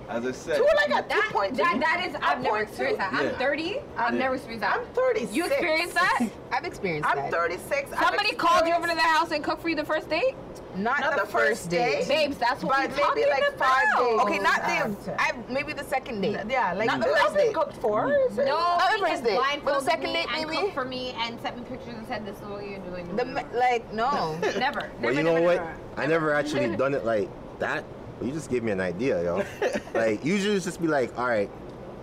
As 0.08 0.24
I 0.24 0.30
said, 0.32 0.56
Two 0.56 0.66
like 0.76 0.90
a 0.90 1.02
two 1.02 1.08
That, 1.08 1.30
point 1.32 1.56
that, 1.56 1.80
that 1.80 2.06
is, 2.06 2.14
I've 2.22 2.40
never 2.40 2.58
2.2. 2.58 2.62
experienced 2.62 2.98
that. 2.98 3.12
I'm 3.12 3.26
Yeah. 3.26 3.38
30. 3.38 3.78
I've 3.78 4.00
I'm- 4.00 4.18
never 4.18 4.34
experienced 4.36 4.60
that. 4.68 4.78
I'm 4.78 4.86
36. 4.94 5.34
You 5.34 5.46
experienced 5.46 5.94
that? 5.94 6.28
I've 6.52 6.64
experienced 6.64 7.08
that. 7.08 7.18
I'm 7.18 7.24
that. 7.30 7.32
36. 7.32 7.92
I've 7.92 7.98
Somebody 8.04 8.32
called 8.36 8.66
you 8.68 8.74
over 8.74 8.86
to 8.86 8.92
experienced- 8.92 8.96
the 8.96 9.08
house 9.18 9.30
and 9.32 9.42
cooked 9.44 9.62
for 9.62 9.68
you 9.68 9.74
the 9.76 9.84
first 9.84 10.08
date? 10.08 10.34
Not, 10.76 11.00
Not 11.00 11.16
the, 11.16 11.22
the 11.22 11.26
first 11.26 11.62
first 11.62 11.70
date. 11.70 12.00
date. 12.00 12.08
Babes, 12.08 12.36
that's 12.36 12.62
what 12.62 12.76
But 12.76 12.90
we're 12.90 12.96
maybe 12.96 13.00
talking 13.02 13.30
like 13.30 13.54
about. 13.54 13.58
five 13.58 13.98
days. 13.98 14.20
Okay, 14.20 14.38
not 14.38 14.58
After. 14.60 15.10
the. 15.10 15.20
I 15.22 15.32
maybe 15.48 15.72
the 15.72 15.84
second 15.84 16.20
date. 16.20 16.36
Yeah, 16.50 16.74
like 16.74 16.86
Not 16.86 17.00
the 17.00 17.06
the 17.06 17.12
first 17.12 17.22
first 17.24 17.36
date 17.36 17.44
date. 17.46 17.54
cooked 17.54 17.76
for. 17.78 18.04
Mm-hmm. 18.08 18.36
No, 18.36 18.44
Not 18.44 18.92
the 18.92 18.98
first 18.98 19.10
just 19.12 19.24
date. 19.24 19.34
blindfolded 19.36 19.64
But 19.64 19.78
the 19.80 19.84
second 19.86 20.04
me 20.04 20.12
date, 20.12 20.26
and 20.36 20.50
maybe? 20.50 20.60
cooked 20.62 20.74
for 20.74 20.84
me 20.84 21.14
and 21.18 21.40
sent 21.40 21.56
me 21.56 21.64
pictures 21.64 21.94
and 21.96 22.06
said, 22.06 22.26
this 22.26 22.36
is 22.36 22.42
what 22.42 22.68
you're 22.68 22.78
doing. 22.80 23.16
The 23.16 23.24
like 23.54 23.90
no. 23.94 24.36
never. 24.58 24.80
Well, 24.80 24.90
never, 25.00 25.12
you 25.12 25.22
know 25.22 25.34
never, 25.34 25.46
what? 25.46 25.56
never. 25.56 25.76
I 25.96 26.06
never 26.06 26.34
actually 26.34 26.76
done 26.76 26.92
it 26.92 27.06
like 27.06 27.30
that. 27.58 27.82
But 28.18 28.26
you 28.28 28.32
just 28.32 28.50
gave 28.50 28.62
me 28.62 28.72
an 28.72 28.80
idea, 28.80 29.22
yo. 29.22 29.44
like 29.94 30.24
usually 30.24 30.56
it's 30.56 30.64
just 30.64 30.80
be 30.80 30.88
like, 30.88 31.16
all 31.18 31.26
right, 31.26 31.50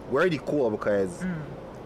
we're 0.09 0.21
already 0.21 0.39
cool 0.45 0.69
because 0.69 1.09
Mm. 1.23 1.35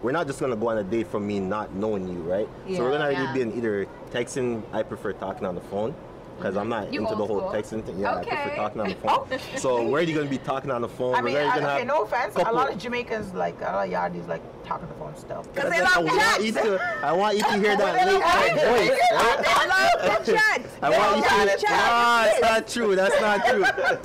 we're 0.02 0.12
not 0.12 0.26
just 0.26 0.38
gonna 0.40 0.56
go 0.56 0.68
on 0.68 0.78
a 0.78 0.84
date 0.84 1.06
from 1.06 1.26
me 1.26 1.40
not 1.40 1.74
knowing 1.74 2.06
you, 2.08 2.20
right? 2.20 2.48
so 2.74 2.82
we're 2.84 2.92
gonna 2.92 3.10
Yeah. 3.12 3.32
be 3.32 3.40
in 3.40 3.52
either 3.56 3.86
texting. 4.10 4.62
I 4.72 4.82
prefer 4.82 5.12
talking 5.12 5.46
on 5.46 5.54
the 5.54 5.60
phone. 5.62 5.94
Because 6.38 6.56
I'm 6.56 6.68
not 6.68 6.92
You 6.92 7.00
into 7.02 7.16
the 7.16 7.26
whole 7.26 7.40
school. 7.40 7.50
texting 7.52 7.84
thing. 7.84 7.98
Yeah, 7.98 8.12
I 8.14 8.20
Okay. 8.20 8.30
prefer 8.36 8.54
talking 8.56 8.80
on 8.80 8.88
the 8.90 8.94
phone. 8.94 9.08
Oh. 9.30 9.56
so 9.56 9.88
where 9.88 10.00
are 10.00 10.04
you 10.04 10.14
gonna 10.14 10.30
be 10.30 10.38
talking 10.38 10.70
on 10.70 10.82
the 10.82 10.88
phone. 10.88 11.16
I 11.16 11.20
mean, 11.20 11.36
I, 11.36 11.56
okay, 11.76 11.84
no 11.84 12.02
offense. 12.02 12.36
A 12.36 12.52
lot 12.52 12.70
of 12.72 12.78
Jamaicans, 12.78 13.34
like 13.34 13.60
a 13.60 13.64
lot 13.64 13.86
of 13.88 13.92
Yardis, 13.92 14.28
like 14.28 14.40
talking 14.64 14.86
on 14.86 14.92
the 14.92 14.98
phone 15.00 15.16
stuff. 15.16 15.52
Because 15.52 15.70
they 15.70 15.80
I 15.80 15.96
love 15.96 16.04
want 16.04 16.44
you 16.44 16.52
to, 16.52 16.98
I 17.02 17.12
want 17.12 17.36
you 17.38 17.42
to 17.42 17.52
hear 17.58 17.76
that 17.82 18.06
late 18.06 18.20
night 18.20 18.54
voice. 18.54 18.98
right? 19.12 19.68
Love 19.68 20.24
the 20.24 20.32
chat. 20.32 20.62
I 20.80 20.90
want 20.90 21.16
you 21.16 21.22
to. 21.66 21.72
Nah, 21.72 22.24
it's 22.26 22.40
not 22.40 22.68
true. 22.68 22.94
That's 22.94 23.20
not 23.20 23.44
true. 23.46 23.64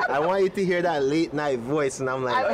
I 0.09 0.19
want 0.19 0.43
you 0.43 0.49
to 0.49 0.65
hear 0.65 0.81
that 0.81 1.03
late 1.03 1.33
night 1.33 1.59
voice, 1.59 1.99
and 1.99 2.09
I'm 2.09 2.23
like, 2.23 2.45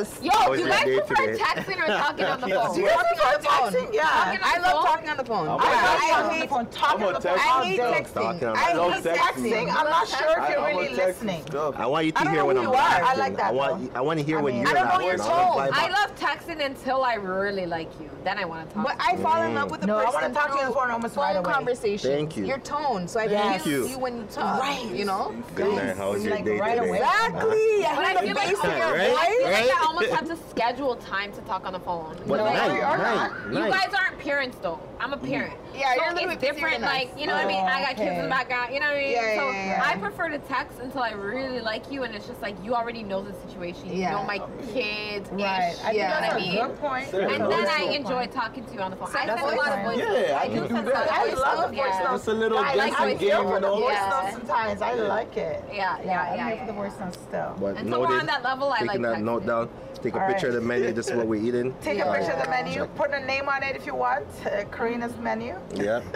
I 0.00 0.04
mean, 0.04 0.10
it 0.10 0.12
is 0.12 0.12
us. 0.16 0.22
Yo, 0.22 0.30
How 0.30 0.50
was 0.50 0.60
you 0.60 0.68
guys 0.68 0.84
prefer 1.06 1.36
texting 1.36 1.82
or 1.82 1.86
talking 1.86 2.24
on 2.24 2.40
the 2.40 2.48
phone? 2.54 2.74
Do 2.74 2.80
you 2.80 2.86
want 2.86 3.06
to 3.08 3.20
Talking 3.20 3.48
on 3.50 3.72
the 3.72 3.78
texting? 3.78 3.94
Yeah. 3.94 4.38
I 4.42 4.58
love 4.60 4.84
talking 4.84 5.08
on 5.10 5.16
the 5.16 5.24
phone. 5.24 5.48
I'm 5.48 5.60
I 5.60 5.64
a 5.64 5.74
love 5.74 6.00
talking 6.00 6.14
on 6.14 6.26
the 6.26 6.32
hate, 6.34 6.48
phone. 6.50 6.66
Talking 6.66 7.00
I'm 7.02 7.06
on 7.06 7.12
the 7.14 7.20
phone 7.20 7.38
I 7.38 7.64
hate 7.66 7.80
texting. 7.80 8.14
Talking 8.14 8.48
on 8.48 8.54
the 8.54 8.60
I 8.60 8.72
phone. 8.72 8.92
hate 8.92 9.04
Love 9.04 9.04
texting. 9.04 9.52
Texting, 9.52 9.68
I'm 9.68 9.84
not 9.90 10.08
sure 10.08 10.42
if 10.42 10.48
you're 10.50 10.58
I'm 10.60 10.76
really 10.76 10.94
listening. 10.94 11.44
I 11.54 11.86
want 11.86 12.06
you 12.06 12.12
to 12.12 12.30
hear 12.30 12.44
when 12.44 12.56
I'm 12.56 12.62
you 12.64 12.68
are. 12.70 12.72
laughing. 12.74 13.04
I 13.06 13.14
like 13.14 13.36
that, 13.36 13.46
I 13.46 13.52
want, 13.52 13.96
I 13.96 14.00
want 14.00 14.18
to 14.20 14.24
hear 14.24 14.40
when 14.40 14.56
you're 14.56 14.68
I 14.68 14.72
don't 14.72 14.88
know 14.88 15.00
your 15.06 15.14
I 15.14 15.16
tone. 15.16 15.70
I 15.72 15.88
love 15.90 16.16
texting 16.16 16.64
until 16.64 17.02
I 17.04 17.14
really 17.14 17.66
like 17.66 17.90
you. 18.00 18.10
Then 18.24 18.38
I 18.38 18.44
want 18.44 18.68
to 18.68 18.74
talk. 18.74 18.84
But 18.86 18.96
I 19.00 19.16
fall 19.16 19.42
in 19.42 19.54
love 19.54 19.70
with 19.70 19.80
the 19.80 19.86
No, 19.86 19.98
I 19.98 20.10
wanna 20.10 20.32
talk 20.32 20.48
to 20.50 20.54
you 20.54 20.60
on 20.60 20.66
the 20.66 20.72
through 20.72 20.74
phone 20.82 20.90
almost 20.90 21.16
right 21.16 21.36
away. 21.36 21.52
conversations. 21.52 22.02
Thank 22.02 22.36
you. 22.36 22.44
Your 22.46 22.58
tone, 22.58 23.08
so 23.08 23.20
I 23.20 23.28
can 23.28 23.60
feel 23.60 23.72
you. 23.72 23.88
you 23.88 23.98
when 23.98 24.16
you 24.18 24.24
talk. 24.24 24.60
Right. 24.60 24.86
You 24.90 25.04
know. 25.06 25.34
Good 25.54 25.74
man. 25.74 25.96
How 25.96 26.12
was 26.12 26.24
your 26.24 26.36
day 26.36 26.42
today? 26.42 26.78
away. 26.78 26.98
Exactly. 26.98 27.86
I 27.86 27.92
But 27.96 28.04
I 28.04 28.08
hear 28.08 28.14
the 28.14 28.20
feel 28.20 28.34
like, 28.34 28.50
bass 28.50 28.64
in 28.64 28.78
your 28.78 28.92
Right? 28.92 29.16
I 29.16 29.26
voice. 29.30 29.70
Like 29.94 30.06
Right? 30.06 30.12
I 30.12 30.16
almost 30.16 30.30
have 30.30 30.38
to 30.38 30.48
schedule 30.50 30.96
time 30.96 31.32
to 31.32 31.40
talk 31.42 31.64
on 31.64 31.72
the 31.72 31.80
phone. 31.80 32.16
But 32.26 32.36
No, 32.38 32.44
night, 32.44 32.74
you're 32.74 32.98
night. 32.98 33.30
You 33.50 33.70
guys 33.70 33.94
aren't 33.94 34.18
parents 34.18 34.58
though. 34.62 34.80
I'm 35.00 35.14
a 35.14 35.16
parent. 35.16 35.54
Yeah, 35.74 35.94
so 35.94 36.02
you're 36.02 36.10
a 36.10 36.14
little 36.14 36.30
it's 36.30 36.40
bit 36.42 36.52
different. 36.54 36.74
than. 36.80 36.82
Like 36.82 37.18
you 37.18 37.26
know 37.26 37.32
what 37.34 37.44
I 37.44 37.48
mean. 37.48 37.64
I 37.64 37.80
got 37.80 37.96
kids 37.96 38.16
in 38.18 38.22
the 38.24 38.28
background. 38.28 38.74
You 38.74 38.80
know 38.80 38.86
what 38.86 38.96
I 38.96 39.00
mean. 39.00 39.12
Yeah, 39.12 39.36
so 39.38 39.50
yeah, 39.50 39.66
yeah. 39.66 39.82
I 39.84 39.96
prefer 39.96 40.28
to 40.28 40.38
text 40.40 40.78
until 40.80 41.02
I 41.02 41.12
really 41.12 41.60
like 41.60 41.90
you, 41.90 42.02
and 42.02 42.14
it's 42.14 42.26
just 42.26 42.42
like 42.42 42.54
you 42.62 42.74
already 42.74 43.02
know 43.02 43.22
the 43.22 43.32
situation. 43.48 43.86
You 43.88 44.00
Yeah. 44.00 44.10
know 44.12 44.24
my 44.24 44.38
kids. 44.74 45.30
Right. 45.30 45.72
ish, 45.72 45.84
I 45.84 45.90
you 45.92 45.98
know 46.00 46.08
what 46.10 46.20
that's 46.20 46.34
I 46.34 46.36
a 46.36 46.40
mean. 46.40 46.54
good 46.54 46.78
point. 46.80 47.12
And 47.14 47.30
then 47.30 47.40
a 47.40 47.70
I 47.70 47.78
good 47.86 47.94
enjoy 47.96 48.26
talking 48.26 48.64
to 48.66 48.74
you 48.74 48.80
on 48.80 48.90
the 48.90 48.96
phone. 48.98 49.08
I 49.16 49.26
That's 49.26 49.40
send 49.40 49.52
a 49.52 49.54
a 49.54 49.56
lot 49.56 49.66
good 49.66 49.78
of 49.78 49.84
voice. 50.10 50.28
Yeah, 50.28 50.36
I 50.36 50.42
I 50.42 50.48
do 50.48 50.54
do 50.60 50.68
send 50.68 50.86
that. 50.88 50.94
a 50.94 50.98
lot 50.98 51.06
of 51.06 51.12
I 51.12 51.28
voice 51.30 51.38
love 51.40 51.72
notes. 51.72 51.76
voice 51.80 52.04
notes. 52.04 52.18
It's 52.20 52.28
a 52.28 52.32
little 52.34 52.58
I 52.58 52.74
like 52.74 52.90
guessing 52.98 53.18
game, 53.18 53.30
notes. 53.30 53.50
you 53.54 53.60
know? 53.60 53.80
voice 53.80 53.94
Yeah. 53.94 54.20
notes 54.22 54.32
sometimes. 54.32 54.82
I 54.82 54.94
like 54.94 55.36
it. 55.36 55.64
Yeah, 55.72 55.98
Yeah, 56.04 56.04
yeah, 56.04 56.44
I'm 56.44 56.48
here 56.48 56.56
for 56.58 56.66
the 56.66 56.72
voice 56.72 57.00
notes 57.00 57.18
still. 57.26 57.56
But 57.58 57.76
And 57.78 57.88
so 57.88 58.00
we're 58.00 58.18
on 58.20 58.26
that 58.26 58.42
level. 58.42 58.70
I 58.72 58.80
taking 58.80 59.02
like 59.02 59.14
that 59.14 59.22
note 59.22 59.46
down. 59.46 59.68
Take 60.02 60.14
a 60.14 60.20
All 60.22 60.26
picture 60.28 60.48
of 60.48 60.54
the 60.54 60.62
menu. 60.62 60.92
This 60.92 61.08
is 61.10 61.16
what 61.16 61.26
we're 61.26 61.42
eating. 61.44 61.74
Take 61.82 61.98
Yeah. 61.98 62.10
a 62.10 62.16
picture 62.16 62.32
of 62.32 62.42
the 62.42 62.48
menu, 62.48 62.86
put 62.96 63.10
a 63.12 63.20
name 63.20 63.50
on 63.50 63.62
it 63.62 63.76
if 63.76 63.84
you 63.84 63.94
want. 63.94 64.24
Uh, 64.46 64.64
Karina's 64.90 65.16
menu. 65.18 65.56
Yeah. 65.76 66.00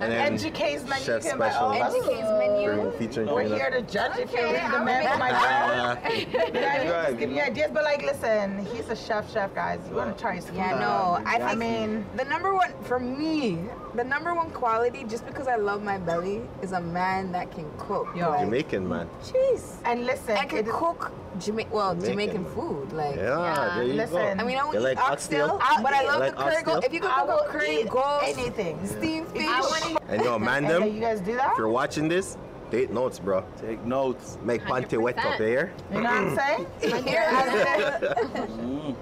and 0.00 0.12
then 0.12 0.36
NGK's 0.36 0.84
menu. 0.88 1.04
chef 1.04 1.24
you 1.24 1.30
special. 1.30 1.60
all 1.66 1.82
of 1.82 1.92
NGK's 1.92 2.38
menu. 2.38 2.90
featuring 2.98 3.28
We're 3.28 3.42
Karina. 3.42 3.56
here 3.56 3.70
to 3.70 3.82
judge 3.82 4.18
if 4.18 4.32
you 4.32 4.38
Okay, 4.40 4.52
read 4.54 4.72
the 4.72 4.76
I'm 4.78 4.84
menu, 4.84 5.08
ready. 5.08 5.18
my 5.20 5.30
girl. 5.30 5.38
Ah, 5.46 6.08
You 6.10 6.26
know 6.26 6.40
what 6.40 6.64
I 6.64 6.78
mean? 6.78 6.90
Right. 6.90 7.06
Just 7.06 7.18
give 7.18 7.30
me 7.30 7.40
ideas. 7.40 7.70
But 7.72 7.84
like, 7.84 8.02
listen, 8.02 8.66
he's 8.66 8.88
a 8.88 8.96
chef, 8.96 9.32
chef, 9.32 9.54
guys. 9.54 9.78
You 9.88 9.94
want 9.96 10.16
to 10.16 10.20
try 10.20 10.34
his 10.36 10.46
food? 10.46 10.56
Yeah, 10.56 10.78
no. 10.78 11.22
I 11.24 11.40
I 11.40 11.54
mean, 11.54 12.04
the 12.16 12.24
number 12.24 12.52
one 12.54 12.72
for 12.82 12.98
me, 12.98 13.58
the 13.94 14.02
number 14.04 14.34
one 14.34 14.50
quality, 14.50 15.04
just 15.04 15.24
because 15.26 15.46
I 15.46 15.56
love 15.56 15.82
my 15.82 15.98
belly, 15.98 16.42
is 16.62 16.72
a 16.72 16.80
man 16.80 17.30
that 17.32 17.52
can 17.52 17.70
cook. 17.78 18.08
Yo. 18.16 18.30
Like, 18.30 18.40
Jamaican 18.40 18.88
man. 18.88 19.08
Jeez. 19.22 19.76
and 19.84 20.04
listen, 20.04 20.36
I 20.36 20.44
can 20.46 20.58
it 20.58 20.66
is- 20.66 20.72
cook 20.74 21.12
Jama- 21.40 21.64
well 21.70 21.94
Jamaican. 21.94 22.10
Jamaican 22.10 22.44
food. 22.54 22.92
Like 22.92 23.16
Yeah, 23.16 23.72
there 23.76 23.84
you 23.84 23.92
listen. 23.94 24.12
go. 24.16 24.42
I 24.42 24.44
mean, 24.44 24.56
I 24.56 24.60
don't 24.60 24.74
eat 24.74 24.78
like 24.80 24.98
oxtail, 24.98 25.58
oxtail? 25.60 25.82
but 25.82 25.92
I 25.94 26.02
love 26.04 26.22
eat. 26.22 26.30
the 26.30 26.42
curry 26.42 26.54
Like 26.54 26.64
goat. 26.64 26.84
If 26.84 26.92
you 26.92 27.00
could 27.00 27.10
I 27.10 27.26
cook 27.26 27.40
a 27.46 27.48
curry 27.50 27.80
eat 27.80 27.88
goat, 27.88 28.20
anything. 28.24 28.86
steamed 28.86 29.28
fish, 29.28 29.46
I 29.48 29.60
wanna- 29.60 30.00
And 30.08 30.22
yo, 30.22 30.38
man, 30.38 30.64
And 30.64 30.70
then 30.72 30.80
them. 30.82 30.94
you 30.94 31.00
guys 31.00 31.20
do 31.20 31.34
that? 31.36 31.52
If 31.52 31.58
you're 31.58 31.68
watching 31.68 32.08
this, 32.08 32.36
take 32.70 32.90
notes, 32.90 33.18
bro. 33.18 33.44
Take 33.60 33.84
notes. 33.84 34.38
Make 34.42 34.62
pante 34.62 34.98
wet 34.98 35.16
up 35.18 35.24
100%. 35.38 35.46
here. 35.48 35.72
You 35.92 36.00
know 36.00 36.10
what 36.10 36.12
I'm 36.12 36.36
saying? 36.36 36.66
Mm. 38.66 38.94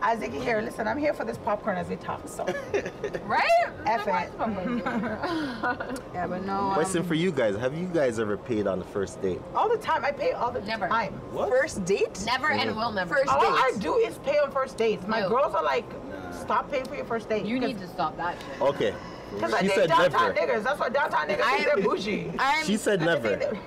Here, 0.00 0.10
as, 0.14 0.22
you 0.22 0.28
can 0.28 0.40
hear, 0.42 0.60
listen, 0.60 0.86
I'm 0.86 0.98
here 0.98 1.12
for 1.12 1.24
this 1.24 1.38
popcorn 1.38 1.76
as 1.76 1.88
we 1.88 1.96
talk. 1.96 2.26
So, 2.28 2.44
Right? 3.24 3.42
F 3.86 4.06
it. 4.06 4.30
yeah, 6.14 6.26
but 6.26 6.44
no. 6.44 6.52
um, 6.54 6.74
Question 6.74 7.02
for 7.04 7.14
you 7.14 7.32
guys: 7.32 7.56
Have 7.56 7.76
you 7.76 7.86
guys 7.86 8.18
ever 8.18 8.36
paid 8.36 8.66
on 8.66 8.78
the 8.78 8.84
first 8.86 9.20
date? 9.22 9.40
all 9.54 9.68
the 9.68 9.78
time, 9.78 10.04
I 10.04 10.12
pay 10.12 10.32
all 10.32 10.50
the 10.50 10.60
Never. 10.62 10.88
time. 10.88 11.12
What? 11.32 11.48
first 11.48 11.84
date. 11.84 12.22
Never 12.26 12.50
and 12.50 12.74
will 12.76 12.92
never. 12.92 13.16
First 13.16 13.28
All 13.28 13.40
date. 13.40 13.48
I 13.50 13.72
do 13.78 13.96
is 13.96 14.18
pay 14.18 14.38
on 14.38 14.50
first 14.50 14.76
dates. 14.76 15.06
My 15.06 15.20
No. 15.20 15.28
girls 15.30 15.54
are 15.54 15.64
like, 15.64 15.84
stop 16.32 16.70
paying 16.70 16.84
for 16.84 16.94
your 16.96 17.04
first 17.06 17.28
date. 17.28 17.44
You 17.46 17.58
need 17.58 17.78
to 17.78 17.88
stop 17.88 18.16
that 18.18 18.36
shit. 18.38 18.60
Okay. 18.62 18.94
Because 19.34 19.52
I 19.54 19.60
She 19.62 19.68
date 19.68 19.74
said 19.74 19.88
downtown 19.88 20.34
never. 20.34 20.52
niggas. 20.52 20.62
That's 20.64 20.80
why 20.80 20.88
downtown 20.88 21.28
niggas 21.28 21.40
I 21.42 21.56
think 21.56 21.64
they're 21.66 21.78
am- 21.78 21.82
bougie. 21.84 22.32
I'm, 22.38 22.64
She 22.64 22.76
said 22.76 23.02
I 23.02 23.06
just 23.16 23.22
never. 23.24 23.58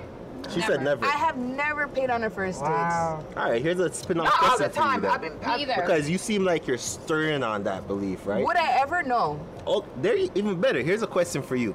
Think 0.42 0.54
She 0.54 0.60
said 0.66 0.82
never. 0.82 1.04
I 1.04 1.10
have 1.10 1.36
never 1.36 1.88
paid 1.88 2.10
on 2.10 2.24
a 2.24 2.30
first 2.30 2.60
date. 2.60 2.68
Wow. 2.70 3.24
All 3.36 3.50
right, 3.50 3.62
here's 3.62 3.78
a 3.80 3.92
spin-off 3.92 4.24
Not 4.24 4.42
all 4.42 4.56
question 4.56 4.64
the 4.68 4.70
for 4.70 4.80
you 4.80 5.00
time. 5.00 5.06
I've 5.06 5.20
been. 5.20 5.38
Me 5.38 5.44
I've- 5.44 5.62
either. 5.62 5.74
Because 5.82 6.08
you 6.10 6.18
seem 6.18 6.44
like 6.44 6.66
you're 6.66 6.78
stirring 6.78 7.42
on 7.42 7.62
that 7.64 7.86
belief, 7.86 8.26
right? 8.26 8.44
Would 8.44 8.56
I 8.56 8.80
ever 8.80 9.02
know? 9.02 9.40
Oh, 9.66 9.84
there 10.00 10.16
you 10.16 10.30
even 10.34 10.60
better. 10.60 10.80
Here's 10.82 11.02
a 11.02 11.06
question 11.06 11.42
for 11.42 11.56
you. 11.56 11.74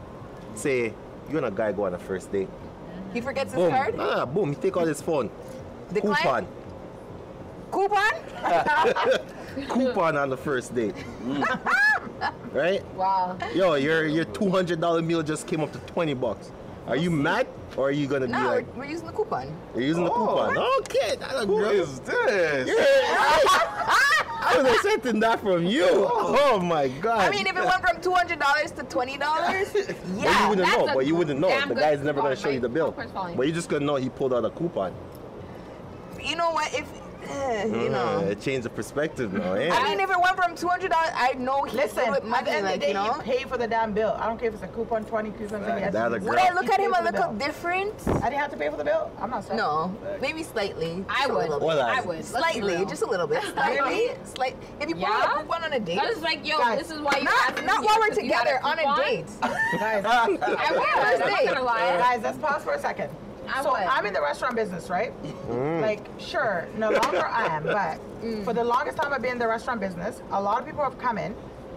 Say 0.55 0.93
you 1.29 1.37
and 1.37 1.45
a 1.45 1.51
guy 1.51 1.71
go 1.71 1.85
on 1.85 1.93
a 1.93 1.99
first 1.99 2.31
date. 2.31 2.49
He 3.13 3.21
forgets 3.21 3.53
his 3.53 3.69
card. 3.69 3.95
Ah, 3.99 4.25
boom. 4.25 4.49
You 4.49 4.55
take 4.55 4.75
out 4.77 4.87
his 4.87 5.01
phone. 5.01 5.29
Decline. 5.93 6.47
Coupon. 7.71 8.11
Coupon. 8.41 9.67
Coupon 9.67 10.17
on 10.17 10.29
the 10.29 10.37
first 10.37 10.75
date. 10.75 10.95
right? 12.51 12.83
Wow. 12.95 13.37
Yo, 13.55 13.75
your 13.75 14.05
your 14.07 14.25
two 14.25 14.49
hundred 14.49 14.81
dollar 14.81 15.01
meal 15.01 15.23
just 15.23 15.47
came 15.47 15.61
up 15.61 15.71
to 15.73 15.79
twenty 15.79 16.13
bucks. 16.13 16.51
Are 16.87 16.95
you 16.95 17.11
mad 17.11 17.47
or 17.75 17.89
are 17.89 17.91
you 17.91 18.07
gonna 18.07 18.27
be 18.27 18.33
like 18.33 18.65
we're, 18.75 18.83
we're 18.83 18.89
using 18.89 19.07
the 19.07 19.11
coupon. 19.11 19.53
you're 19.75 19.83
using 19.83 20.05
the 20.05 20.09
coupon. 20.09 20.57
Oh. 20.57 20.81
coupon? 20.83 21.03
Okay, 21.03 21.15
that's 21.19 21.33
a 21.33 21.45
Who 21.45 21.59
girl. 21.59 21.69
is 21.69 21.99
this? 21.99 22.69
I 24.39 24.61
was 24.61 24.73
expecting 24.73 25.19
that 25.19 25.41
from 25.41 25.65
you. 25.65 25.85
Oh. 25.85 26.53
oh 26.53 26.59
my 26.59 26.87
god. 26.87 27.19
I 27.19 27.29
mean, 27.29 27.45
if 27.45 27.57
it 27.57 27.65
went 27.65 27.81
from 27.85 28.01
two 28.01 28.13
hundred 28.13 28.39
dollars 28.39 28.71
to 28.71 28.83
twenty 28.83 29.17
dollars, 29.17 29.75
yeah. 29.75 29.93
But 30.15 30.39
you 30.39 30.49
wouldn't 30.49 30.67
that's 30.67 30.77
know. 30.77 30.93
But 30.93 31.05
you 31.05 31.15
wouldn't 31.15 31.39
know. 31.41 31.67
The 31.67 31.75
guy's 31.75 32.01
never 32.01 32.21
gonna 32.21 32.35
show 32.37 32.49
you 32.49 32.61
the 32.61 32.69
bill. 32.69 32.95
But 33.35 33.47
you 33.47 33.51
just 33.51 33.67
gonna 33.67 33.85
know 33.85 33.95
he 33.95 34.07
pulled 34.07 34.33
out 34.33 34.45
a 34.45 34.49
coupon. 34.49 34.93
You 36.23 36.37
know 36.37 36.51
what? 36.51 36.73
If 36.73 36.87
eh, 37.29 37.65
you 37.65 37.89
know. 37.89 38.17
Uh, 38.17 38.31
it 38.31 38.41
changed 38.41 38.65
the 38.65 38.69
perspective 38.69 39.33
now. 39.33 39.53
Eh? 39.53 39.69
I 39.71 39.83
mean, 39.83 39.99
if 39.99 40.09
it 40.09 40.17
went 40.21 40.35
from 40.35 40.55
two 40.55 40.67
hundred 40.67 40.91
dollars, 40.91 41.11
I 41.13 41.33
know 41.33 41.63
he 41.63 41.75
Listen, 41.77 42.05
did 42.05 42.09
with 42.09 42.17
at 42.19 42.23
the 42.23 42.29
money, 42.29 42.49
end 42.51 42.65
of 42.67 42.73
the 42.73 42.77
day, 42.79 42.87
you 42.89 42.93
know. 42.93 43.15
you 43.15 43.21
pay 43.21 43.43
for 43.43 43.57
the 43.57 43.67
damn 43.67 43.93
bill. 43.93 44.15
I 44.19 44.27
don't 44.27 44.37
care 44.39 44.47
if 44.49 44.53
it's 44.55 44.63
a 44.63 44.67
coupon, 44.67 45.05
20 45.05 45.31
coupons. 45.31 45.51
Right, 45.67 45.79
yes, 45.81 45.93
that 45.93 46.11
a 46.13 46.19
do. 46.19 46.25
Would 46.27 46.39
I 46.39 46.53
look 46.53 46.65
You 46.65 46.71
at 46.71 46.79
him 46.79 46.93
for 46.93 47.01
a 47.01 47.03
little 47.11 47.33
different? 47.33 47.93
I 48.07 48.29
didn't 48.29 48.33
have 48.41 48.51
to 48.51 48.57
pay 48.57 48.69
for 48.69 48.77
the 48.77 48.83
bill. 48.83 49.11
I'm 49.19 49.29
not 49.29 49.43
saying. 49.45 49.57
No, 49.57 49.95
maybe 50.21 50.43
slightly. 50.43 51.03
I 51.09 51.27
would. 51.27 51.49
Well. 51.61 51.81
I 51.81 52.01
would. 52.01 52.23
Slightly, 52.25 52.85
just 52.85 53.01
a 53.03 53.07
little 53.09 53.27
bit. 53.27 53.43
Slightly, 53.53 54.11
slight. 54.23 54.55
If 54.81 54.89
you 54.89 54.95
pull 54.95 55.03
Yeah? 55.03 55.33
a 55.33 55.37
coupon 55.41 55.63
on 55.63 55.73
a 55.73 55.79
date, 55.79 55.99
I 55.99 56.09
was 56.09 56.21
like, 56.21 56.45
yo, 56.47 56.57
Guys, 56.57 56.79
this 56.79 56.91
is 56.91 56.99
why 57.01 57.17
you 57.17 57.23
not 57.23 57.65
not 57.65 57.83
while 57.83 57.97
we're 57.99 58.09
because 58.09 58.23
you 58.23 58.31
had 58.33 58.43
together 58.43 58.59
on 58.63 58.79
a 58.79 59.03
date. 59.03 59.25
Guys, 59.41 60.05
I 60.05 60.27
would. 60.29 60.41
I'm 60.41 61.29
not 61.31 61.45
gonna 61.45 61.63
lie. 61.63 61.97
guys, 61.97 62.21
let's 62.23 62.37
pause 62.37 62.63
for 62.63 62.73
a 62.73 62.79
second. 62.79 63.09
I 63.47 63.63
so 63.63 63.71
would. 63.71 63.81
I'm 63.81 64.05
in 64.05 64.13
the 64.13 64.21
restaurant 64.21 64.55
business, 64.55 64.89
right? 64.89 65.11
Mm. 65.47 65.81
Like, 65.81 66.05
sure, 66.19 66.67
no 66.77 66.89
longer 66.89 67.25
I 67.25 67.47
am, 67.47 67.63
but 67.63 67.99
mm. 68.21 68.43
for 68.43 68.53
the 68.53 68.63
longest 68.63 68.97
time 68.97 69.13
I've 69.13 69.21
been 69.21 69.33
in 69.33 69.39
the 69.39 69.47
restaurant 69.47 69.79
business, 69.79 70.21
a 70.31 70.41
lot 70.41 70.59
of 70.59 70.65
people 70.65 70.83
have 70.83 70.97
come 70.97 71.17
in 71.17 71.35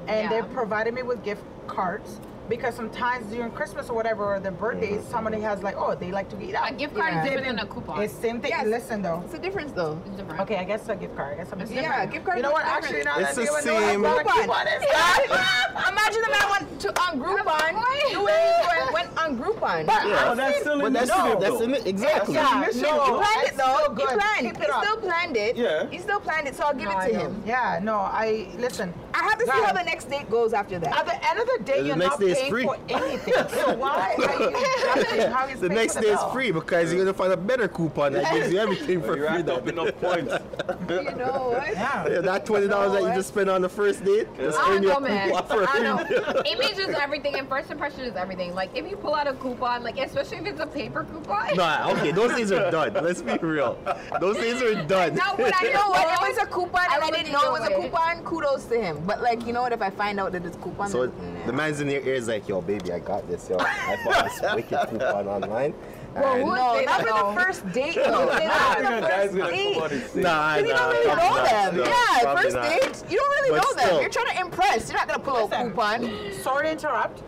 and 0.09 0.31
Yeah. 0.31 0.41
they 0.43 0.55
provided 0.55 0.95
me 0.95 1.03
with 1.03 1.23
gift 1.23 1.43
cards 1.67 2.21
because 2.51 2.75
sometimes 2.75 3.33
during 3.33 3.51
Christmas 3.53 3.89
or 3.89 3.95
whatever 3.95 4.25
or 4.35 4.41
their 4.41 4.51
birthdays, 4.53 5.01
mm-hmm. 5.01 5.11
somebody 5.11 5.41
has 5.41 5.63
like, 5.63 5.77
oh, 5.79 5.95
they 5.95 6.11
like 6.11 6.29
to 6.31 6.43
eat 6.43 6.55
out. 6.55 6.71
A 6.71 6.75
gift 6.75 6.95
card 6.97 7.15
Yeah. 7.15 7.23
is 7.25 7.31
different 7.31 7.47
than 7.47 7.59
a 7.61 7.67
coupon. 7.67 8.03
It's 8.03 8.13
the 8.15 8.21
same 8.23 8.41
thing. 8.41 8.51
Yes. 8.51 8.67
Listen 8.67 9.01
though. 9.01 9.23
It's 9.25 9.35
a 9.35 9.39
difference 9.39 9.73
though. 9.73 9.99
It's 10.05 10.17
different. 10.17 10.41
Okay, 10.43 10.57
I 10.57 10.65
guess 10.65 10.89
a 10.89 10.97
gift 10.97 11.17
card. 11.17 11.35
I 11.35 11.37
guess 11.39 11.53
I'm 11.53 11.61
It's 11.61 11.71
Yeah, 11.71 11.83
different. 11.83 12.13
gift 12.13 12.25
card. 12.27 12.37
You 12.39 12.43
know 12.43 12.49
is 12.51 12.53
what? 12.55 12.65
different. 12.65 12.85
Actually, 12.85 13.05
now 13.05 13.19
It's 13.19 13.29
that 13.29 13.35
the 13.37 13.43
you 13.45 13.59
even 13.59 13.65
know 13.65 13.81
same. 13.89 14.03
what 14.03 14.21
a 14.21 14.29
Groupon. 14.29 14.43
coupon 14.43 14.67
is. 14.67 14.83
Imagine 15.95 16.23
the 16.27 16.33
man 16.37 16.47
went 16.51 16.81
to 16.81 16.89
on 17.01 17.13
Groupon. 17.21 17.73
Right. 17.79 18.13
The 18.13 18.21
way 18.21 18.55
he 18.61 18.67
went, 18.67 18.93
went 18.93 19.11
on 19.23 19.39
Groupon. 19.39 19.87
But 19.87 20.07
Yeah. 20.07 20.29
Oh, 20.31 20.35
that's 20.35 20.61
still 20.61 20.79
But 20.79 20.87
in 20.87 20.93
that's 20.93 21.11
the 21.11 21.17
it. 21.17 21.21
scope, 21.31 21.41
That's 21.41 21.61
in 21.61 21.75
it. 21.75 21.87
Exactly. 21.87 22.35
Yeah, 22.35 22.65
Listen, 22.67 22.83
no, 22.83 23.05
He 23.05 23.11
planned 23.23 23.47
it 23.47 23.57
though. 23.57 23.79
still 23.79 23.95
He 23.95 24.07
planned. 24.19 24.47
He 24.47 24.63
it 24.65 24.71
up. 24.71 24.83
still 24.85 24.97
planned 24.99 25.37
it. 25.37 25.57
Yeah. 25.57 25.87
He 25.91 25.99
still 25.99 26.21
planned 26.21 26.49
it, 26.49 26.55
so 26.57 26.65
I'll 26.65 26.75
give 26.75 26.91
it 26.91 27.01
to 27.09 27.15
him. 27.21 27.43
Yeah, 27.47 27.79
no, 27.83 27.95
I 27.95 28.49
listen. 28.59 28.93
I 29.21 29.25
have 29.25 29.39
to 29.39 29.45
see 29.45 29.51
how 29.51 29.73
the 29.73 29.83
next 29.83 30.05
date 30.11 30.31
goes 30.31 30.53
after 30.53 30.79
that. 30.79 30.97
At 30.99 31.07
the 31.07 31.29
end 31.31 31.39
of 31.41 31.47
the 31.59 31.65
day, 31.65 31.81
The 31.83 31.87
you're 31.89 31.97
next 31.97 32.11
not 32.13 32.21
day 32.21 32.27
is 32.31 32.39
paying 32.39 32.51
free. 32.51 32.63
for 32.65 32.77
anything. 32.89 33.35
So 33.51 33.75
why 33.77 34.15
are 34.17 34.41
you 34.41 35.05
judging 35.05 35.31
how 35.31 35.47
he's 35.47 35.61
The 35.61 35.69
next 35.69 35.95
day 35.97 36.09
is 36.09 36.21
free 36.33 36.51
because 36.53 36.93
you're 36.93 37.03
gonna 37.05 37.13
find 37.15 37.33
a 37.33 37.37
better 37.37 37.69
coupon 37.69 38.13
that 38.15 38.33
gives 38.33 38.53
you 38.53 38.59
everything 38.59 39.01
for 39.01 39.17
You 39.17 39.27
free. 39.27 39.37
racked 39.37 39.49
up 39.49 39.65
That, 39.65 39.75
enough 39.75 40.01
points. 40.01 40.35
You 40.91 41.03
know 41.17 41.51
what? 41.57 41.73
Yeah. 41.73 42.09
Yeah, 42.09 42.21
that 42.21 42.45
twenty 42.45 42.67
dollars 42.67 42.93
that 42.93 43.03
you 43.09 43.15
just 43.15 43.29
spent 43.29 43.49
on 43.49 43.63
the 43.63 43.69
first 43.69 44.05
date, 44.05 44.27
just 44.37 44.59
I 44.59 44.75
earn 44.75 44.83
you 44.83 44.89
know, 44.89 44.97
a 44.97 45.01
man. 45.01 45.29
coupon 45.31 45.47
for 45.47 45.67
free 45.69 45.83
know. 45.83 46.43
Image 46.47 46.79
is 46.79 46.89
everything, 46.97 47.35
and 47.37 47.49
first 47.49 47.71
impression 47.71 48.01
is 48.01 48.17
everything. 48.17 48.55
Like 48.55 48.71
if 48.77 48.89
you 48.91 48.97
pull 48.97 49.15
out 49.15 49.27
a 49.29 49.35
coupon, 49.35 49.85
like 49.85 49.99
especially 49.99 50.39
if 50.39 50.47
it's 50.47 50.61
a 50.61 50.67
paper 50.67 51.05
coupon. 51.05 51.57
Nah, 51.57 51.91
okay, 51.93 52.11
those 52.11 52.35
days 52.35 52.51
are 52.51 52.71
done. 52.73 52.93
Let's 52.95 53.23
be 53.23 53.37
real. 53.39 53.79
Those 54.21 54.37
days 54.39 54.61
are 54.63 54.83
done. 54.85 55.15
Now, 55.15 55.37
when 55.37 55.53
I 55.55 55.71
know 55.73 55.91
what? 55.91 56.09
If 56.13 56.21
Well, 56.21 56.31
it's 56.31 56.39
a 56.43 56.47
coupon 56.47 56.87
and 56.93 57.03
I 57.03 57.07
would 57.07 57.15
didn't 57.15 57.33
look 57.33 57.43
know 57.43 57.55
it 57.55 57.61
was 57.61 57.69
a 57.71 57.75
coupon, 57.75 58.25
kudos 58.25 58.65
to 58.67 58.81
him. 58.83 59.07
But 59.11 59.23
like, 59.23 59.45
you 59.45 59.53
know 59.53 59.63
what? 59.63 59.73
If 59.73 59.83
I 59.83 59.91
find 59.91 60.21
out 60.21 60.31
that 60.33 60.47
it's 60.47 60.57
coupon, 60.59 60.89
So 60.89 61.07
then, 61.09 61.43
the 61.45 61.53
man's 61.53 61.81
in 61.81 61.91
your 61.91 62.01
ears 62.03 62.29
like, 62.29 62.49
yo, 62.49 62.61
baby, 62.61 62.93
I 62.93 63.01
got 63.01 63.27
this, 63.29 63.51
yo. 63.51 63.57
I 63.59 63.97
found 64.05 64.31
this 64.31 64.41
wicked 64.55 64.89
coupon 64.89 65.27
online. 65.27 65.75
Well, 66.15 66.33
and- 66.35 66.43
who- 66.45 66.55
no, 66.55 66.77
say 66.79 66.85
not 66.85 66.99
that 67.01 67.09
for 67.09 67.23
though. 67.23 67.35
the 67.35 67.41
first 67.41 67.73
date 67.73 67.95
though. 67.97 68.31
I 68.31 68.45
Not 68.45 68.77
for 68.77 68.83
think 68.85 68.89
the 68.89 68.97
a 68.99 69.01
guy's 69.01 69.31
first 69.31 69.37
gonna 69.37 69.51
date. 69.51 69.75
come 69.75 69.83
out 69.83 69.93
and 69.93 70.03
say, 70.11 70.21
Nah, 70.21 70.55
You 70.57 70.63
nah, 70.69 70.77
don't 70.77 70.91
really 70.93 71.07
probably 71.07 71.25
know 71.29 71.35
not, 71.35 71.51
them. 71.51 71.77
no, 71.77 71.85
yeah, 71.85 72.21
probably 72.23 72.43
first 72.45 72.57
not. 72.57 72.69
date. 72.69 73.05
You 73.11 73.17
don't 73.19 73.31
really 73.31 73.51
But 73.51 73.57
know 73.65 73.73
them. 73.75 73.87
still. 73.87 74.01
You're 74.01 74.11
trying 74.11 74.27
to 74.37 74.41
impress. 74.41 74.89
You're 74.91 74.99
not 74.99 75.09
gonna 75.09 75.19
pull 75.25 75.37
out 75.37 75.51
Listen. 75.51 75.71
coupon. 75.71 76.33
Sorry 76.43 76.67
to 76.67 76.71
interrupt, 76.73 77.23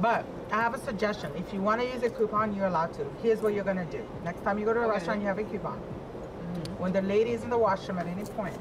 but 0.00 0.24
I 0.52 0.56
have 0.62 0.74
a 0.74 0.78
suggestion. 0.78 1.32
If 1.36 1.52
you 1.52 1.60
want 1.62 1.80
to 1.80 1.86
use 1.88 2.02
a 2.04 2.10
coupon, 2.10 2.54
you're 2.54 2.66
allowed 2.66 2.92
to. 2.94 3.04
Here's 3.24 3.40
what 3.40 3.54
you're 3.54 3.64
gonna 3.64 3.86
do. 3.86 4.02
Next 4.24 4.42
time 4.44 4.56
you 4.60 4.64
go 4.66 4.72
to 4.72 4.80
a 4.80 4.82
Okay. 4.84 4.90
restaurant, 4.92 5.20
you 5.20 5.26
have 5.26 5.38
a 5.38 5.44
coupon. 5.44 5.78
Mm-hmm. 5.80 6.82
When 6.82 6.92
the 6.92 7.02
lady 7.02 7.30
is 7.32 7.42
in 7.42 7.50
the 7.50 7.58
washroom 7.58 7.98
at 7.98 8.06
any 8.06 8.22
point, 8.24 8.54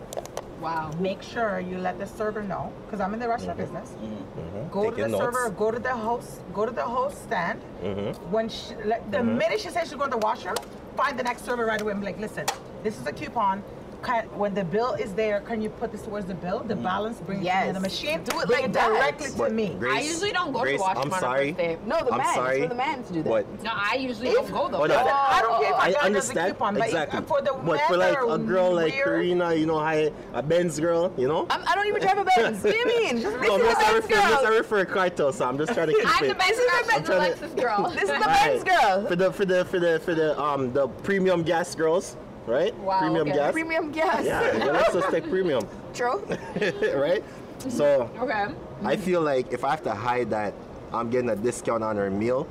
Wow. 0.63 0.91
make 0.99 1.21
sure 1.21 1.59
you 1.59 1.77
let 1.77 1.99
the 1.99 2.07
server 2.07 2.41
know, 2.41 2.71
because 2.85 3.01
I'm 3.01 3.13
in 3.13 3.19
the 3.19 3.27
restaurant 3.27 3.57
business. 3.57 3.89
Mhm. 4.01 4.71
Go 4.71 4.89
to 4.89 4.95
the 5.01 5.07
notes. 5.09 5.23
server, 5.23 5.49
go 5.49 5.71
to 5.71 5.79
the 5.79 5.95
host, 6.07 6.39
go 6.53 6.65
to 6.65 6.71
the 6.71 6.83
host 6.83 7.21
stand. 7.23 7.59
Mhm. 7.83 8.15
When 8.31 8.47
she, 8.49 8.73
the 9.11 9.23
minute 9.23 9.59
she 9.59 9.69
says 9.69 9.89
she's 9.89 9.97
going 9.97 10.11
to 10.11 10.17
the 10.17 10.25
washroom, 10.25 10.55
find 10.95 11.19
the 11.19 11.23
next 11.23 11.43
server 11.45 11.65
right 11.65 11.81
away 11.81 11.91
and 11.91 11.99
be 12.01 12.05
like, 12.07 12.19
listen, 12.19 12.45
this 12.83 12.97
is 12.99 13.05
a 13.05 13.11
coupon. 13.11 13.61
Can, 14.03 14.25
when 14.37 14.53
the 14.53 14.63
bill 14.65 14.93
is 14.93 15.13
there, 15.13 15.39
can 15.41 15.61
you 15.61 15.69
put 15.69 15.91
this 15.91 16.01
towards 16.01 16.25
the 16.25 16.33
bill? 16.33 16.59
The 16.59 16.75
balance, 16.75 17.19
bring 17.21 17.39
it 17.39 17.45
Yes. 17.45 17.67
to 17.67 17.73
the 17.73 17.79
machine. 17.79 18.21
Do 18.23 18.39
it 18.41 18.49
like 18.49 18.65
it 18.65 18.73
that. 18.73 18.87
directly 18.89 19.29
to 19.31 19.49
me. 19.49 19.75
Grace, 19.79 19.93
I 19.97 20.01
usually 20.01 20.31
don't 20.33 20.51
go 20.51 20.59
to 20.59 20.63
Grace, 20.65 20.79
washroom 20.81 21.13
I'm 21.13 21.19
sorry. 21.19 21.53
first 21.53 21.57
date. 21.57 21.87
No, 21.87 21.97
the 22.03 22.11
I'm 22.11 22.17
man. 22.17 22.35
sorry, 22.35 22.57
It's 22.57 22.63
for 22.65 22.69
the 22.69 22.75
man 22.75 23.03
to 23.03 23.13
do 23.13 23.23
that. 23.23 23.29
But 23.29 23.63
No, 23.63 23.71
I 23.73 23.95
usually 23.95 24.27
If- 24.29 24.35
don't 24.35 24.51
go 24.51 24.67
though. 24.69 24.77
Hold 24.79 24.91
on. 24.91 24.97
I 25.07 25.39
don't 25.41 25.61
care 25.61 25.71
if 25.71 25.77
I 25.79 25.87
a 25.87 25.91
girl 25.91 25.93
does 25.93 25.95
a 26.01 26.05
understand 26.05 26.51
coupon, 26.53 26.73
but 26.75 26.83
exactly. 26.85 27.21
for 27.21 27.41
the 27.41 27.53
but 27.53 27.79
for 27.87 27.97
like 27.97 28.17
a 28.21 28.37
girl 28.37 28.73
like 28.73 28.91
weird- 28.93 29.05
Karina, 29.05 29.53
you 29.53 29.65
know, 29.65 29.79
hi, 29.79 30.11
a 30.33 30.43
Benz 30.43 30.79
girl, 30.79 31.11
you 31.17 31.27
know. 31.27 31.47
I'm, 31.49 31.63
I 31.67 31.75
don't 31.75 31.87
even 31.87 32.01
drive 32.01 32.17
a 32.17 32.25
Benz. 32.35 32.63
what 32.63 32.73
do 32.73 32.77
you 32.77 32.85
mean? 32.85 33.15
This 33.15 33.23
No, 33.23 33.29
is 33.29 33.49
I'm 33.49 33.59
the 33.59 33.65
just 33.65 33.77
I 33.79 33.91
Benz 33.91 33.95
refer, 34.03 34.09
just 34.15 34.33
I 34.43 34.49
girl. 34.49 34.57
refer 34.57 34.85
cartel, 34.85 35.31
so 35.33 35.45
I'm 35.47 35.57
just 35.57 35.73
trying 35.73 35.87
to 35.87 35.93
keep 35.97 36.21
I'm 36.21 36.25
the 36.27 36.31
it. 36.31 36.37
best 36.37 36.57
girl. 36.59 36.67
I'm 36.73 36.83
She's 36.83 37.47
the 37.47 37.55
trying 37.55 37.55
girl. 37.55 37.89
This 37.91 38.03
is 38.03 38.09
the 38.09 38.25
Benz 38.25 38.63
girl. 38.65 39.07
For 39.07 39.15
the 39.15 39.31
for 39.31 39.45
the 39.45 39.65
for 39.65 39.79
the 39.79 39.99
for 40.01 40.13
the 40.13 40.39
um 40.41 40.73
the 40.73 40.87
premium 41.03 41.43
gas 41.43 41.73
girls, 41.73 42.17
right? 42.47 42.75
Wow, 42.79 42.99
Premium 42.99 43.27
okay. 43.27 43.37
gas. 43.37 43.51
Premium 43.53 43.91
gas. 43.91 44.25
Yeah, 44.25 44.51
the 44.51 44.59
Lexus 44.99 45.11
take 45.11 45.29
Premium, 45.29 45.67
True. 45.93 46.23
right? 46.95 47.23
So 47.69 48.09
Okay. 48.19 48.47
I 48.83 48.95
feel 48.97 49.21
like 49.21 49.53
if 49.53 49.63
I 49.63 49.69
have 49.69 49.83
to 49.83 49.91
hide 49.93 50.29
that 50.31 50.53
I'm 50.91 51.09
getting 51.09 51.29
a 51.29 51.35
discount 51.35 51.83
on 51.83 51.95
her 51.95 52.09
meal, 52.11 52.47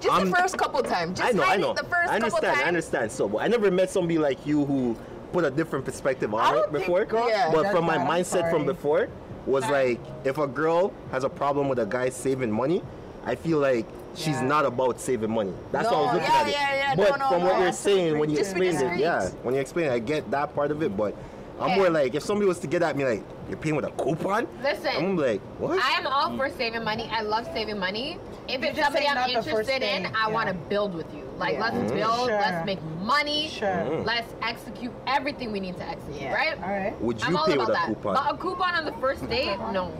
Just 0.00 0.12
I'm- 0.14 0.30
the 0.30 0.36
first 0.36 0.58
couple 0.58 0.82
times. 0.82 1.18
Just 1.18 1.34
I 1.34 1.36
know, 1.36 1.44
I 1.44 1.56
know. 1.56 1.74
the 1.74 1.84
first 1.84 2.10
I 2.10 2.16
understand, 2.16 2.32
couple 2.42 2.48
times. 2.48 2.60
I 2.62 2.68
understand. 2.68 3.12
So, 3.12 3.28
but 3.28 3.38
I 3.38 3.48
never 3.48 3.70
met 3.70 3.90
somebody 3.90 4.18
like 4.18 4.44
you 4.46 4.64
who 4.64 4.96
put 5.32 5.44
a 5.44 5.50
different 5.50 5.84
perspective 5.84 6.32
on 6.34 6.52
don't 6.54 6.58
it 6.64 6.72
think 6.72 6.84
before. 6.84 7.04
girls 7.04 7.28
Yeah. 7.30 7.50
But 7.52 7.70
from 7.72 7.84
my 7.84 7.96
mindset 7.98 8.50
from 8.50 8.66
before 8.66 9.08
was 9.46 9.64
Sorry. 9.64 9.94
like, 9.94 10.00
if 10.24 10.38
a 10.38 10.46
girl 10.46 10.92
has 11.10 11.24
a 11.24 11.28
problem 11.28 11.68
with 11.68 11.78
a 11.78 11.86
guy 11.86 12.08
saving 12.08 12.50
money, 12.50 12.82
I 13.26 13.34
feel 13.34 13.58
like 13.58 13.86
she's 14.14 14.28
Yeah. 14.40 14.42
not 14.42 14.64
about 14.64 15.00
saving 15.00 15.30
money. 15.30 15.52
That's 15.72 15.90
No, 15.90 15.96
how 15.96 15.96
I 15.96 16.04
was 16.06 16.12
looking 16.14 16.28
yeah, 16.34 16.40
at 16.40 16.48
it. 16.48 16.52
yeah, 16.52 16.74
yeah. 16.76 16.94
But 16.96 17.10
No, 17.10 17.16
no, 17.16 17.28
from 17.30 17.42
what 17.44 17.52
no. 17.56 17.62
you're 17.62 17.72
saying, 17.72 18.18
when 18.18 18.30
you 18.30 18.36
Just 18.36 18.54
be 18.54 18.68
explained 18.68 18.94
it, 18.94 19.00
yeah, 19.00 19.28
when 19.42 19.54
you 19.54 19.60
explain 19.60 19.86
it, 19.86 19.92
I 19.92 19.98
get 19.98 20.30
that 20.30 20.54
part 20.54 20.70
of 20.70 20.82
it. 20.82 20.96
But 20.96 21.14
I'm 21.60 21.70
Yeah. 21.70 21.76
more 21.76 21.90
like, 21.90 22.14
if 22.14 22.22
somebody 22.22 22.46
was 22.46 22.58
to 22.60 22.66
get 22.66 22.82
at 22.82 22.96
me 22.96 23.04
like, 23.04 23.22
you're 23.48 23.56
paying 23.58 23.76
with 23.76 23.84
a 23.84 23.90
coupon, 23.90 24.46
Listen. 24.62 24.90
I'm 24.96 25.16
like, 25.16 25.40
what? 25.58 25.78
I 25.82 25.98
am 25.98 26.06
all 26.06 26.36
for 26.36 26.48
saving 26.50 26.84
money. 26.84 27.08
I 27.12 27.22
love 27.22 27.46
saving 27.52 27.78
money. 27.78 28.18
If 28.48 28.60
You're 28.60 28.70
it's 28.70 28.76
just 28.78 28.86
somebody 28.86 29.06
I'm 29.08 29.14
not 29.14 29.28
the 29.28 29.34
first 29.50 29.68
interested 29.70 29.82
in, 29.82 30.06
I 30.06 30.10
yeah. 30.28 30.28
want 30.28 30.48
to 30.48 30.54
build 30.54 30.94
with 30.94 31.12
you. 31.14 31.22
Like, 31.38 31.54
Yeah. 31.54 31.60
let's 31.70 31.76
Mhm. 31.76 31.94
build, 31.94 32.28
Sure. 32.28 32.40
let's 32.40 32.66
make 32.66 32.78
money, 33.04 33.48
Sure. 33.48 33.68
Mhm. 33.68 34.06
let's 34.06 34.32
execute 34.42 34.92
everything 35.06 35.52
we 35.52 35.60
need 35.60 35.76
to 35.76 35.86
execute, 35.88 36.22
Yeah. 36.22 36.34
right? 36.34 36.56
All 36.62 36.70
right. 36.70 37.00
Would 37.02 37.20
you 37.20 37.28
I'm 37.28 37.36
all 37.36 37.46
pay 37.46 37.52
about 37.54 37.68
with 37.68 37.76
a 37.76 37.78
that. 37.80 37.86
coupon? 37.88 38.14
But 38.14 38.34
a 38.34 38.36
coupon 38.36 38.74
on 38.74 38.84
the 38.84 38.92
first 38.92 39.28
date, 39.34 39.58
no. 39.72 39.92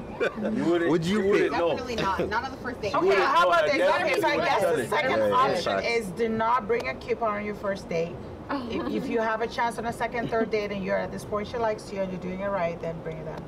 You 0.55 0.65
wouldn't, 0.65 0.91
Would 0.91 1.05
you 1.05 1.21
wouldn't 1.27 1.53
pay- 1.53 1.59
know. 1.59 1.69
Definitely 1.71 1.97
not. 1.97 2.29
Not 2.29 2.45
on 2.45 2.51
the 2.51 2.57
first 2.59 2.81
date. 2.81 2.95
Okay, 2.95 3.07
wouldn't 3.07 3.25
how 3.25 3.43
know 3.45 3.49
about 3.51 3.67
that. 3.67 3.73
this? 3.79 3.89
Okay, 3.95 4.21
so 4.21 4.27
I 4.29 4.37
guess 4.37 4.63
the 4.77 4.87
second 4.89 5.11
Yeah, 5.11 5.27
yeah, 5.29 5.35
option 5.35 5.63
facts. 5.65 5.87
is 5.87 6.07
do 6.09 6.29
not 6.29 6.67
bring 6.67 6.89
a 6.89 6.95
coupon 6.95 7.35
on 7.37 7.45
your 7.45 7.55
first 7.57 7.89
date. 7.89 8.15
if, 8.71 9.05
if 9.05 9.09
you 9.11 9.21
have 9.21 9.41
a 9.41 9.47
chance 9.47 9.79
on 9.79 9.87
a 9.87 9.93
second, 9.93 10.29
third 10.31 10.51
date 10.51 10.71
and 10.71 10.85
you're 10.85 10.99
at 10.99 11.11
this 11.11 11.25
point 11.25 11.49
she 11.49 11.57
likes 11.57 11.91
you 11.93 12.01
and 12.03 12.13
you're 12.13 12.21
doing 12.21 12.41
it 12.41 12.49
right, 12.49 12.81
then 12.83 12.95
bring 13.03 13.17
it 13.17 13.27
on. 13.29 13.43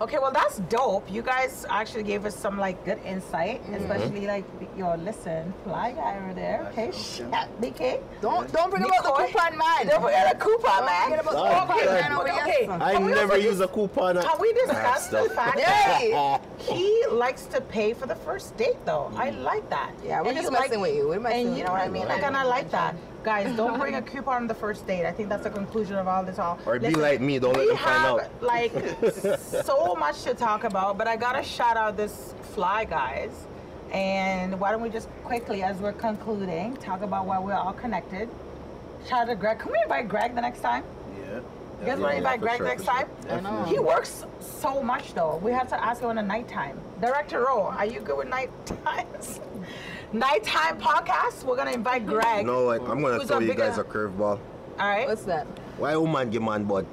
Okay, 0.00 0.16
well 0.18 0.32
that's 0.32 0.58
dope. 0.70 1.10
You 1.12 1.20
guys 1.20 1.66
actually 1.68 2.04
gave 2.04 2.24
us 2.24 2.34
some 2.34 2.58
like 2.58 2.82
good 2.86 2.98
insight, 3.04 3.62
mm-hmm. 3.62 3.74
especially 3.74 4.26
like 4.26 4.46
your 4.74 4.96
listen, 4.96 5.52
fly 5.62 5.92
guy 5.92 6.18
over 6.24 6.32
there. 6.32 6.66
Okay, 6.72 6.90
shit, 6.90 7.30
BK. 7.60 8.00
Don't 8.22 8.50
don't 8.50 8.70
bring 8.70 8.82
about 8.84 9.04
the 9.04 9.10
coupon 9.26 9.58
man. 9.58 9.86
Don't 9.88 10.00
forget 10.00 10.34
a 10.34 10.38
coupon, 10.38 10.76
Don't 10.78 10.86
man. 10.86 11.04
forget 11.04 11.20
about 11.20 11.32
the 11.34 11.74
coupon 11.74 11.94
man 11.94 12.12
over 12.12 12.22
Okay, 12.30 12.62
here. 12.62 12.72
okay. 12.72 12.84
I 12.84 12.98
never 12.98 13.34
also 13.34 13.44
use 13.44 13.60
a 13.60 13.68
coupon. 13.68 14.22
Can 14.22 14.40
we 14.40 14.52
discuss 14.54 15.08
the 15.08 15.28
fact 15.34 15.58
that 15.58 16.00
Hey. 16.00 16.38
he 16.58 17.04
likes 17.10 17.44
to 17.46 17.60
pay 17.60 17.92
for 17.92 18.06
the 18.06 18.14
first 18.16 18.56
date 18.56 18.78
though? 18.86 19.12
I 19.16 19.30
mm. 19.30 19.42
like 19.42 19.68
that. 19.68 19.92
Yeah, 20.02 20.22
we're 20.22 20.28
And 20.28 20.36
just 20.38 20.50
you 20.50 20.56
like- 20.56 20.70
messing 20.70 20.80
with 20.80 20.94
you. 20.94 21.08
We're 21.08 21.20
messing 21.20 21.40
And 21.40 21.48
with 21.50 21.58
you 21.58 21.64
know 21.64 21.72
what 21.72 21.82
I 21.82 21.86
you. 21.86 21.92
mean? 21.92 22.08
Like, 22.08 22.22
and 22.22 22.36
I 22.36 22.44
like 22.44 22.70
that. 22.70 22.94
Guys, 23.22 23.54
don't 23.56 23.78
bring 23.78 23.96
a 23.96 24.02
coupon 24.02 24.36
on 24.36 24.46
the 24.46 24.54
first 24.54 24.86
date. 24.86 25.06
I 25.06 25.12
think 25.12 25.28
that's 25.28 25.44
the 25.44 25.50
conclusion 25.50 25.96
of 25.96 26.08
all 26.08 26.24
this 26.24 26.38
all. 26.38 26.58
Or 26.66 26.78
be 26.78 26.94
like 26.94 27.20
me, 27.20 27.38
don't 27.38 27.56
let 27.56 27.68
them 27.68 27.76
find 27.76 28.02
have, 28.02 28.20
out. 28.20 28.42
like 28.42 28.72
so 29.38 29.94
much 29.94 30.22
to 30.22 30.34
talk 30.34 30.64
about, 30.64 30.96
but 30.96 31.06
I 31.06 31.16
gotta 31.16 31.42
shout 31.42 31.76
out 31.76 31.96
this 31.96 32.34
fly 32.54 32.84
guys. 32.84 33.46
And 33.92 34.58
why 34.60 34.70
don't 34.70 34.82
we 34.82 34.88
just 34.88 35.08
quickly, 35.24 35.62
as 35.62 35.78
we're 35.78 35.92
concluding, 35.92 36.76
talk 36.76 37.02
about 37.02 37.26
why 37.26 37.38
we're 37.40 37.54
all 37.54 37.72
connected. 37.72 38.28
Shout 39.08 39.22
out 39.22 39.28
to 39.28 39.34
Greg. 39.34 39.58
Can 39.58 39.72
we 39.72 39.78
invite 39.82 40.08
Greg 40.08 40.34
the 40.34 40.40
next 40.40 40.60
time? 40.60 40.84
Yeah. 41.18 41.40
You 41.80 41.86
guys 41.86 41.98
want 41.98 42.12
to 42.12 42.18
invite 42.18 42.38
for 42.38 42.46
Greg 42.46 42.56
sure, 42.58 42.66
next 42.66 42.84
sure. 42.84 42.94
time? 42.94 43.08
I 43.28 43.40
know. 43.40 43.64
He 43.64 43.78
works 43.78 44.24
so 44.40 44.82
much 44.82 45.14
though. 45.14 45.36
We 45.42 45.50
have 45.52 45.68
to 45.70 45.82
ask 45.82 46.02
him 46.02 46.10
on 46.10 46.16
the 46.16 46.22
nighttime. 46.22 46.78
Director 47.00 47.40
Ro, 47.40 47.64
are 47.64 47.86
you 47.86 48.00
good 48.00 48.18
with 48.18 48.28
night 48.28 48.50
times? 48.84 49.40
Nighttime 50.12 50.78
podcast? 50.80 51.44
We're 51.44 51.56
gonna 51.56 51.72
invite 51.72 52.06
Greg. 52.06 52.40
You 52.40 52.46
know 52.46 52.66
what? 52.66 52.80
I'm 52.82 53.00
gonna 53.00 53.18
Who's 53.18 53.28
throw 53.28 53.38
you 53.38 53.48
bigger- 53.48 53.68
guys 53.68 53.78
a 53.78 53.84
curveball. 53.84 54.38
All 54.78 54.88
right. 54.88 55.06
What's 55.06 55.24
that? 55.24 55.46
Why 55.78 55.96
woman 55.96 56.30
give 56.30 56.42
man 56.42 56.64
bud? 56.64 56.86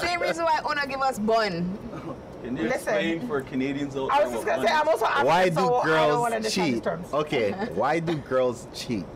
Same 0.00 0.20
reason 0.20 0.44
why 0.44 0.60
Ona 0.64 0.86
give 0.86 1.00
us 1.00 1.18
bun. 1.18 1.78
Can 2.42 2.56
you 2.58 2.64
Listen. 2.64 2.76
explain 2.76 3.26
for 3.26 3.40
Canadians 3.40 3.96
out 3.96 4.10
I 4.12 4.22
was 4.24 4.32
just 4.34 4.46
gonna 4.46 4.66
say 4.66 4.72
I'm 4.72 4.84
money- 4.84 4.90
also 4.90 5.06
African, 5.06 5.26
Why 5.26 5.48
do 5.48 5.54
so 5.54 5.74
I 5.76 5.86
don't 6.06 6.30
girls 6.30 6.44
to 6.44 6.50
cheat? 6.50 6.84
terms. 6.84 7.12
Okay, 7.14 7.52
why 7.74 7.98
do 8.00 8.14
girls 8.16 8.68
cheat? 8.74 9.06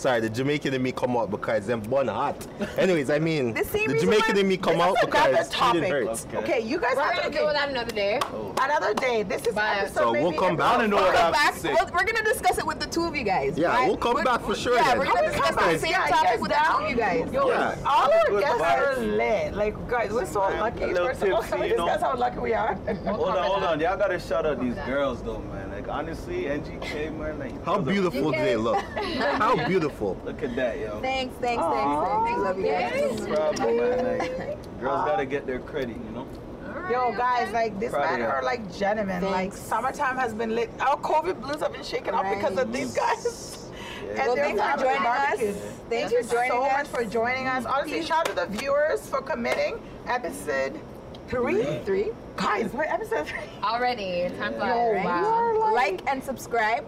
Sorry, 0.00 0.18
the 0.20 0.30
Jamaican 0.30 0.72
in 0.72 0.82
me 0.82 0.92
come 0.92 1.14
out 1.14 1.30
because 1.30 1.66
them 1.66 1.80
bun 1.82 2.08
hot. 2.08 2.46
Anyways, 2.78 3.10
I 3.10 3.18
mean, 3.18 3.52
The 3.52 3.64
same 3.64 3.86
the 3.88 3.98
Jamaican 3.98 4.34
why- 4.34 4.40
in 4.40 4.48
me 4.48 4.56
come 4.56 4.78
This 4.78 4.82
out 4.86 4.96
because 5.02 5.48
cheating 5.50 5.82
topic. 5.82 5.90
hurts. 5.90 6.26
Okay. 6.26 6.38
Okay, 6.38 6.60
you 6.60 6.78
guys 6.78 6.96
We're 6.96 7.02
have 7.02 7.16
to 7.16 7.20
gonna 7.24 7.34
deal 7.34 7.44
with 7.44 7.54
that 7.54 7.68
another 7.68 7.92
day. 7.94 8.18
Oh. 8.32 8.54
another 8.62 8.94
day. 8.94 9.24
This 9.24 9.46
is 9.46 9.54
Bye. 9.54 9.80
episode 9.80 10.00
So 10.00 10.12
we'll 10.12 10.32
come 10.32 10.56
back. 10.56 10.78
episode 10.78 10.84
I 10.84 10.86
know 10.86 10.96
what 10.96 11.14
five. 11.14 11.24
I- 11.26 11.30
Back, 11.32 11.54
sick. 11.56 11.74
we're, 11.78 11.84
we're 11.92 12.04
gonna 12.06 12.24
discuss 12.24 12.56
it 12.56 12.66
with 12.66 12.80
the 12.80 12.86
two 12.86 13.04
of 13.04 13.14
you 13.14 13.24
guys. 13.24 13.58
Yeah, 13.58 13.68
right? 13.76 13.88
we'll 13.88 13.98
come 13.98 14.14
We're- 14.14 14.24
back 14.24 14.40
for 14.40 14.54
sure 14.54 14.74
Yeah, 14.76 14.84
then. 14.84 14.98
we're 15.00 15.04
gonna 15.04 15.28
discuss 15.32 15.54
back. 15.54 15.70
the 15.72 15.78
same 15.78 15.90
Yeah, 15.90 16.06
topic 16.06 16.30
yes, 16.32 16.40
with 16.40 16.50
the 16.50 16.56
two 16.66 16.82
of 16.84 16.90
you 16.90 16.96
guys. 16.96 17.32
Yo, 17.34 17.48
Yeah. 17.50 17.74
all 17.84 18.10
our 18.10 18.24
Good 18.30 18.40
guests 18.40 18.58
vibes. 18.62 18.96
are 18.96 19.00
lit. 19.00 19.54
Like, 19.54 19.88
guys, 19.90 20.10
we're 20.12 20.24
so 20.24 20.48
Man, 20.48 20.60
lucky. 20.60 20.82
a 20.84 20.86
little 20.86 21.06
First 21.08 21.22
of 21.24 21.32
all, 21.34 21.42
can 21.42 21.60
we 21.60 21.68
discuss 21.68 22.00
how 22.00 22.16
lucky 22.16 22.38
we 22.38 22.54
are? 22.54 22.74
Hold 23.04 23.28
on, 23.36 23.44
hold 23.44 23.62
on. 23.64 23.80
Y'all 23.80 23.98
gotta 23.98 24.18
shout 24.18 24.46
out 24.46 24.60
these 24.60 24.76
girls 24.86 25.20
though, 25.22 25.40
man. 25.52 25.70
Like 25.72 25.88
honestly, 25.88 26.44
NGK, 26.46 27.10
man. 27.18 27.38
Like 27.38 27.64
How 27.66 27.78
beautiful 27.78 28.32
do 28.32 28.38
they 28.38 28.56
look? 28.56 28.78
How 29.36 29.56
beautiful. 29.66 29.89
Look 30.00 30.42
at 30.42 30.56
that, 30.56 30.78
yo. 30.78 31.00
Thanks, 31.00 31.34
thanks, 31.40 31.62
Aw. 31.62 32.24
thanks, 32.24 32.28
thanks. 32.28 32.42
Love 32.42 32.58
you 32.58 32.66
guys. 32.66 33.20
No 33.20 33.34
problem, 33.34 33.76
man. 33.76 34.18
Like, 34.18 34.80
girls 34.80 35.04
gotta 35.04 35.26
get 35.26 35.46
their 35.46 35.58
credit, 35.60 35.96
you 35.96 36.10
know. 36.12 36.26
All 36.66 36.72
right. 36.80 36.90
Yo, 36.92 37.12
guys, 37.16 37.52
like 37.52 37.78
this 37.80 37.90
Proud 37.92 38.04
of 38.04 38.10
man 38.10 38.20
you. 38.20 38.26
are 38.26 38.42
like 38.42 38.72
gentlemen. 38.76 39.24
Like 39.24 39.52
summertime 39.52 40.16
has 40.16 40.32
been 40.34 40.54
lit. 40.54 40.70
Our 40.80 40.96
COVID 40.98 41.40
blues 41.40 41.60
have 41.60 41.72
been 41.72 41.82
shaken 41.84 42.14
up 42.14 42.24
because 42.34 42.56
of 42.58 42.72
these 42.72 42.94
guys. 42.94 43.70
Yeah. 44.06 44.26
Well, 44.26 44.34
they're 44.34 44.44
thanks 44.56 44.62
for 44.62 44.78
joining 44.78 44.96
us. 44.96 45.04
barbecues. 45.04 45.56
Thanks 45.56 45.74
Thank 45.90 46.08
for 46.10 46.16
you 46.16 46.22
joining 46.24 46.50
so 46.50 46.62
us. 46.64 46.72
much 46.72 46.86
for 46.88 47.04
joining 47.04 47.46
us. 47.46 47.64
Honestly, 47.66 48.02
shout 48.02 48.18
out 48.20 48.26
to 48.26 48.34
the 48.34 48.46
viewers 48.46 49.06
for 49.08 49.20
committing. 49.20 49.80
Episode 50.06 50.80
three. 51.28 51.62
Three. 51.84 52.10
Guys, 52.36 52.72
what 52.72 52.88
episode 52.88 53.26
three? 53.28 53.38
Already, 53.62 54.28
time 54.38 54.54
flies. 54.54 54.74
Yo, 54.74 54.92
Right. 54.94 55.04
wow. 55.04 55.72
Like, 55.74 56.00
like 56.02 56.10
and 56.10 56.24
subscribe. 56.24 56.84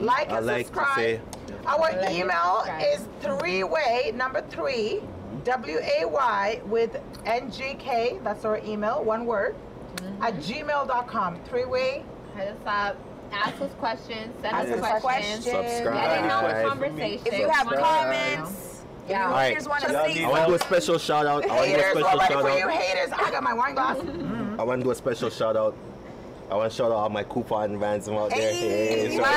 Like 0.00 0.30
I 0.30 0.38
and 0.38 0.46
like 0.46 0.66
to 0.66 0.74
subscribe. 0.74 1.20
Say 1.66 1.76
Our 1.76 2.10
email 2.10 2.64
is 2.94 3.06
three 3.20 3.64
way 3.64 4.12
number 4.14 4.42
three, 4.42 5.00
W 5.44 5.78
A 5.98 6.04
Y 6.06 6.60
with 6.66 7.00
N 7.24 7.50
G 7.50 7.74
K. 7.78 8.18
That's 8.22 8.44
our 8.44 8.58
email, 8.64 9.04
one 9.04 9.26
word, 9.26 9.56
mm-hmm. 9.96 10.22
at 10.22 10.34
gmail.com. 10.36 11.40
Three 11.44 11.64
way. 11.64 12.04
Hit 12.36 12.48
us 12.48 12.56
up. 12.66 12.96
Ask 13.32 13.60
us 13.60 13.70
questions. 13.78 14.32
Send 14.40 14.54
Ask 14.54 14.68
us 14.70 14.82
us 14.82 15.00
questions. 15.02 15.44
questions. 15.44 15.44
Subscribe. 15.44 15.94
Get 15.94 16.24
in 16.24 16.30
on 16.30 16.44
the 16.44 16.68
conversation. 16.68 17.26
If 17.26 17.38
you 17.38 17.48
have 17.48 17.66
Wanna- 17.66 17.80
comments, 17.80 18.82
Yeah. 19.08 19.14
if 19.14 19.20
you 19.20 19.24
Alright. 19.24 19.48
haters 19.48 19.68
want 19.68 19.84
to 19.84 19.92
Y'all 19.92 20.06
say 20.06 20.14
need 20.14 20.24
I 20.24 20.28
want 20.28 20.42
to 20.42 20.48
do 20.48 20.54
a 20.54 20.58
special 20.58 20.98
shout 20.98 21.26
out. 21.26 21.44
I 21.44 21.54
want 21.56 21.64
to 21.66 21.72
do 21.72 21.76
a 21.76 21.90
special 21.90 22.18
shout 22.20 22.42
for 22.42 22.58
you 22.58 22.68
haters. 22.68 23.12
I 23.12 23.30
got 23.30 23.42
my 23.42 23.54
wine 23.54 23.74
glass. 23.74 23.98
I 24.58 24.62
want 24.62 24.80
to 24.80 24.84
do 24.84 24.90
a 24.90 24.94
special 24.94 25.30
shout 25.30 25.56
out. 25.56 25.74
I 26.50 26.54
want 26.54 26.70
to 26.70 26.76
shout 26.76 26.92
out 26.92 26.96
all 26.96 27.08
my 27.08 27.24
coupon 27.24 27.78
vans 27.78 28.08
out 28.08 28.30
there. 28.30 28.52
Hey, 28.52 29.16
shout 29.16 29.26
out. 29.26 29.32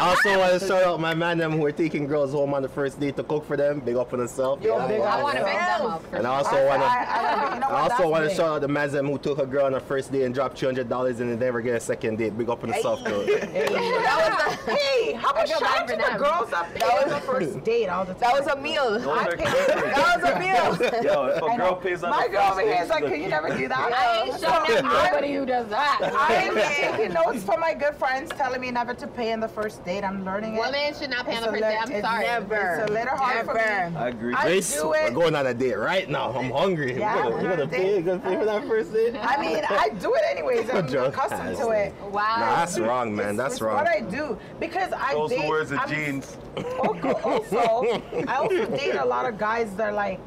I 0.00 0.08
also 0.16 0.38
want 0.38 0.60
to 0.60 0.66
shout 0.66 0.82
out 0.82 0.98
my 0.98 1.14
man 1.14 1.38
them 1.38 1.52
who 1.52 1.64
are 1.66 1.72
taking 1.72 2.06
girls 2.06 2.32
home 2.32 2.52
on 2.54 2.62
the 2.62 2.68
first 2.68 2.98
date 2.98 3.16
to 3.16 3.22
cook 3.22 3.44
for 3.44 3.56
them. 3.56 3.80
Big 3.80 3.96
up 3.96 4.12
on 4.12 4.18
themselves. 4.18 4.64
Yo, 4.64 4.88
big 4.88 5.00
I 5.02 5.22
want 5.22 5.36
to 5.36 5.42
Yeah. 5.42 5.44
make 5.44 5.78
them 5.78 5.86
up. 5.90 6.02
And 6.14 6.26
I 6.26 6.36
also 6.38 6.66
want 6.66 6.82
to. 6.82 6.86
I, 6.86 7.04
I, 7.50 7.54
you 7.54 7.60
know 7.60 7.66
I 7.68 7.80
also 7.82 8.08
want 8.10 8.28
to 8.28 8.34
shout 8.34 8.48
out 8.48 8.60
the 8.62 8.68
man 8.68 8.90
them 8.90 9.06
who 9.06 9.18
took 9.18 9.38
a 9.38 9.46
girl 9.46 9.66
on 9.66 9.72
the 9.72 9.80
first 9.80 10.10
day 10.10 10.24
and 10.24 10.34
dropped 10.34 10.58
three 10.58 10.66
hundred 10.66 10.88
dollars 10.88 11.20
and 11.20 11.30
they 11.30 11.36
never 11.44 11.60
get 11.60 11.76
a 11.76 11.80
second 11.80 12.16
date. 12.18 12.36
Big 12.36 12.48
up 12.48 12.64
on 12.64 12.70
the 12.70 12.76
South 12.80 13.04
Coast. 13.04 13.28
Hey, 13.28 15.12
how 15.12 15.30
about 15.30 15.46
feel 15.48 15.58
shout 15.58 15.62
bad 15.62 15.82
out 15.82 15.88
to 15.88 15.94
for 15.94 16.02
the 16.02 16.08
them. 16.08 16.18
girls 16.18 16.50
that 16.50 16.74
pay 16.74 16.84
on 16.86 17.08
the 17.08 17.20
first 17.20 17.64
date 17.64 17.88
all 17.88 18.04
the 18.04 18.14
time? 18.14 18.20
that 18.20 18.32
was 18.44 18.46
a 18.48 18.56
meal. 18.60 18.90
Those 18.98 19.06
I 19.06 19.36
paid- 19.36 19.46
That 19.46 20.20
was 20.20 20.30
a 20.30 20.38
meal. 20.38 21.02
Yo, 21.04 21.26
if 21.26 21.42
a 21.42 21.44
I 21.46 21.56
girl 21.56 21.76
pays 21.76 22.02
on 22.02 22.10
My 22.10 22.24
the 22.26 22.32
girl 22.32 22.40
first 22.42 22.52
over 22.52 22.60
here 22.62 22.72
date, 22.74 22.82
is 22.82 22.88
like, 22.90 23.04
can 23.06 23.20
you 23.20 23.28
never 23.28 23.48
do 23.56 23.68
that? 23.68 23.92
I 23.92 24.22
ain't 24.24 24.40
showing 24.40 24.78
up 24.78 24.84
nobody 25.12 25.34
who 25.34 25.46
does 25.46 25.68
that. 25.68 25.99
I'm 26.02 26.54
taking 26.98 27.12
notes 27.12 27.42
from 27.44 27.60
my 27.60 27.74
good 27.74 27.94
friends 27.96 28.30
telling 28.36 28.60
me 28.60 28.70
never 28.70 28.94
to 28.94 29.06
pay 29.06 29.32
in 29.32 29.40
the 29.40 29.48
first 29.48 29.84
date. 29.84 30.04
I'm 30.04 30.24
learning 30.24 30.54
it. 30.56 30.60
Women 30.60 30.94
should 30.94 31.10
not 31.10 31.26
pay 31.26 31.36
on 31.36 31.42
the 31.42 31.48
first 31.48 31.62
date. 31.62 31.76
I'm 31.80 31.90
it's 31.92 32.06
sorry. 32.06 32.24
Never. 32.24 32.80
It's 32.80 32.90
a 32.90 32.92
little 32.92 33.16
hard 33.16 33.46
for 33.46 33.54
me. 33.54 33.60
Never. 33.60 33.98
I 33.98 34.08
agree. 34.08 34.34
I 34.34 34.42
Grace, 34.44 34.74
do 34.74 34.88
we're 34.88 35.06
it. 35.08 35.14
going 35.14 35.34
on 35.34 35.46
a 35.46 35.54
date 35.54 35.74
right 35.76 36.08
now. 36.08 36.32
I'm 36.32 36.50
hungry. 36.50 36.98
Yeah, 36.98 37.24
you 37.26 37.30
we're 37.34 37.42
gonna, 37.42 37.42
you 37.42 37.48
on 37.48 37.52
a 37.52 37.56
gonna 37.56 37.68
pay? 37.70 37.96
You 37.96 38.02
gonna 38.02 38.18
pay 38.20 38.36
for 38.36 38.44
that 38.44 38.66
first 38.66 38.92
date? 38.92 39.14
I 39.20 39.40
mean, 39.40 39.64
I 39.68 39.88
do 40.00 40.14
it 40.14 40.22
anyways. 40.30 40.70
I'm 40.70 40.86
accustomed 41.06 41.56
to 41.58 41.70
it. 41.70 41.94
Wow. 42.10 42.36
Nah, 42.38 42.56
that's 42.56 42.78
wrong, 42.78 43.14
man. 43.14 43.36
That's 43.36 43.54
it's 43.54 43.62
wrong. 43.62 43.76
what 43.76 43.88
I 43.88 44.00
do 44.00 44.38
because 44.58 44.92
I 44.92 45.12
Those 45.14 45.30
date. 45.30 45.48
words 45.48 45.70
of 45.72 45.78
I'm- 45.78 45.88
jeans. 45.88 46.36
Also, 46.80 47.12
also, 47.22 48.02
I 48.26 48.34
also 48.36 48.66
date 48.76 48.96
a 48.96 49.04
lot 49.04 49.24
of 49.26 49.38
guys 49.38 49.72
that 49.76 49.88
are 49.88 49.92
like, 49.92 50.18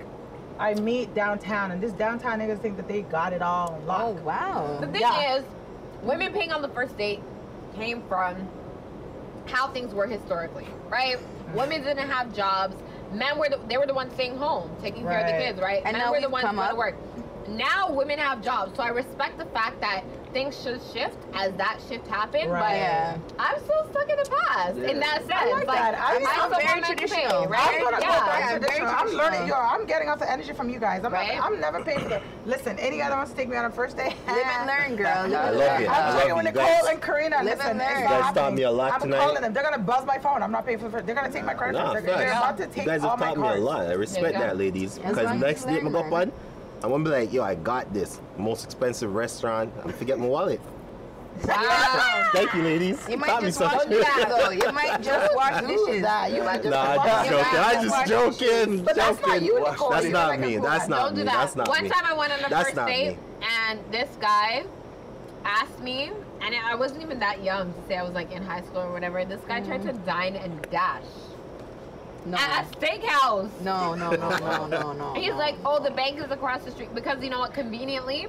I 0.59 0.73
meet 0.75 1.13
downtown, 1.13 1.71
and 1.71 1.81
this 1.81 1.91
downtown 1.93 2.39
niggas 2.39 2.61
think 2.61 2.77
that 2.77 2.87
they 2.87 3.01
got 3.01 3.33
it 3.33 3.41
all 3.41 3.81
Locked. 3.85 4.19
Oh 4.21 4.25
locked. 4.25 4.81
The 4.81 4.87
thing 4.87 5.01
Yeah. 5.01 5.35
is, 5.37 5.43
women 6.03 6.33
paying 6.33 6.51
on 6.51 6.61
the 6.61 6.69
first 6.69 6.97
date 6.97 7.21
came 7.75 8.01
from 8.07 8.47
how 9.45 9.67
things 9.69 9.93
were 9.93 10.07
historically, 10.07 10.67
right? 10.89 11.17
Women 11.53 11.83
didn't 11.83 12.09
have 12.09 12.33
jobs. 12.33 12.75
Men 13.11 13.37
were 13.37 13.49
the, 13.49 13.59
they 13.67 13.77
were 13.77 13.85
the 13.85 13.93
ones 13.93 14.13
staying 14.13 14.37
home, 14.37 14.71
taking 14.81 15.03
care 15.03 15.19
of 15.19 15.27
the 15.27 15.33
kids, 15.33 15.59
right? 15.59 15.81
And 15.85 15.93
Men 15.93 16.05
now 16.05 16.11
were 16.11 16.21
the 16.21 16.29
ones 16.29 16.43
come 16.43 16.55
going 16.55 16.69
to 16.69 16.75
work. 16.75 16.95
Now 17.47 17.91
women 17.91 18.17
have 18.19 18.41
jobs, 18.41 18.75
so 18.75 18.83
I 18.83 18.89
respect 18.89 19.37
the 19.37 19.45
fact 19.45 19.81
that 19.81 20.03
things 20.33 20.61
should 20.61 20.81
shift 20.93 21.15
as 21.35 21.53
that 21.53 21.79
shift 21.87 22.07
happened. 22.07 22.51
Right. 22.51 22.59
But 22.61 22.75
Yeah. 22.75 23.17
I'm 23.39 23.59
still 23.63 23.87
stuck 23.91 24.09
in 24.09 24.17
the 24.17 24.29
past 24.29 24.77
in 24.77 24.99
that 24.99 25.19
sense. 25.19 25.31
I 25.33 25.51
like 25.53 25.67
that. 25.67 25.93
I- 25.95 26.15
I'm 26.15 26.25
I'm 26.27 26.49
very 26.51 26.65
woman 26.65 26.83
to 26.83 26.87
pay, 26.87 26.95
traditional. 26.95 27.45
right? 27.47 27.75
I'm 27.77 27.83
gonna 27.83 27.97
yeah. 28.01 28.19
go 28.19 28.25
back 28.25 28.39
yeah, 28.39 28.57
traditional. 28.57 28.87
I'm 28.89 29.07
learning. 29.13 29.47
Yo, 29.47 29.53
I'm 29.55 29.85
getting 29.85 30.09
off 30.09 30.19
the 30.19 30.29
energy 30.31 30.53
from 30.53 30.69
you 30.69 30.79
guys. 30.79 31.03
I'm, 31.05 31.13
Right? 31.13 31.37
not, 31.37 31.51
I'm 31.51 31.59
never 31.61 31.83
paying 31.83 31.99
for 31.99 32.09
the. 32.09 32.21
Listen, 32.45 32.77
any 32.79 32.97
guy 32.97 33.09
that 33.09 33.15
wants 33.15 33.31
to 33.31 33.37
take 33.37 33.47
me 33.49 33.55
on 33.55 33.65
a 33.65 33.69
first 33.71 33.95
date, 33.95 34.15
Live 34.27 34.37
and 34.45 34.67
learn, 34.71 34.95
girl. 34.95 35.05
Live 35.05 35.05
I 35.05 35.23
and 35.23 35.33
love 35.33 35.55
learn. 35.55 35.81
it. 35.83 35.89
I 35.89 35.99
I'm 35.99 36.09
love 36.13 36.19
checking 36.21 36.35
with 36.35 36.45
Nicole 36.45 36.63
guys. 36.63 36.85
and 36.89 37.01
Karina. 37.01 37.35
Live 37.37 37.45
Listen, 37.57 37.71
and 37.71 37.81
it's 37.81 37.89
learn. 37.91 38.01
You 38.01 38.07
guys 38.09 38.33
taught 38.33 38.53
me 38.53 38.61
a 38.63 38.71
lot 38.71 38.93
I'm 38.93 39.01
tonight. 39.01 39.17
calling 39.19 39.41
them. 39.41 39.53
They're 39.53 39.63
gonna 39.63 39.77
buzz 39.79 40.05
my 40.05 40.17
phone. 40.17 40.41
I'm 40.43 40.51
not 40.51 40.65
paying 40.65 40.77
for 40.79 40.85
the 40.85 40.91
first. 40.91 41.05
They're 41.05 41.15
gonna 41.15 41.31
take 41.31 41.45
my 41.45 41.53
credit 41.53 41.77
Nah, 41.77 41.91
cards. 41.91 42.05
They're, 42.05 42.17
they're 42.17 42.27
facts. 42.31 42.43
about 42.43 42.57
to 42.57 42.67
take 42.67 42.85
You 42.85 42.91
guys 42.91 43.01
have 43.01 43.19
my 43.19 43.27
taught 43.27 43.37
me 43.37 43.47
a 43.49 43.55
lot. 43.55 43.85
I 43.87 43.93
respect 43.93 44.33
that, 44.39 44.57
ladies. 44.57 44.97
Because 44.99 45.39
next 45.39 45.65
as 45.65 45.71
you 45.71 45.79
date 45.79 45.79
I 45.81 45.83
learn, 45.83 45.93
go 45.93 45.99
up 45.99 46.11
learn. 46.11 46.29
on, 46.29 46.31
I'm 46.83 46.89
gonna 46.89 47.03
be 47.05 47.11
like, 47.11 47.31
yo, 47.31 47.43
I 47.43 47.55
got 47.55 47.93
this 47.93 48.19
most 48.37 48.65
expensive 48.65 49.15
restaurant. 49.15 49.71
I'm 49.77 49.81
gonna 49.83 49.93
forget 49.93 50.19
my 50.19 50.25
wallet. 50.25 50.59
Wow. 51.47 52.29
Thank 52.33 52.53
you, 52.53 52.61
ladies. 52.61 53.07
You 53.09 53.17
might 53.17 53.27
Taught 53.27 53.41
me 53.43 53.47
just 53.47 53.61
wash 53.61 53.71
something. 53.71 53.89
dishes 53.89 54.25
though. 54.27 54.49
You 54.49 54.71
might 54.73 55.01
just 55.01 55.35
wash 55.35 55.61
dishes. 55.61 56.01
That 56.01 56.33
you 56.33 56.43
might 56.43 56.61
just. 56.61 56.69
Nah, 56.69 56.91
I'm 56.91 56.97
wash 56.97 57.07
just 57.07 57.29
joking. 57.29 57.57
out. 57.57 57.75
I'm 57.75 57.83
just 57.83 58.07
joking. 58.07 58.83
But 58.83 58.95
that's 58.95 59.21
not 59.21 59.29
joking. 59.29 59.45
you, 59.45 59.59
Nicole. 59.63 59.89
That's 59.91 60.07
not 60.07 60.27
like 60.27 60.39
me. 60.41 60.57
That's 60.57 60.87
not 60.89 60.97
Don't 61.05 61.13
me. 61.13 61.21
do 61.21 61.25
that. 61.25 61.33
That's 61.33 61.55
not 61.55 61.67
One 61.69 61.83
me. 61.83 61.89
time 61.89 62.05
I 62.05 62.13
went 62.13 62.33
on 62.33 62.39
a 62.39 62.49
That's 62.49 62.63
first 62.65 62.75
not 62.75 62.87
date, 62.87 63.11
me. 63.11 63.17
and 63.61 63.79
this 63.89 64.09
guy 64.19 64.65
asked 65.45 65.79
me, 65.79 66.11
and 66.41 66.53
I 66.53 66.75
wasn't 66.75 67.01
even 67.01 67.17
that 67.19 67.43
young 67.43 67.73
to 67.73 67.87
say 67.87 67.95
I 67.95 68.03
was 68.03 68.13
like 68.13 68.31
in 68.33 68.43
high 68.43 68.61
school 68.61 68.81
or 68.81 68.91
whatever. 68.91 69.23
This 69.23 69.41
guy 69.47 69.61
tried 69.61 69.83
to 69.83 69.93
mm-hmm. 69.93 70.05
dine 70.05 70.35
and 70.35 70.61
dash 70.69 71.03
No. 72.25 72.37
at 72.37 72.63
a 72.63 72.75
steakhouse. 72.77 73.49
No, 73.61 73.95
no, 73.95 74.11
no, 74.11 74.29
no, 74.37 74.67
no, 74.67 74.93
no. 74.93 75.13
He's 75.15 75.31
no. 75.31 75.37
like, 75.37 75.55
oh, 75.65 75.83
the 75.83 75.91
bank 75.91 76.19
is 76.19 76.31
across 76.31 76.63
the 76.63 76.71
street 76.71 76.93
because 76.95 77.21
you 77.23 77.29
know 77.29 77.39
what? 77.39 77.53
Conveniently, 77.53 78.27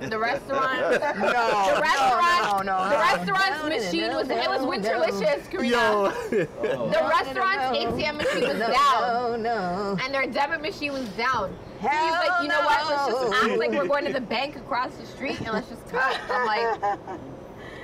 the 0.00 0.18
restaurant, 0.18 0.80
no, 0.80 0.90
the 0.90 1.80
restaurant, 1.82 2.42
no, 2.42 2.58
no, 2.62 2.84
no. 2.84 2.88
the 2.88 2.96
restaurant's 2.96 3.62
No, 3.62 3.68
machine 3.68 4.14
was 4.14 4.30
it 4.30 4.48
was 4.48 4.60
Winterlicious, 4.62 5.50
Karina. 5.50 5.76
Yo. 5.76 6.12
Oh. 6.76 6.88
The 6.88 7.08
restaurant's 7.08 7.78
ATM 7.78 8.16
machine 8.16 8.48
was 8.48 8.58
down. 8.58 8.72
No, 9.02 9.36
no. 9.36 9.98
and 10.02 10.14
their 10.14 10.26
debit 10.26 10.62
machine 10.62 10.92
was 10.92 11.08
down. 11.10 11.56
Hell 11.80 12.04
he's 12.04 12.28
like, 12.28 12.42
you 12.42 12.48
know 12.48 12.60
what? 12.62 12.88
Let's 12.88 13.06
just 13.06 13.44
act 13.44 13.58
like 13.58 13.70
we're 13.70 13.86
going 13.86 14.06
to 14.06 14.12
the 14.12 14.20
bank 14.20 14.56
across 14.56 14.94
the 14.94 15.06
street 15.06 15.38
and 15.40 15.52
let's 15.52 15.68
just 15.68 15.86
cut. 15.88 16.18
I'm 16.30 16.46
like, 16.46 17.18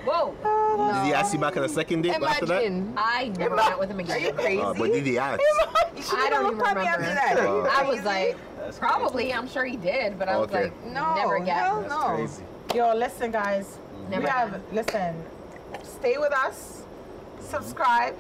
whoa. 0.05 0.35
Did 1.03 1.07
he 1.07 1.15
ask 1.15 1.33
you 1.33 1.39
back 1.39 1.57
on 1.57 1.63
the 1.63 1.69
second 1.69 2.03
date 2.03 2.15
after 2.23 2.47
that? 2.47 2.65
Imagine. 2.65 2.95
I 2.97 3.29
never 3.39 3.57
went 3.57 3.79
with 3.79 3.91
him 3.91 3.99
Are 3.99 4.03
you 4.03 4.29
again. 4.29 4.35
crazy? 4.37 4.61
Uh, 4.61 4.75
but 4.75 4.93
did 4.93 5.05
he 5.07 5.19
ask? 5.19 5.41
he 5.95 6.03
I 6.17 6.31
don't 6.31 6.47
even 6.47 6.59
remember. 6.59 6.81
After 6.81 7.03
that. 7.03 7.35
Wow. 7.37 7.43
you 7.57 7.67
Uh, 7.67 7.71
I 7.73 7.83
was 7.85 8.03
like, 8.05 8.37
That's 8.59 8.79
probably. 8.79 9.33
I'm 9.33 9.49
sure 9.49 9.65
he 9.65 9.77
did, 9.77 10.19
but 10.19 10.29
I 10.29 10.37
was 10.39 10.49
Okay. 10.49 10.65
like, 10.65 10.85
No, 10.87 11.15
never 11.15 11.37
again. 11.37 11.57
hell 11.57 11.81
That's 11.83 11.93
no. 11.93 12.15
crazy. 12.17 12.43
Yo, 12.75 12.95
listen, 12.95 13.31
guys. 13.31 13.79
Never 14.09 14.23
we 14.25 14.29
have 14.29 14.61
listen. 14.73 15.15
Stay 15.85 16.17
with 16.19 16.33
us. 16.33 16.83
Subscribe. 17.41 18.17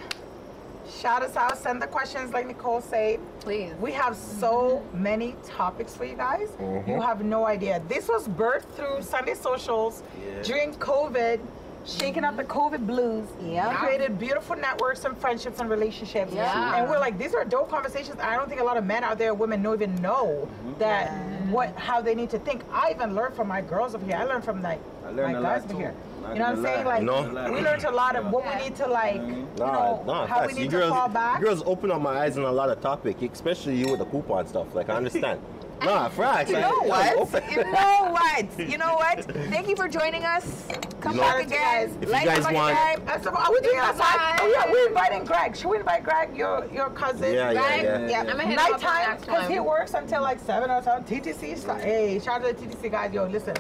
Shout 1.01 1.23
us 1.23 1.37
out. 1.37 1.57
Send 1.57 1.81
the 1.81 1.87
questions, 1.87 2.33
like 2.33 2.47
Nicole 2.47 2.81
said. 2.83 3.19
Please. 3.41 3.73
We 3.81 3.93
have 3.93 4.15
so 4.17 4.83
many 4.93 5.37
topics 5.47 5.95
for 5.97 6.05
you 6.05 6.17
guys. 6.17 6.49
Mhm. 6.61 6.87
You 6.89 7.01
have 7.01 7.25
no 7.25 7.47
idea. 7.47 7.81
This 7.89 8.09
was 8.09 8.29
birthed 8.29 8.69
through 8.77 9.01
Sunday 9.03 9.35
socials 9.35 10.03
Yeah. 10.19 10.43
during 10.43 10.75
COVID, 10.75 11.41
shaking 11.85 12.25
up 12.25 12.37
the 12.37 12.45
COVID 12.45 12.87
blues. 12.87 13.27
Yeah. 13.43 13.75
Created 13.77 14.19
beautiful 14.19 14.57
networks 14.57 15.05
and 15.05 15.17
friendships 15.17 15.61
and 15.61 15.69
relationships. 15.69 16.33
Yeah. 16.33 16.77
And 16.77 16.89
we're 16.89 16.99
like, 16.99 17.19
these 17.19 17.35
are 17.35 17.45
dope 17.45 17.71
conversations. 17.71 18.19
I 18.21 18.37
don't 18.37 18.49
think 18.49 18.61
a 18.61 18.65
lot 18.65 18.77
of 18.77 18.85
men 18.85 19.05
out 19.05 19.19
there, 19.19 19.35
women, 19.35 19.63
don't 19.63 19.75
even 19.75 19.95
know 19.97 20.49
mm-hmm. 20.49 20.79
that 20.79 21.11
what 21.49 21.77
how 21.77 22.01
they 22.01 22.15
need 22.15 22.31
to 22.31 22.39
think. 22.39 22.63
I 22.73 22.93
even 22.93 23.15
learned 23.15 23.35
from 23.35 23.49
my 23.49 23.61
girls 23.61 23.95
over 23.95 24.05
here. 24.05 24.17
I 24.17 24.25
learned 24.25 24.45
from 24.45 24.63
like 24.63 24.81
I 25.05 25.11
learned 25.11 25.35
my 25.35 25.39
a 25.39 25.43
guys 25.43 25.63
lot 25.63 25.65
over 25.65 25.73
too. 25.73 25.79
here. 25.79 25.95
You 26.23 26.39
know 26.39 26.45
what 26.45 26.59
I'm 26.59 26.63
saying? 26.63 26.87
Like 26.87 27.03
No. 27.03 27.23
we 27.53 27.61
learned 27.61 27.85
a 27.85 27.91
lot 27.91 28.15
of 28.17 28.31
what 28.31 28.45
we 28.47 28.63
need 28.63 28.77
to 28.77 28.87
like, 28.87 29.21
mm-hmm. 29.21 29.35
you 29.35 29.49
Nah, 29.59 29.73
know, 29.73 30.05
nah, 30.07 30.27
how 30.27 30.47
we 30.47 30.53
need 30.53 30.65
You 30.65 30.71
to 30.71 30.77
girls, 30.77 30.91
fall 30.93 31.09
back. 31.09 31.41
you 31.41 31.47
girls 31.47 31.63
open 31.67 31.91
up 31.91 32.01
my 32.01 32.17
eyes 32.21 32.39
on 32.39 32.45
a 32.45 32.53
lot 32.53 32.71
of 32.71 32.81
topic, 32.81 33.21
especially 33.23 33.75
you 33.77 33.91
with 33.91 33.99
the 33.99 34.05
coupon 34.07 34.47
stuff. 34.47 34.73
Like 34.75 34.89
I 34.89 34.95
understand. 34.95 35.41
nah, 35.87 36.09
facts. 36.09 36.51
You 36.51 36.61
know 36.61 36.81
what? 36.83 37.51
You 37.51 37.65
know 37.65 38.09
what? 38.11 38.59
You 38.71 38.79
know 38.79 38.95
what? 38.95 39.25
Thank 39.51 39.69
you 39.69 39.77
for 39.77 39.89
joining 39.89 40.25
us. 40.25 40.67
Come 41.01 41.15
You 41.17 41.21
know- 41.21 41.27
back 41.29 41.47
again. 41.47 41.97
If 42.01 42.07
you 42.09 42.13
Like, 42.13 42.25
guys 42.25 42.45
want- 42.45 42.77
subscribe. 42.77 43.07
That's 43.07 43.25
the, 43.25 43.33
are 43.33 43.51
we 43.51 43.61
doing 43.61 43.79
outside? 43.79 44.39
Oh 44.41 44.47
yeah, 44.55 44.65
Bye. 44.67 44.71
we're 44.73 44.89
inviting 44.89 45.25
Greg. 45.25 45.57
Should 45.57 45.69
we 45.71 45.79
invite 45.79 46.05
Greg, 46.05 46.37
your 46.37 46.67
your 46.73 46.91
cousin? 46.91 47.35
Yeah, 47.35 47.51
yeah, 47.51 47.61
Right? 47.61 47.83
yeah. 47.83 48.07
Yeah, 48.09 48.21
I'm 48.21 48.27
gonna 48.27 48.43
hit 48.45 48.53
him 48.53 48.59
up 48.59 48.81
nighttime 48.81 49.21
because 49.21 49.49
he 49.49 49.59
works 49.61 49.95
until 49.95 50.23
like 50.23 50.39
seven 50.41 50.71
or 50.71 50.83
something. 50.83 51.21
TTC, 51.21 51.57
sta- 51.59 51.77
hey, 51.79 52.19
shout 52.21 52.45
out 52.45 52.57
to 52.59 52.67
the 52.67 52.75
TTC 52.77 52.91
guys, 52.91 53.13
yo, 53.13 53.25
listen, 53.27 53.55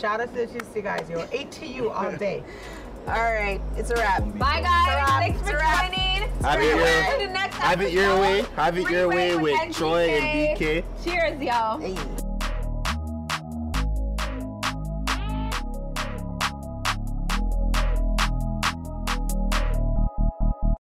shout 0.00 0.20
out 0.20 0.34
to 0.34 0.46
the 0.46 0.46
TTC 0.46 0.82
guys, 0.82 1.08
yo, 1.08 1.20
ATU 1.26 1.90
all 1.94 2.12
day. 2.16 2.42
All 3.08 3.14
right, 3.14 3.60
it's 3.76 3.90
a 3.90 3.94
wrap. 3.96 4.22
Bye, 4.38 4.60
guys. 4.62 4.86
wrap. 4.88 5.08
Thanks 5.20 5.38
for 5.40 5.56
It's 5.56 5.62
a 5.62 5.88
joining. 5.90 6.28
Have 6.42 6.60
it 6.60 6.64
your- 6.64 6.86
tuned 6.86 7.20
to 7.20 7.26
the 7.26 7.32
next 7.32 7.56
Have 7.56 7.80
it 7.82 7.92
your 7.92 8.20
way. 8.20 8.44
Have 8.56 8.78
it 8.78 8.90
your 8.90 9.08
way 9.08 9.36
with 9.36 9.54
NGK. 9.60 9.72
Troy 9.76 10.08
and 10.08 10.58
BK. 10.58 10.84
Cheers, 11.04 11.42
y'all. 11.42 11.78
Hey. 11.80 11.96